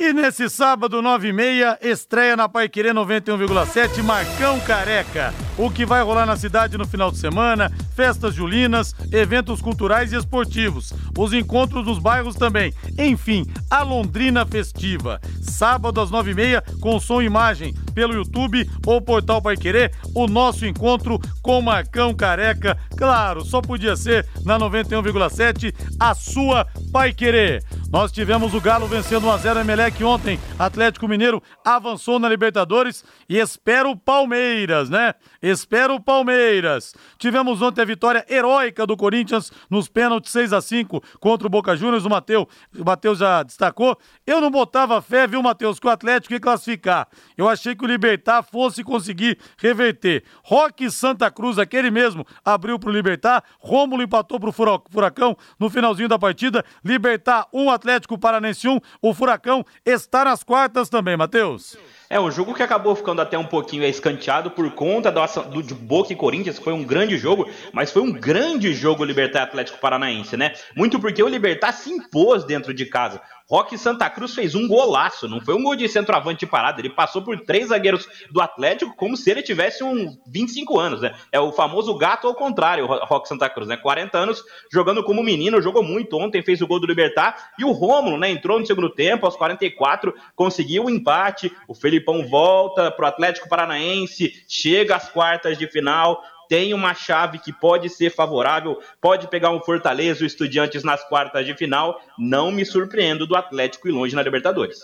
E 0.00 0.12
nesse 0.12 0.48
sábado, 0.48 1.02
9 1.02 1.26
e 1.26 1.32
meia, 1.32 1.76
estreia 1.82 2.36
na 2.36 2.48
Paiquerê 2.48 2.90
91,7, 2.90 4.00
Marcão 4.04 4.60
Careca. 4.60 5.34
O 5.58 5.68
que 5.68 5.84
vai 5.84 6.04
rolar 6.04 6.24
na 6.24 6.36
cidade 6.36 6.78
no 6.78 6.86
final 6.86 7.10
de 7.10 7.18
semana, 7.18 7.68
festas 7.96 8.32
julinas, 8.32 8.94
eventos 9.10 9.60
culturais 9.60 10.12
e 10.12 10.16
esportivos, 10.16 10.94
os 11.18 11.32
encontros 11.32 11.84
nos 11.84 11.98
bairros 11.98 12.36
também. 12.36 12.72
Enfim, 12.96 13.44
a 13.68 13.82
Londrina 13.82 14.46
Festiva. 14.46 15.20
Sábado 15.42 16.00
às 16.00 16.12
9 16.12 16.30
e 16.30 16.34
meia, 16.34 16.62
com 16.80 17.00
som 17.00 17.20
e 17.20 17.24
imagem, 17.24 17.74
pelo 17.92 18.14
YouTube 18.14 18.70
ou 18.86 19.00
portal 19.00 19.42
Paiquerê, 19.42 19.90
o 20.14 20.28
nosso 20.28 20.64
encontro 20.64 21.18
com 21.42 21.60
Marcão 21.60 22.14
Careca. 22.14 22.78
Claro, 22.96 23.44
só 23.44 23.60
podia 23.60 23.96
ser 23.96 24.24
na 24.44 24.56
91,7, 24.60 25.74
a 25.98 26.14
sua 26.14 26.68
Paiquerê. 26.92 27.60
Nós 27.90 28.12
tivemos 28.12 28.52
o 28.52 28.60
Galo 28.60 28.86
vencendo 28.86 29.28
1x0 29.28 29.62
Emelec 29.62 30.04
ontem. 30.04 30.38
Atlético 30.58 31.08
Mineiro 31.08 31.42
avançou 31.64 32.18
na 32.18 32.28
Libertadores 32.28 33.02
e 33.26 33.38
espera 33.38 33.88
o 33.88 33.96
Palmeiras, 33.96 34.90
né? 34.90 35.14
Espera 35.40 35.94
o 35.94 35.98
Palmeiras. 35.98 36.94
Tivemos 37.16 37.62
ontem 37.62 37.80
a 37.80 37.86
vitória 37.86 38.26
heróica 38.28 38.86
do 38.86 38.94
Corinthians 38.94 39.50
nos 39.70 39.88
pênaltis 39.88 40.30
6 40.32 40.52
a 40.52 40.60
5 40.60 41.02
contra 41.18 41.46
o 41.46 41.50
Boca 41.50 41.74
Juniors. 41.74 42.04
O 42.04 42.10
Matheus, 42.10 42.46
o 42.78 42.84
Matheus 42.84 43.20
já 43.20 43.42
destacou. 43.42 43.96
Eu 44.26 44.38
não 44.38 44.50
botava 44.50 45.00
fé, 45.00 45.26
viu, 45.26 45.42
Matheus, 45.42 45.80
que 45.80 45.86
o 45.86 45.90
Atlético 45.90 46.34
ia 46.34 46.40
classificar. 46.40 47.08
Eu 47.38 47.48
achei 47.48 47.74
que 47.74 47.84
o 47.84 47.88
Libertar 47.88 48.42
fosse 48.42 48.84
conseguir 48.84 49.38
reverter. 49.56 50.24
Roque 50.44 50.90
Santa 50.90 51.30
Cruz, 51.30 51.58
aquele 51.58 51.90
mesmo, 51.90 52.26
abriu 52.44 52.78
pro 52.78 52.92
Libertar. 52.92 53.42
Rômulo 53.58 54.02
empatou 54.02 54.38
pro 54.38 54.52
Furacão 54.52 55.34
no 55.58 55.70
finalzinho 55.70 56.08
da 56.08 56.18
partida. 56.18 56.62
Libertar 56.84 57.46
1 57.50 57.70
a 57.70 57.77
Atlético 57.78 58.18
Paranense 58.18 58.68
1. 58.68 58.80
O 59.00 59.14
Furacão 59.14 59.64
está 59.86 60.24
nas 60.24 60.42
quartas 60.42 60.88
também, 60.88 61.16
Matheus. 61.16 61.78
É, 62.10 62.18
o 62.18 62.30
jogo 62.30 62.54
que 62.54 62.62
acabou 62.62 62.94
ficando 62.96 63.22
até 63.22 63.38
um 63.38 63.44
pouquinho 63.44 63.84
escanteado 63.84 64.50
por 64.50 64.70
conta 64.72 65.12
do, 65.12 65.20
do 65.50 65.62
de 65.62 65.74
Boca 65.74 66.12
e 66.12 66.16
Corinthians, 66.16 66.58
foi 66.58 66.72
um 66.72 66.82
grande 66.82 67.16
jogo, 67.16 67.48
mas 67.72 67.92
foi 67.92 68.02
um 68.02 68.10
grande 68.12 68.74
jogo 68.74 69.04
Libertar 69.04 69.42
Atlético 69.42 69.78
Paranaense, 69.78 70.36
né? 70.36 70.54
Muito 70.74 70.98
porque 70.98 71.22
o 71.22 71.28
Libertar 71.28 71.72
se 71.72 71.90
impôs 71.90 72.44
dentro 72.44 72.74
de 72.74 72.86
casa. 72.86 73.20
Roque 73.48 73.78
Santa 73.78 74.10
Cruz 74.10 74.34
fez 74.34 74.54
um 74.54 74.68
golaço, 74.68 75.26
não 75.26 75.40
foi 75.40 75.54
um 75.54 75.62
gol 75.62 75.74
de 75.74 75.88
centroavante 75.88 76.40
de 76.40 76.46
parada, 76.46 76.80
ele 76.80 76.90
passou 76.90 77.22
por 77.22 77.40
três 77.40 77.68
zagueiros 77.68 78.06
do 78.30 78.40
Atlético 78.40 78.94
como 78.94 79.16
se 79.16 79.30
ele 79.30 79.42
tivesse 79.42 79.82
uns 79.82 80.18
25 80.26 80.78
anos, 80.78 81.00
né? 81.00 81.14
É 81.32 81.40
o 81.40 81.50
famoso 81.50 81.96
gato 81.96 82.26
ao 82.26 82.34
contrário, 82.34 82.84
o 82.84 83.04
Roque 83.06 83.28
Santa 83.28 83.48
Cruz, 83.48 83.66
né? 83.66 83.76
40 83.76 84.18
anos 84.18 84.44
jogando 84.70 85.02
como 85.02 85.22
menino, 85.22 85.62
jogou 85.62 85.82
muito 85.82 86.18
ontem, 86.18 86.42
fez 86.42 86.60
o 86.60 86.66
gol 86.66 86.78
do 86.78 86.86
Libertar, 86.86 87.52
e 87.58 87.64
o 87.64 87.72
Rômulo, 87.72 88.18
né, 88.18 88.30
entrou 88.30 88.60
no 88.60 88.66
segundo 88.66 88.90
tempo, 88.90 89.24
aos 89.24 89.36
44, 89.36 90.14
conseguiu 90.36 90.84
o 90.84 90.90
empate, 90.90 91.50
o 91.66 91.74
Felipão 91.74 92.28
volta 92.28 92.90
pro 92.90 93.06
Atlético 93.06 93.48
Paranaense, 93.48 94.44
chega 94.46 94.96
às 94.96 95.08
quartas 95.08 95.56
de 95.56 95.66
final, 95.66 96.22
tem 96.48 96.72
uma 96.72 96.94
chave 96.94 97.38
que 97.38 97.52
pode 97.52 97.88
ser 97.88 98.10
favorável, 98.10 98.80
pode 99.00 99.28
pegar 99.28 99.50
um 99.50 99.60
Fortaleza, 99.60 100.24
o 100.24 100.26
Estudiantes 100.26 100.82
nas 100.82 101.06
quartas 101.08 101.44
de 101.44 101.54
final. 101.54 102.00
Não 102.18 102.50
me 102.50 102.64
surpreendo 102.64 103.26
do 103.26 103.36
Atlético 103.36 103.88
e 103.88 103.92
longe 103.92 104.14
na 104.14 104.22
Libertadores. 104.22 104.78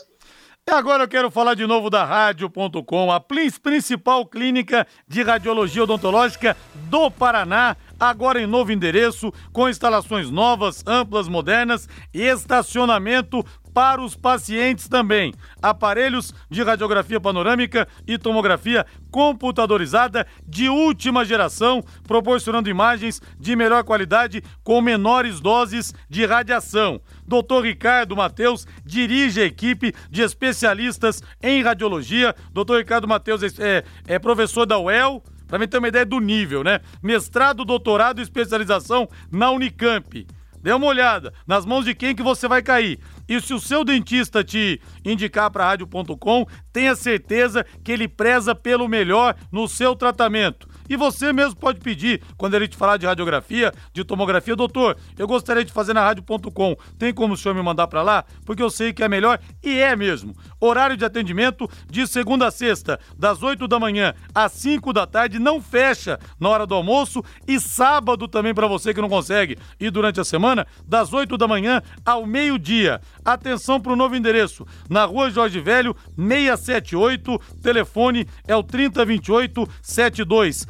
E 0.66 0.72
agora 0.72 1.04
eu 1.04 1.08
quero 1.08 1.30
falar 1.30 1.52
de 1.54 1.66
novo 1.66 1.90
da 1.90 2.04
Rádio.com, 2.04 3.12
a 3.12 3.20
principal 3.20 4.24
clínica 4.24 4.86
de 5.06 5.22
radiologia 5.22 5.82
odontológica 5.82 6.56
do 6.88 7.10
Paraná 7.10 7.76
agora 8.08 8.40
em 8.40 8.46
novo 8.46 8.72
endereço, 8.72 9.32
com 9.52 9.68
instalações 9.68 10.30
novas, 10.30 10.82
amplas, 10.86 11.28
modernas 11.28 11.88
e 12.12 12.22
estacionamento 12.22 13.44
para 13.74 14.00
os 14.00 14.14
pacientes 14.14 14.88
também. 14.88 15.34
Aparelhos 15.60 16.32
de 16.48 16.62
radiografia 16.62 17.20
panorâmica 17.20 17.88
e 18.06 18.16
tomografia 18.16 18.86
computadorizada 19.10 20.26
de 20.46 20.68
última 20.68 21.24
geração, 21.24 21.82
proporcionando 22.06 22.70
imagens 22.70 23.20
de 23.38 23.56
melhor 23.56 23.82
qualidade 23.82 24.42
com 24.62 24.80
menores 24.80 25.40
doses 25.40 25.92
de 26.08 26.24
radiação. 26.24 27.00
Dr. 27.26 27.62
Ricardo 27.64 28.16
Mateus 28.16 28.66
dirige 28.84 29.40
a 29.40 29.44
equipe 29.44 29.92
de 30.08 30.22
especialistas 30.22 31.22
em 31.42 31.62
radiologia. 31.62 32.34
Dr. 32.52 32.76
Ricardo 32.78 33.08
Mateus 33.08 33.42
é, 33.58 33.84
é 34.06 34.18
professor 34.18 34.66
da 34.66 34.78
UEL 34.78 35.22
para 35.46 35.58
mim 35.58 35.68
ter 35.68 35.78
uma 35.78 35.88
ideia 35.88 36.06
do 36.06 36.20
nível, 36.20 36.62
né? 36.62 36.80
Mestrado, 37.02 37.64
doutorado 37.64 38.20
e 38.20 38.22
especialização 38.22 39.08
na 39.30 39.50
Unicamp. 39.50 40.26
Dê 40.64 40.72
uma 40.72 40.86
olhada 40.86 41.30
nas 41.46 41.66
mãos 41.66 41.84
de 41.84 41.94
quem 41.94 42.16
que 42.16 42.22
você 42.22 42.48
vai 42.48 42.62
cair. 42.62 42.98
E 43.28 43.38
se 43.38 43.52
o 43.52 43.60
seu 43.60 43.84
dentista 43.84 44.42
te 44.42 44.80
indicar 45.04 45.50
para 45.50 45.66
rádio.com, 45.66 46.46
tenha 46.72 46.96
certeza 46.96 47.66
que 47.84 47.92
ele 47.92 48.08
preza 48.08 48.54
pelo 48.54 48.88
melhor 48.88 49.36
no 49.52 49.68
seu 49.68 49.94
tratamento. 49.94 50.66
E 50.88 50.96
você 50.96 51.34
mesmo 51.34 51.56
pode 51.56 51.80
pedir, 51.80 52.22
quando 52.38 52.54
ele 52.54 52.66
te 52.66 52.78
falar 52.78 52.96
de 52.96 53.04
radiografia, 53.04 53.72
de 53.92 54.04
tomografia, 54.04 54.56
doutor, 54.56 54.96
eu 55.18 55.26
gostaria 55.26 55.64
de 55.64 55.72
fazer 55.72 55.92
na 55.92 56.02
rádio.com. 56.02 56.76
Tem 56.98 57.12
como 57.12 57.34
o 57.34 57.36
senhor 57.36 57.54
me 57.54 57.62
mandar 57.62 57.86
para 57.86 58.00
lá? 58.00 58.24
Porque 58.46 58.62
eu 58.62 58.70
sei 58.70 58.92
que 58.94 59.02
é 59.02 59.08
melhor 59.08 59.38
e 59.62 59.78
é 59.78 59.94
mesmo. 59.94 60.34
Horário 60.64 60.96
de 60.96 61.04
atendimento 61.04 61.68
de 61.90 62.06
segunda 62.06 62.46
a 62.46 62.50
sexta, 62.50 62.98
das 63.18 63.42
8 63.42 63.68
da 63.68 63.78
manhã 63.78 64.14
às 64.34 64.52
5 64.52 64.94
da 64.94 65.06
tarde, 65.06 65.38
não 65.38 65.60
fecha 65.60 66.18
na 66.40 66.48
hora 66.48 66.66
do 66.66 66.74
almoço 66.74 67.22
e 67.46 67.60
sábado 67.60 68.26
também 68.26 68.54
para 68.54 68.66
você 68.66 68.94
que 68.94 69.00
não 69.00 69.08
consegue. 69.10 69.58
E 69.78 69.90
durante 69.90 70.20
a 70.20 70.24
semana, 70.24 70.66
das 70.86 71.12
8 71.12 71.36
da 71.36 71.46
manhã 71.46 71.82
ao 72.02 72.24
meio-dia. 72.24 72.98
Atenção 73.22 73.78
para 73.78 73.92
o 73.92 73.96
novo 73.96 74.16
endereço, 74.16 74.66
na 74.88 75.04
rua 75.04 75.30
Jorge 75.30 75.60
Velho, 75.60 75.94
678, 76.16 77.38
telefone 77.62 78.26
é 78.48 78.56
o 78.56 78.62
3028 78.62 79.68
72 79.82 80.66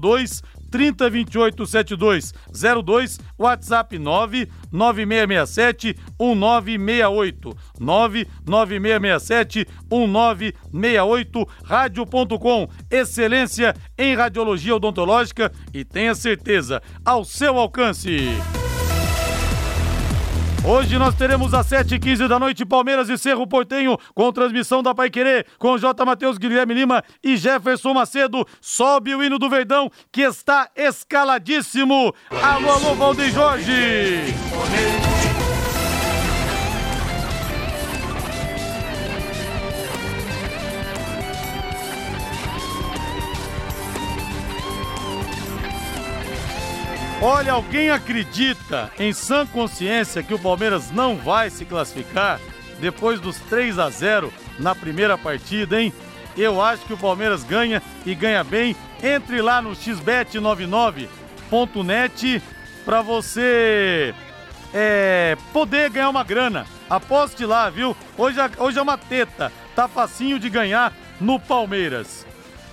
02 0.00 0.42
3028 0.70 1.66
7202, 1.66 3.18
WhatsApp 3.38 3.98
99667 3.98 5.96
1968. 6.20 7.56
99667 7.80 9.66
1968, 9.90 11.48
rádio.com. 11.64 12.68
Excelência 12.90 13.74
em 13.96 14.14
radiologia 14.14 14.76
odontológica 14.76 15.52
e 15.72 15.84
tenha 15.84 16.14
certeza, 16.14 16.82
ao 17.04 17.24
seu 17.24 17.58
alcance. 17.58 18.28
Hoje 20.64 20.98
nós 20.98 21.14
teremos 21.14 21.54
às 21.54 21.68
7h15 21.68 22.28
da 22.28 22.38
noite 22.38 22.64
Palmeiras 22.66 23.08
e 23.08 23.16
Cerro 23.16 23.46
Portenho 23.46 23.96
com 24.14 24.32
transmissão 24.32 24.82
da 24.82 24.94
Pai 24.94 25.08
Querer 25.08 25.46
com 25.58 25.78
J. 25.78 26.04
Matheus 26.04 26.36
Guilherme 26.36 26.74
Lima 26.74 27.02
e 27.22 27.36
Jefferson 27.36 27.94
Macedo. 27.94 28.46
Sobe 28.60 29.14
o 29.14 29.22
hino 29.22 29.38
do 29.38 29.48
Verdão 29.48 29.90
que 30.12 30.22
está 30.22 30.68
escaladíssimo. 30.76 32.12
Alô, 32.42 32.70
alô, 32.70 32.94
Valdeir 32.94 33.32
Jorge. 33.32 34.34
Olha, 47.20 47.54
alguém 47.54 47.90
acredita 47.90 48.92
em 48.96 49.12
sã 49.12 49.44
consciência 49.44 50.22
que 50.22 50.32
o 50.32 50.38
Palmeiras 50.38 50.92
não 50.92 51.16
vai 51.16 51.50
se 51.50 51.64
classificar 51.64 52.38
depois 52.78 53.18
dos 53.18 53.40
3 53.40 53.76
a 53.80 53.90
0 53.90 54.32
na 54.60 54.72
primeira 54.72 55.18
partida, 55.18 55.82
hein? 55.82 55.92
Eu 56.36 56.62
acho 56.62 56.84
que 56.84 56.92
o 56.92 56.98
Palmeiras 56.98 57.42
ganha 57.42 57.82
e 58.06 58.14
ganha 58.14 58.44
bem. 58.44 58.76
Entre 59.02 59.42
lá 59.42 59.60
no 59.60 59.72
xbet99.net 59.72 62.40
para 62.84 63.02
você 63.02 64.14
é, 64.72 65.36
poder 65.52 65.90
ganhar 65.90 66.10
uma 66.10 66.22
grana. 66.22 66.68
Aposte 66.88 67.44
lá, 67.44 67.68
viu? 67.68 67.96
Hoje, 68.16 68.38
hoje 68.58 68.78
é 68.78 68.82
uma 68.82 68.96
teta. 68.96 69.50
Tá 69.74 69.88
facinho 69.88 70.38
de 70.38 70.48
ganhar 70.48 70.92
no 71.20 71.40
Palmeiras. 71.40 72.24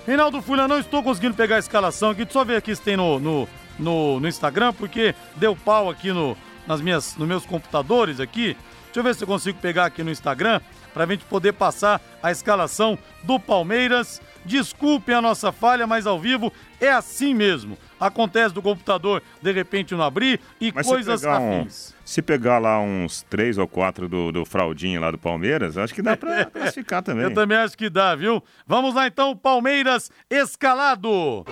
Reinaldo 0.05 0.39
Fulha, 0.39 0.67
não 0.67 0.77
estou 0.77 1.01
conseguindo 1.01 1.33
pegar 1.33 1.55
a 1.55 1.59
escalação 1.59 2.11
aqui. 2.11 2.27
Só 2.29 2.45
ver 2.45 2.57
aqui 2.57 2.75
se 2.75 2.81
tem 2.83 2.95
no, 2.95 3.19
no, 3.19 3.49
no, 3.79 4.19
no 4.19 4.27
Instagram, 4.27 4.73
porque 4.73 5.13
deu 5.35 5.55
pau 5.55 5.89
aqui 5.89 6.11
no, 6.11 6.35
nas 6.67 6.81
minhas, 6.81 7.15
nos 7.17 7.27
meus 7.27 7.45
computadores 7.45 8.19
aqui. 8.19 8.55
Deixa 8.85 8.99
eu 8.99 9.03
ver 9.03 9.15
se 9.15 9.23
eu 9.23 9.27
consigo 9.27 9.59
pegar 9.59 9.85
aqui 9.85 10.03
no 10.03 10.11
Instagram 10.11 10.61
para 10.93 11.03
a 11.03 11.07
gente 11.07 11.25
poder 11.25 11.51
passar 11.51 11.99
a 12.23 12.31
escalação 12.31 12.97
do 13.23 13.37
Palmeiras. 13.37 14.21
Desculpem 14.45 15.13
a 15.13 15.21
nossa 15.21 15.51
falha, 15.51 15.85
mas 15.85 16.07
ao 16.07 16.17
vivo 16.19 16.53
é 16.79 16.89
assim 16.89 17.33
mesmo. 17.33 17.77
Acontece 17.99 18.53
do 18.53 18.61
computador 18.61 19.21
de 19.41 19.51
repente 19.51 19.93
não 19.95 20.03
abrir 20.03 20.39
e 20.61 20.71
Mas 20.73 20.87
coisas 20.87 21.19
se 21.19 21.25
pegar, 21.25 21.39
um- 21.41 21.59
afins. 21.61 21.95
se 22.05 22.21
pegar 22.21 22.59
lá 22.59 22.79
uns 22.79 23.23
três 23.23 23.57
ou 23.57 23.67
quatro 23.67 24.07
do, 24.07 24.31
do 24.31 24.45
fraldinho 24.45 25.01
lá 25.01 25.11
do 25.11 25.17
Palmeiras, 25.17 25.77
acho 25.77 25.93
que 25.93 26.01
dá 26.01 26.15
pra 26.15 26.45
classificar 26.51 27.01
também. 27.03 27.23
Eu 27.23 27.33
também 27.33 27.57
acho 27.57 27.77
que 27.77 27.89
dá, 27.89 28.15
viu? 28.15 28.41
Vamos 28.65 28.93
lá 28.95 29.07
então, 29.07 29.35
Palmeiras 29.35 30.09
escalado. 30.29 31.43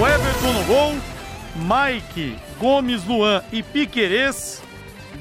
O 0.00 0.06
Everton 0.06 0.52
no 0.52 0.64
gol, 0.64 0.94
Mike, 1.56 2.36
Gomes, 2.58 3.04
Luan 3.04 3.42
e 3.50 3.62
Piquerez, 3.62 4.62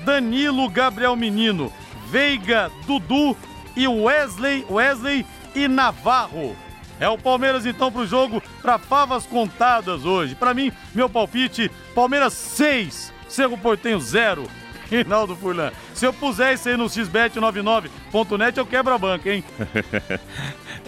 Danilo, 0.06 0.70
Gabriel 0.70 1.16
Menino, 1.16 1.72
Veiga, 2.10 2.72
Dudu 2.86 3.36
e 3.76 3.88
Wesley, 3.88 4.66
Wesley 4.70 5.26
e 5.56 5.68
Navarro. 5.68 6.56
É 7.00 7.08
o 7.08 7.18
Palmeiras 7.18 7.66
então 7.66 7.92
pro 7.92 8.08
jogo 8.08 8.42
para 8.62 8.78
favas 8.78 9.26
contadas 9.26 10.06
hoje. 10.06 10.36
Para 10.36 10.54
mim, 10.54 10.72
meu 10.94 11.10
palpite, 11.10 11.72
Palmeiras 11.94 12.34
6, 12.34 13.14
Cerro 13.28 13.58
Portenho 13.58 14.00
0. 14.00 14.48
Rinaldo 14.90 15.36
Furlan. 15.36 15.72
Se 15.94 16.06
eu 16.06 16.14
puser 16.14 16.54
isso 16.54 16.70
aí 16.70 16.78
no 16.78 16.86
xbet99.net, 16.86 18.58
eu 18.58 18.66
quebro 18.66 18.94
a 18.94 18.98
banca, 18.98 19.30
hein? 19.34 19.44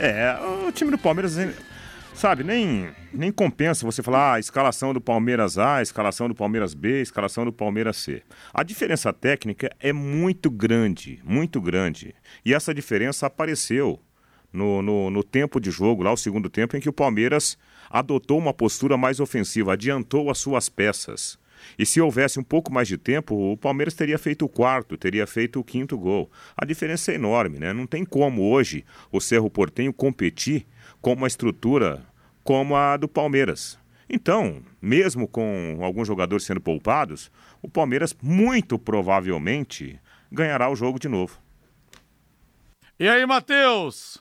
É, 0.01 0.37
o 0.65 0.71
time 0.71 0.91
do 0.91 0.97
Palmeiras, 0.97 1.35
sabe, 2.19 2.43
nem, 2.43 2.89
nem 3.13 3.31
compensa 3.31 3.85
você 3.85 4.03
falar 4.03 4.33
ah, 4.33 4.39
escalação 4.39 4.93
do 4.93 4.99
Palmeiras 4.99 5.57
A, 5.57 5.81
escalação 5.81 6.27
do 6.27 6.35
Palmeiras 6.35 6.73
B, 6.73 7.01
escalação 7.01 7.45
do 7.45 7.53
Palmeiras 7.53 7.95
C. 7.95 8.21
A 8.53 8.61
diferença 8.61 9.13
técnica 9.13 9.69
é 9.79 9.93
muito 9.93 10.51
grande, 10.51 11.21
muito 11.23 11.61
grande. 11.61 12.13
E 12.43 12.53
essa 12.53 12.73
diferença 12.73 13.25
apareceu 13.25 14.01
no, 14.51 14.81
no, 14.81 15.09
no 15.09 15.23
tempo 15.23 15.61
de 15.61 15.71
jogo, 15.71 16.03
lá 16.03 16.11
o 16.11 16.17
segundo 16.17 16.49
tempo, 16.49 16.75
em 16.75 16.81
que 16.81 16.89
o 16.89 16.93
Palmeiras 16.93 17.57
adotou 17.89 18.37
uma 18.37 18.53
postura 18.53 18.97
mais 18.97 19.21
ofensiva, 19.21 19.73
adiantou 19.73 20.29
as 20.29 20.39
suas 20.39 20.67
peças. 20.67 21.39
E 21.77 21.85
se 21.85 22.01
houvesse 22.01 22.39
um 22.39 22.43
pouco 22.43 22.71
mais 22.71 22.87
de 22.87 22.97
tempo, 22.97 23.53
o 23.53 23.57
Palmeiras 23.57 23.93
teria 23.93 24.17
feito 24.17 24.43
o 24.43 24.49
quarto, 24.49 24.97
teria 24.97 25.25
feito 25.25 25.59
o 25.59 25.63
quinto 25.63 25.97
gol. 25.97 26.29
A 26.55 26.65
diferença 26.65 27.11
é 27.11 27.15
enorme, 27.15 27.59
né? 27.59 27.71
Não 27.71 27.87
tem 27.87 28.03
como 28.03 28.49
hoje 28.49 28.83
o 29.11 29.21
Cerro 29.21 29.49
Portenho 29.49 29.93
competir 29.93 30.65
com 31.01 31.13
uma 31.13 31.27
estrutura 31.27 32.05
como 32.49 32.75
a 32.75 32.97
do 32.97 33.07
Palmeiras. 33.07 33.77
Então, 34.09 34.63
mesmo 34.81 35.27
com 35.27 35.77
alguns 35.83 36.07
jogadores 36.07 36.43
sendo 36.43 36.59
poupados, 36.59 37.31
o 37.61 37.69
Palmeiras 37.69 38.17
muito 38.23 38.79
provavelmente 38.79 39.99
ganhará 40.31 40.67
o 40.67 40.75
jogo 40.75 40.97
de 40.97 41.07
novo. 41.07 41.39
E 42.99 43.07
aí, 43.07 43.23
Matheus? 43.23 44.17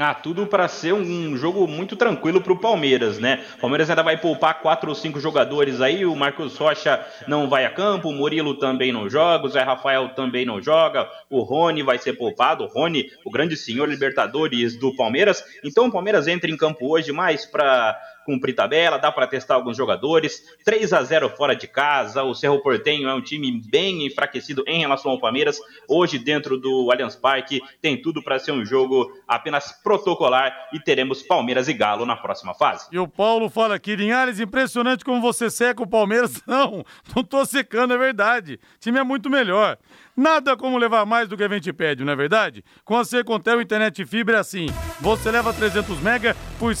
Ah, 0.00 0.14
tudo 0.14 0.46
para 0.46 0.68
ser 0.68 0.94
um 0.94 1.36
jogo 1.36 1.66
muito 1.66 1.96
tranquilo 1.96 2.40
para 2.40 2.52
o 2.52 2.58
Palmeiras, 2.58 3.18
né? 3.18 3.44
O 3.56 3.60
Palmeiras 3.62 3.90
ainda 3.90 4.02
vai 4.02 4.16
poupar 4.16 4.60
quatro 4.60 4.90
ou 4.90 4.94
cinco 4.94 5.18
jogadores 5.18 5.80
aí. 5.80 6.06
O 6.06 6.14
Marcos 6.14 6.56
Rocha 6.56 7.04
não 7.26 7.48
vai 7.48 7.64
a 7.64 7.70
campo, 7.70 8.08
o 8.08 8.12
Murilo 8.12 8.54
também 8.54 8.92
não 8.92 9.10
joga, 9.10 9.46
o 9.46 9.48
Zé 9.48 9.62
Rafael 9.62 10.10
também 10.10 10.46
não 10.46 10.62
joga, 10.62 11.10
o 11.28 11.42
Rony 11.42 11.82
vai 11.82 11.98
ser 11.98 12.12
poupado. 12.12 12.62
O 12.62 12.68
Rony, 12.68 13.10
o 13.24 13.30
grande 13.30 13.56
senhor 13.56 13.88
Libertadores 13.88 14.78
do 14.78 14.94
Palmeiras. 14.94 15.42
Então 15.64 15.86
o 15.86 15.92
Palmeiras 15.92 16.28
entra 16.28 16.48
em 16.48 16.56
campo 16.56 16.86
hoje 16.86 17.10
mais 17.10 17.44
para 17.44 17.98
cumprir 18.28 18.54
tabela, 18.54 18.98
dá 18.98 19.10
para 19.10 19.26
testar 19.26 19.54
alguns 19.54 19.74
jogadores. 19.74 20.42
3 20.62 20.92
a 20.92 21.02
0 21.02 21.30
fora 21.30 21.56
de 21.56 21.66
casa. 21.66 22.22
O 22.22 22.34
Cerro 22.34 22.60
Portenho 22.60 23.08
é 23.08 23.14
um 23.14 23.22
time 23.22 23.62
bem 23.70 24.06
enfraquecido 24.06 24.62
em 24.66 24.80
relação 24.80 25.10
ao 25.10 25.18
Palmeiras. 25.18 25.58
Hoje, 25.88 26.18
dentro 26.18 26.58
do 26.58 26.92
Allianz 26.92 27.16
Parque, 27.16 27.62
tem 27.80 27.96
tudo 28.00 28.22
para 28.22 28.38
ser 28.38 28.52
um 28.52 28.66
jogo 28.66 29.10
apenas 29.26 29.72
protocolar 29.82 30.52
e 30.74 30.78
teremos 30.78 31.22
Palmeiras 31.22 31.68
e 31.68 31.72
Galo 31.72 32.04
na 32.04 32.16
próxima 32.16 32.52
fase. 32.52 32.86
E 32.92 32.98
o 32.98 33.08
Paulo 33.08 33.48
fala 33.48 33.76
aqui, 33.76 33.96
Linhares, 33.96 34.38
impressionante 34.38 35.06
como 35.06 35.22
você 35.22 35.48
seca 35.48 35.82
o 35.82 35.86
Palmeiras. 35.86 36.42
Não, 36.46 36.84
não 37.14 37.22
tô 37.22 37.44
secando, 37.44 37.94
é 37.94 37.98
verdade. 37.98 38.54
O 38.54 38.80
time 38.80 38.98
é 38.98 39.04
muito 39.04 39.30
melhor. 39.30 39.78
Nada 40.18 40.56
como 40.56 40.76
levar 40.76 41.06
mais 41.06 41.28
do 41.28 41.36
que 41.36 41.44
a 41.44 41.48
gente 41.48 41.72
pede, 41.72 42.04
não 42.04 42.12
é 42.12 42.16
verdade? 42.16 42.64
Com 42.84 42.96
a 42.96 43.04
Secontel 43.04 43.60
Internet 43.60 44.04
Fibra 44.04 44.38
é 44.38 44.40
assim. 44.40 44.66
Você 45.00 45.30
leva 45.30 45.52
300 45.52 46.00
mega 46.00 46.36
por 46.58 46.72
R$ 46.72 46.74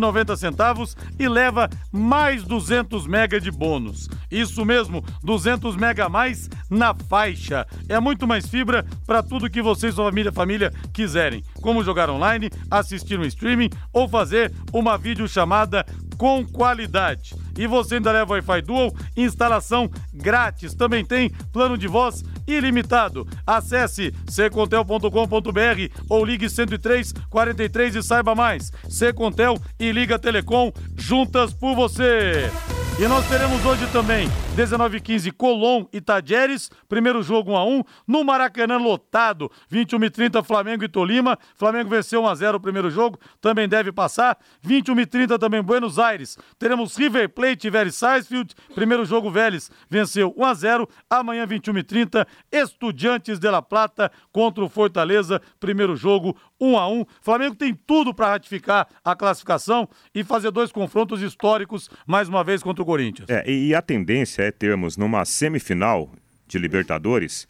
119,90 0.00 0.96
e 1.18 1.28
leva 1.28 1.68
mais 1.92 2.44
200 2.44 3.06
mega 3.06 3.40
de 3.40 3.50
bônus. 3.50 4.08
Isso 4.30 4.64
mesmo, 4.64 5.04
200 5.22 5.76
mega 5.76 6.06
a 6.06 6.08
mais 6.08 6.48
na 6.70 6.94
faixa. 6.94 7.66
É 7.88 8.00
muito 8.00 8.26
mais 8.26 8.46
fibra 8.46 8.84
para 9.06 9.22
tudo 9.22 9.50
que 9.50 9.62
você 9.62 9.88
e 9.88 9.92
sua 9.92 10.06
família, 10.06 10.32
família 10.32 10.72
quiserem. 10.92 11.42
Como 11.60 11.84
jogar 11.84 12.10
online, 12.10 12.50
assistir 12.70 13.18
um 13.18 13.24
streaming 13.24 13.70
ou 13.92 14.08
fazer 14.08 14.52
uma 14.72 14.96
videochamada 14.96 15.84
com 16.16 16.44
qualidade. 16.46 17.34
E 17.56 17.66
você 17.66 17.96
ainda 17.96 18.12
leva 18.12 18.32
Wi-Fi 18.32 18.62
Dual, 18.62 18.94
instalação 19.16 19.90
grátis. 20.12 20.74
Também 20.74 21.04
tem 21.04 21.30
plano 21.52 21.78
de 21.78 21.86
voz 21.86 22.24
ilimitado. 22.46 23.26
Acesse 23.46 24.14
secontel.com.br 24.28 26.04
ou 26.08 26.24
ligue 26.24 26.48
103 26.48 27.12
43 27.30 27.96
e 27.96 28.02
saiba 28.02 28.34
mais. 28.34 28.72
Secontel 28.88 29.60
e 29.78 29.92
Liga 29.92 30.18
Telecom 30.18 30.72
juntas 30.96 31.52
por 31.52 31.74
você. 31.74 32.50
E 32.98 33.08
nós 33.08 33.26
teremos 33.28 33.64
hoje 33.64 33.86
também 33.88 34.28
19h15 34.54 35.32
Colom 35.32 35.84
e 35.92 36.00
Tajeres, 36.00 36.70
primeiro 36.88 37.24
jogo 37.24 37.50
1x1 37.50 37.84
no 38.06 38.22
Maracanã 38.22 38.78
lotado, 38.78 39.50
21 39.68 40.04
e 40.04 40.10
30 40.10 40.44
Flamengo 40.44 40.84
e 40.84 40.88
Tolima. 40.88 41.36
Flamengo 41.56 41.90
venceu 41.90 42.22
1x0 42.22 42.54
o 42.54 42.60
primeiro 42.60 42.88
jogo, 42.88 43.18
também 43.40 43.68
deve 43.68 43.90
passar. 43.90 44.38
21 44.62 45.00
e 45.00 45.06
30 45.06 45.38
também 45.40 45.60
Buenos 45.60 45.98
Aires. 45.98 46.38
Teremos 46.56 46.96
River 46.96 47.28
Plate 47.30 47.66
e 47.66 47.70
Vélez 47.70 47.96
Sarsfield, 47.96 48.54
primeiro 48.76 49.04
jogo 49.04 49.28
Vélez 49.28 49.72
venceu 49.90 50.32
1x0. 50.32 50.88
Amanhã 51.10 51.44
21 51.46 51.78
e 51.78 51.82
30 51.82 52.26
Estudiantes 52.52 53.40
de 53.40 53.50
La 53.50 53.60
Plata 53.60 54.10
contra 54.30 54.64
o 54.64 54.68
Fortaleza, 54.68 55.42
primeiro 55.58 55.96
jogo 55.96 56.36
1x1. 56.60 57.06
Flamengo 57.20 57.56
tem 57.56 57.74
tudo 57.74 58.14
para 58.14 58.28
ratificar 58.28 58.86
a 59.04 59.16
classificação 59.16 59.88
e 60.14 60.22
fazer 60.22 60.52
dois 60.52 60.70
confrontos 60.70 61.20
históricos 61.20 61.90
mais 62.06 62.28
uma 62.28 62.44
vez 62.44 62.62
contra 62.62 62.84
o 62.84 62.86
Corinthians. 62.86 63.28
É, 63.28 63.50
e 63.50 63.74
a 63.74 63.82
tendência 63.82 64.43
é 64.44 64.50
termos 64.52 64.96
numa 64.96 65.24
semifinal 65.24 66.10
de 66.46 66.58
Libertadores 66.58 67.48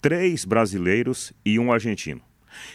três 0.00 0.44
brasileiros 0.44 1.32
e 1.44 1.58
um 1.58 1.72
argentino. 1.72 2.20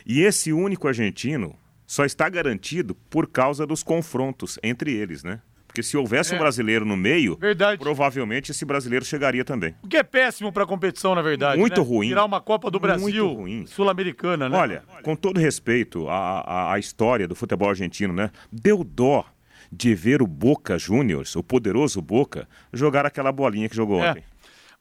E 0.05 0.21
esse 0.21 0.51
único 0.51 0.87
argentino 0.87 1.55
só 1.85 2.03
está 2.03 2.27
garantido 2.27 2.95
por 3.09 3.27
causa 3.27 3.65
dos 3.67 3.83
confrontos 3.83 4.57
entre 4.63 4.93
eles, 4.93 5.23
né? 5.23 5.39
Porque 5.67 5.83
se 5.83 5.95
houvesse 5.95 6.33
É. 6.33 6.35
um 6.35 6.39
brasileiro 6.39 6.83
no 6.83 6.97
meio, 6.97 7.37
Verdade. 7.37 7.79
provavelmente 7.79 8.49
esse 8.51 8.65
brasileiro 8.65 9.05
chegaria 9.05 9.45
também. 9.45 9.75
O 9.83 9.87
que 9.87 9.97
é 9.97 10.01
péssimo 10.03 10.51
para 10.51 10.63
a 10.63 10.67
competição, 10.67 11.13
na 11.13 11.21
verdade. 11.21 11.59
Muito 11.59 11.81
né? 11.81 11.87
ruim. 11.87 12.07
Tirar 12.07 12.25
uma 12.25 12.41
Copa 12.41 12.71
do 12.71 12.79
Brasil 12.79 13.45
sul-americana, 13.67 14.49
né? 14.49 14.57
Olha, 14.57 14.83
com 15.03 15.15
todo 15.15 15.39
respeito 15.39 16.09
à, 16.09 16.39
à, 16.41 16.73
à 16.73 16.79
história 16.79 17.27
do 17.27 17.35
futebol 17.35 17.69
argentino, 17.69 18.11
né? 18.11 18.31
Deu 18.51 18.83
dó 18.83 19.23
de 19.71 19.93
ver 19.95 20.21
o 20.21 20.27
Boca 20.27 20.77
Juniors, 20.77 21.35
o 21.35 21.43
poderoso 21.43 22.01
Boca, 22.01 22.47
jogar 22.73 23.05
aquela 23.05 23.31
bolinha 23.31 23.69
que 23.69 23.75
jogou 23.75 24.03
É. 24.03 24.11
ontem. 24.11 24.23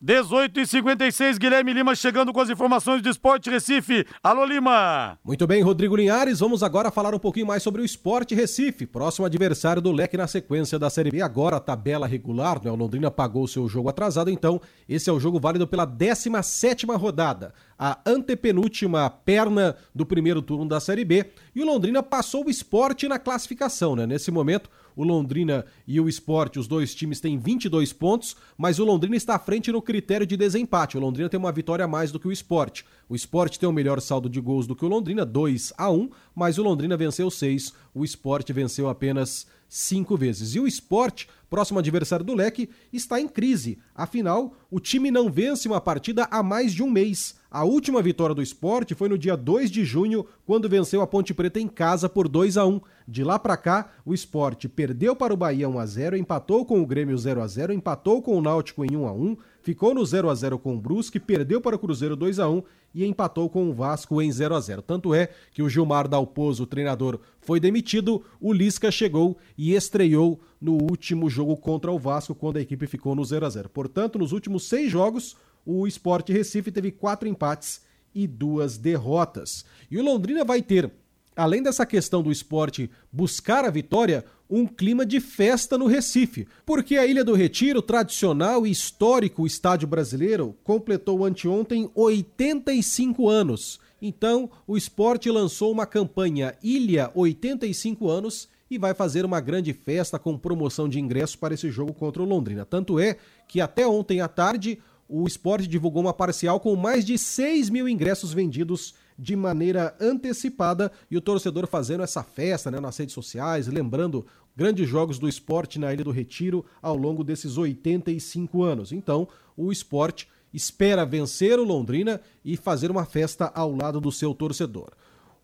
18 0.01 0.61
e 0.61 0.65
56 0.65 1.39
Guilherme 1.39 1.73
Lima 1.73 1.93
chegando 1.97 2.33
com 2.33 2.41
as 2.41 2.49
informações 2.49 3.03
do 3.03 3.09
Esporte 3.09 3.51
Recife. 3.51 4.07
Alô, 4.23 4.45
Lima! 4.45 5.19
Muito 5.25 5.45
bem, 5.45 5.61
Rodrigo 5.61 5.97
Linhares, 5.97 6.39
vamos 6.39 6.63
agora 6.63 6.89
falar 6.93 7.13
um 7.17 7.19
pouquinho 7.19 7.49
mais 7.49 7.65
sobre 7.65 7.83
o 7.83 7.85
Esporte 7.85 8.33
Recife, 8.33 8.87
próximo 8.87 9.27
adversário 9.27 9.83
do 9.83 9.91
Leque 9.91 10.17
na 10.17 10.29
sequência 10.29 10.79
da 10.79 10.89
Série 10.89 11.11
B. 11.11 11.21
Agora 11.21 11.57
a 11.57 11.61
tabela 11.61 12.07
regular, 12.07 12.61
né? 12.63 12.71
O 12.71 12.77
Londrina 12.77 13.11
pagou 13.11 13.43
o 13.43 13.49
seu 13.49 13.67
jogo 13.69 13.89
atrasado, 13.89 14.31
então 14.31 14.61
esse 14.89 15.11
é 15.11 15.13
o 15.13 15.19
jogo 15.19 15.41
válido 15.41 15.67
pela 15.67 15.85
17ª 15.85 16.97
rodada, 16.97 17.53
a 17.79 18.01
antepenúltima 18.05 19.09
perna 19.09 19.77
do 19.95 20.05
primeiro 20.05 20.43
turno 20.43 20.67
da 20.67 20.81
Série 20.81 21.05
B. 21.05 21.27
E 21.55 21.63
o 21.63 21.67
Londrina 21.67 22.03
passou 22.03 22.47
o 22.47 22.51
esporte 22.51 23.07
na 23.07 23.19
classificação, 23.19 23.95
né? 23.95 24.07
Nesse 24.07 24.31
momento, 24.31 24.69
o 24.97 25.05
Londrina 25.05 25.65
e 25.87 26.01
o 26.01 26.09
Esporte, 26.09 26.59
os 26.59 26.67
dois 26.67 26.93
times 26.93 27.21
têm 27.21 27.39
22 27.39 27.93
pontos, 27.93 28.37
mas 28.57 28.81
o 28.81 28.85
Londrina 28.85 29.15
está 29.15 29.37
à 29.37 29.39
frente 29.39 29.71
no 29.71 29.81
critério 29.81 30.27
de 30.27 30.37
desempate. 30.37 30.97
O 30.97 31.01
Londrina 31.01 31.29
tem 31.29 31.39
uma 31.39 31.53
vitória 31.53 31.85
a 31.85 31.89
mais 31.89 32.11
do 32.11 32.19
que 32.19 32.27
o 32.27 32.33
Esporte. 32.33 32.85
O 33.09 33.15
Esporte 33.15 33.61
tem 33.61 33.69
o 33.69 33.73
melhor 33.73 34.01
saldo 34.01 34.29
de 34.29 34.41
gols 34.41 34.67
do 34.67 34.75
que 34.75 34.85
o 34.85 34.89
Londrina, 34.89 35.25
2 35.25 35.75
a 35.79 35.89
1, 35.89 36.11
mas 36.35 36.59
o 36.59 36.65
Londrina 36.65 36.97
venceu 36.97 37.31
6, 37.31 37.73
o 37.95 38.05
Esporte 38.05 38.53
venceu 38.53 38.89
apenas 38.89 39.47
5 39.69 40.17
vezes. 40.17 40.55
E 40.55 40.61
o 40.61 40.67
Esporte, 40.67 41.29
próximo 41.51 41.79
adversário 41.79 42.25
do 42.25 42.35
Leque, 42.35 42.71
está 42.93 43.21
em 43.21 43.29
crise. 43.29 43.79
Afinal, 43.95 44.55
o 44.71 44.81
time 44.81 45.11
não 45.11 45.31
vence 45.31 45.69
uma 45.69 45.81
partida 45.81 46.27
há 46.31 46.43
mais 46.43 46.73
de 46.73 46.83
um 46.83 46.91
mês. 46.91 47.37
A 47.51 47.65
última 47.65 48.03
vitória 48.03 48.35
do 48.35 48.43
Esporte 48.43 48.95
foi 48.95 49.09
no 49.09 49.17
dia 49.17 49.37
2 49.37 49.71
de 49.71 49.85
junho, 49.85 50.27
quando 50.45 50.69
venceu 50.69 51.01
a 51.01 51.07
Ponte 51.07 51.33
Preta 51.33 51.59
em 51.59 51.69
casa 51.69 52.09
por 52.09 52.29
2 52.29 52.57
a 52.57 52.67
1. 52.67 52.81
De 53.07 53.25
lá 53.25 53.39
para 53.39 53.57
cá, 53.57 53.91
o 54.05 54.13
Esporte 54.13 54.69
perdeu 54.69 55.17
para 55.17 55.33
o 55.33 55.37
Bahia 55.37 55.69
1 55.69 55.79
a 55.79 55.87
0, 55.87 56.17
empatou 56.17 56.67
com 56.67 56.83
o 56.83 56.87
Grêmio 56.87 57.17
0 57.17 57.41
a 57.41 57.47
0, 57.47 57.73
empatou 57.73 58.21
com 58.21 58.37
o 58.37 58.43
Náutico 58.43 58.85
em 58.85 58.95
1 58.95 59.07
a 59.07 59.13
1, 59.13 59.37
ficou 59.69 59.95
no 59.95 60.03
0 60.03 60.31
a 60.31 60.35
0 60.35 60.59
com 60.59 60.77
o 60.77 60.81
Brusque, 60.81 61.21
perdeu 61.21 61.61
para 61.61 61.77
o 61.77 61.79
Cruzeiro 61.79 62.17
2 62.17 62.39
a 62.39 62.49
1 62.49 62.63
e 62.95 63.05
empatou 63.05 63.51
com 63.51 63.69
o 63.69 63.75
Vasco 63.75 64.23
em 64.23 64.33
0 64.33 64.55
a 64.55 64.61
0. 64.61 64.81
Tanto 64.81 65.13
é 65.13 65.29
que 65.53 65.63
o 65.63 65.69
Gilmar 65.69 66.09
Dalpozo, 66.09 66.65
treinador, 66.65 67.21
foi 67.39 67.61
demitido, 67.61 68.25
o 68.41 68.51
Lisca 68.51 68.91
chegou 68.91 69.37
e 69.59 69.75
estreou 69.75 70.41
no 70.59 70.73
último 70.73 71.29
jogo 71.29 71.55
contra 71.55 71.93
o 71.93 71.99
Vasco, 71.99 72.35
quando 72.35 72.57
a 72.57 72.63
equipe 72.63 72.87
ficou 72.87 73.15
no 73.15 73.23
0 73.23 73.45
a 73.45 73.51
0. 73.51 73.69
Portanto, 73.69 74.19
nos 74.19 74.33
últimos 74.33 74.67
seis 74.67 74.91
jogos, 74.91 75.37
o 75.67 75.87
Sport 75.87 76.31
Recife 76.31 76.73
teve 76.73 76.91
quatro 76.91 77.29
empates 77.29 77.83
e 78.15 78.27
duas 78.27 78.79
derrotas. 78.79 79.67
E 79.91 79.99
o 79.99 80.03
Londrina 80.03 80.47
vai 80.47 80.63
ter, 80.63 80.91
além 81.39 81.63
dessa 81.63 81.87
questão 81.87 82.21
do 82.21 82.33
esporte 82.33 82.91
buscar 83.13 83.65
a 83.65 83.71
vitória, 83.71 84.25
um 84.51 84.67
clima 84.67 85.07
de 85.07 85.21
festa 85.21 85.79
no 85.79 85.87
Recife, 85.87 86.49
porque 86.67 86.97
a 86.97 87.07
Ilha 87.07 87.23
do 87.23 87.33
Retiro, 87.33 87.81
tradicional 87.81 88.67
e 88.67 88.73
histórico 88.73 89.47
estádio 89.47 89.87
brasileiro, 89.87 90.57
completou 90.65 91.25
anteontem 91.25 91.89
85 91.95 93.29
anos. 93.29 93.79
Então, 94.03 94.51
o 94.67 94.77
esporte 94.77 95.31
lançou 95.31 95.71
uma 95.71 95.87
campanha 95.87 96.57
Ilha 96.61 97.11
85 97.15 98.09
anos 98.09 98.49
e 98.69 98.77
vai 98.77 98.93
fazer 98.93 99.25
uma 99.25 99.41
grande 99.41 99.73
festa 99.73 100.19
com 100.19 100.37
promoção 100.37 100.89
de 100.89 100.99
ingressos 100.99 101.37
para 101.37 101.55
esse 101.55 101.71
jogo 101.71 101.95
contra 101.95 102.21
o 102.21 102.27
Londrina. 102.27 102.65
Tanto 102.65 102.99
é 102.99 103.17
que 103.47 103.61
até 103.61 103.87
ontem 103.87 104.21
à 104.21 104.27
tarde 104.27 104.81
o 105.09 105.27
esporte 105.27 105.69
divulgou 105.69 106.03
uma 106.03 106.13
parcial 106.13 106.59
com 106.59 106.75
mais 106.75 107.05
de 107.05 107.17
6 107.17 107.71
mil 107.71 107.89
ingressos 107.89 108.33
vendidos 108.33 108.95
de 109.19 109.35
maneira 109.35 109.97
antecipada 110.01 110.93
e 111.11 111.17
o 111.17 111.21
torcedor 111.21 111.67
fazendo 111.67 112.05
essa 112.05 112.23
festa 112.23 112.71
né, 112.71 112.79
nas 112.79 112.97
redes 112.97 113.15
sociais, 113.15 113.67
lembrando 113.67 114.25
grandes 114.57 114.89
jogos 114.89 115.19
do 115.19 115.29
esporte 115.29 115.79
na 115.79 115.93
Ilha 115.93 116.05
do 116.05 116.11
Retiro 116.11 116.65
ao 116.81 116.97
longo 116.97 117.25
desses 117.25 117.57
85 117.57 118.63
anos. 118.63 118.93
Então, 118.93 119.27
o 119.57 119.73
esporte 119.73 120.29
espera 120.53 121.05
vencer 121.05 121.59
o 121.59 121.65
Londrina 121.65 122.21
e 122.45 122.57
fazer 122.57 122.91
uma 122.91 123.05
festa 123.05 123.51
ao 123.55 123.75
lado 123.75 124.01
do 124.01 124.13
seu 124.13 124.33
torcedor. 124.33 124.91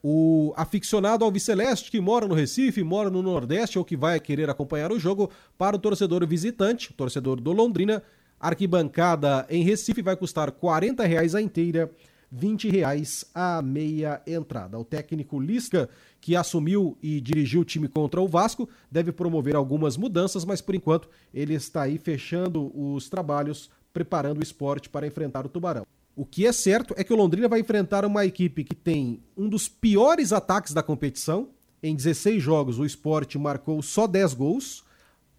O 0.03 0.53
aficionado 0.57 1.25
alviceleste 1.25 1.91
que 1.91 2.01
mora 2.01 2.29
no 2.29 2.35
Recife, 2.35 2.83
mora 2.83 3.09
no 3.09 3.23
Nordeste 3.23 3.79
ou 3.79 3.85
que 3.85 3.97
vai 3.97 4.21
querer 4.21 4.51
acompanhar 4.51 4.93
o 4.93 4.99
jogo, 4.99 5.31
para 5.57 5.77
o 5.77 5.79
torcedor 5.79 6.27
visitante, 6.27 6.93
torcedor 6.93 7.41
do 7.41 7.53
Londrina, 7.53 8.03
arquibancada 8.39 9.47
em 9.49 9.65
Recife 9.65 10.03
vai 10.03 10.17
custar 10.17 10.51
40 10.51 11.05
reais 11.07 11.35
a 11.35 11.41
inteira, 11.41 11.91
20 12.35 12.69
reais 12.69 13.25
a 13.33 13.63
meia 13.63 14.21
entrada. 14.27 14.77
O 14.79 14.85
técnico 14.85 15.39
Lisca, 15.39 15.89
que 16.21 16.35
assumiu 16.35 16.99
e 17.01 17.21
dirigiu 17.21 17.61
o 17.61 17.65
time 17.65 17.87
contra 17.87 18.21
o 18.21 18.27
Vasco, 18.27 18.69
deve 18.91 19.13
promover 19.13 19.55
algumas 19.55 19.97
mudanças, 19.97 20.45
mas 20.45 20.61
por 20.61 20.75
enquanto 20.75 21.09
ele 21.33 21.55
está 21.55 21.83
aí 21.83 21.97
fechando 21.97 22.73
os 22.75 23.09
trabalhos, 23.09 23.71
preparando 23.93 24.41
o 24.41 24.43
esporte 24.43 24.89
para 24.89 25.07
enfrentar 25.07 25.47
o 25.47 25.49
Tubarão. 25.49 25.87
O 26.17 26.27
que 26.27 26.47
é 26.47 26.53
certo 26.53 26.93
é 26.97 27.05
que 27.05 27.13
o 27.13 27.17
Londrina 27.17 27.49
vai 27.49 27.61
enfrentar 27.61 28.05
uma 28.05 28.27
equipe 28.27 28.65
que 28.65 28.75
tem 28.75 29.23
um 29.37 29.49
dos 29.49 29.69
piores 29.69 30.33
ataques 30.33 30.73
da 30.73 30.83
competição. 30.83 31.49
Em 31.83 31.95
16 31.95 32.43
jogos, 32.43 32.79
o 32.79 32.85
esporte 32.85 33.39
marcou 33.39 33.81
só 33.81 34.07
10 34.07 34.35
gols, 34.35 34.85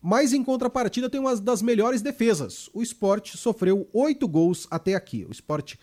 mas 0.02 0.32
em 0.32 0.44
contrapartida 0.44 1.10
tem 1.10 1.20
uma 1.20 1.36
das 1.36 1.62
melhores 1.62 2.02
defesas. 2.02 2.70
O 2.74 2.82
esporte 2.82 3.38
sofreu 3.38 3.90
8 3.92 4.28
gols 4.28 4.68
até 4.70 4.96
aqui. 4.96 5.26
O 5.28 5.32
esporte 5.32 5.80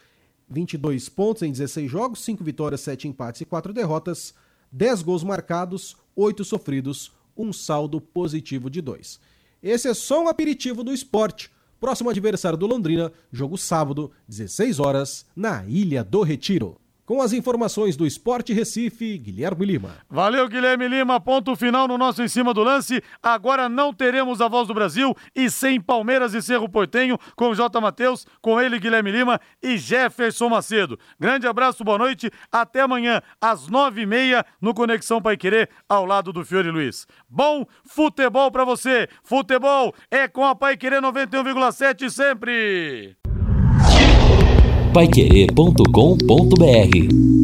22 0.52 1.08
pontos 1.08 1.42
em 1.42 1.50
16 1.50 1.90
jogos, 1.90 2.20
5 2.20 2.44
vitórias, 2.44 2.82
7 2.82 3.08
empates 3.08 3.40
e 3.40 3.44
4 3.44 3.72
derrotas, 3.72 4.34
10 4.70 5.02
gols 5.02 5.24
marcados, 5.24 5.96
8 6.14 6.44
sofridos, 6.44 7.12
um 7.36 7.52
saldo 7.52 8.00
positivo 8.00 8.68
de 8.68 8.80
2. 8.80 9.18
Esse 9.62 9.88
é 9.88 9.94
só 9.94 10.24
um 10.24 10.28
aperitivo 10.28 10.84
do 10.84 10.92
esporte. 10.92 11.50
Próximo 11.80 12.10
adversário 12.10 12.58
do 12.58 12.66
Londrina, 12.66 13.12
jogo 13.32 13.56
sábado, 13.56 14.12
16 14.28 14.78
horas, 14.78 15.26
na 15.34 15.64
Ilha 15.66 16.04
do 16.04 16.22
Retiro. 16.22 16.81
Com 17.12 17.20
as 17.20 17.34
informações 17.34 17.94
do 17.94 18.06
Esporte 18.06 18.54
Recife, 18.54 19.18
Guilherme 19.18 19.66
Lima. 19.66 19.98
Valeu, 20.08 20.48
Guilherme 20.48 20.88
Lima. 20.88 21.20
Ponto 21.20 21.54
final 21.54 21.86
no 21.86 21.98
nosso 21.98 22.22
Em 22.22 22.26
Cima 22.26 22.54
do 22.54 22.62
Lance. 22.62 23.02
Agora 23.22 23.68
não 23.68 23.92
teremos 23.92 24.40
a 24.40 24.48
voz 24.48 24.66
do 24.66 24.72
Brasil 24.72 25.14
e 25.36 25.50
sem 25.50 25.78
Palmeiras 25.78 26.32
e 26.32 26.40
Cerro 26.40 26.70
Portenho, 26.70 27.18
com 27.36 27.54
J. 27.54 27.78
Matheus, 27.82 28.26
com 28.40 28.58
ele, 28.58 28.78
Guilherme 28.78 29.12
Lima 29.12 29.38
e 29.62 29.76
Jefferson 29.76 30.48
Macedo. 30.48 30.98
Grande 31.20 31.46
abraço, 31.46 31.84
boa 31.84 31.98
noite. 31.98 32.30
Até 32.50 32.80
amanhã, 32.80 33.20
às 33.38 33.68
nove 33.68 34.00
e 34.00 34.06
meia, 34.06 34.42
no 34.58 34.72
Conexão 34.72 35.20
Pai 35.20 35.36
Querer, 35.36 35.68
ao 35.86 36.06
lado 36.06 36.32
do 36.32 36.46
Fiore 36.46 36.70
Luiz. 36.70 37.06
Bom 37.28 37.66
futebol 37.84 38.50
pra 38.50 38.64
você. 38.64 39.06
Futebol 39.22 39.94
é 40.10 40.26
com 40.26 40.46
a 40.46 40.54
Pai 40.54 40.78
Querer 40.78 41.02
91,7 41.02 42.08
sempre. 42.08 43.21
Paiquerê.com.br 44.92 47.41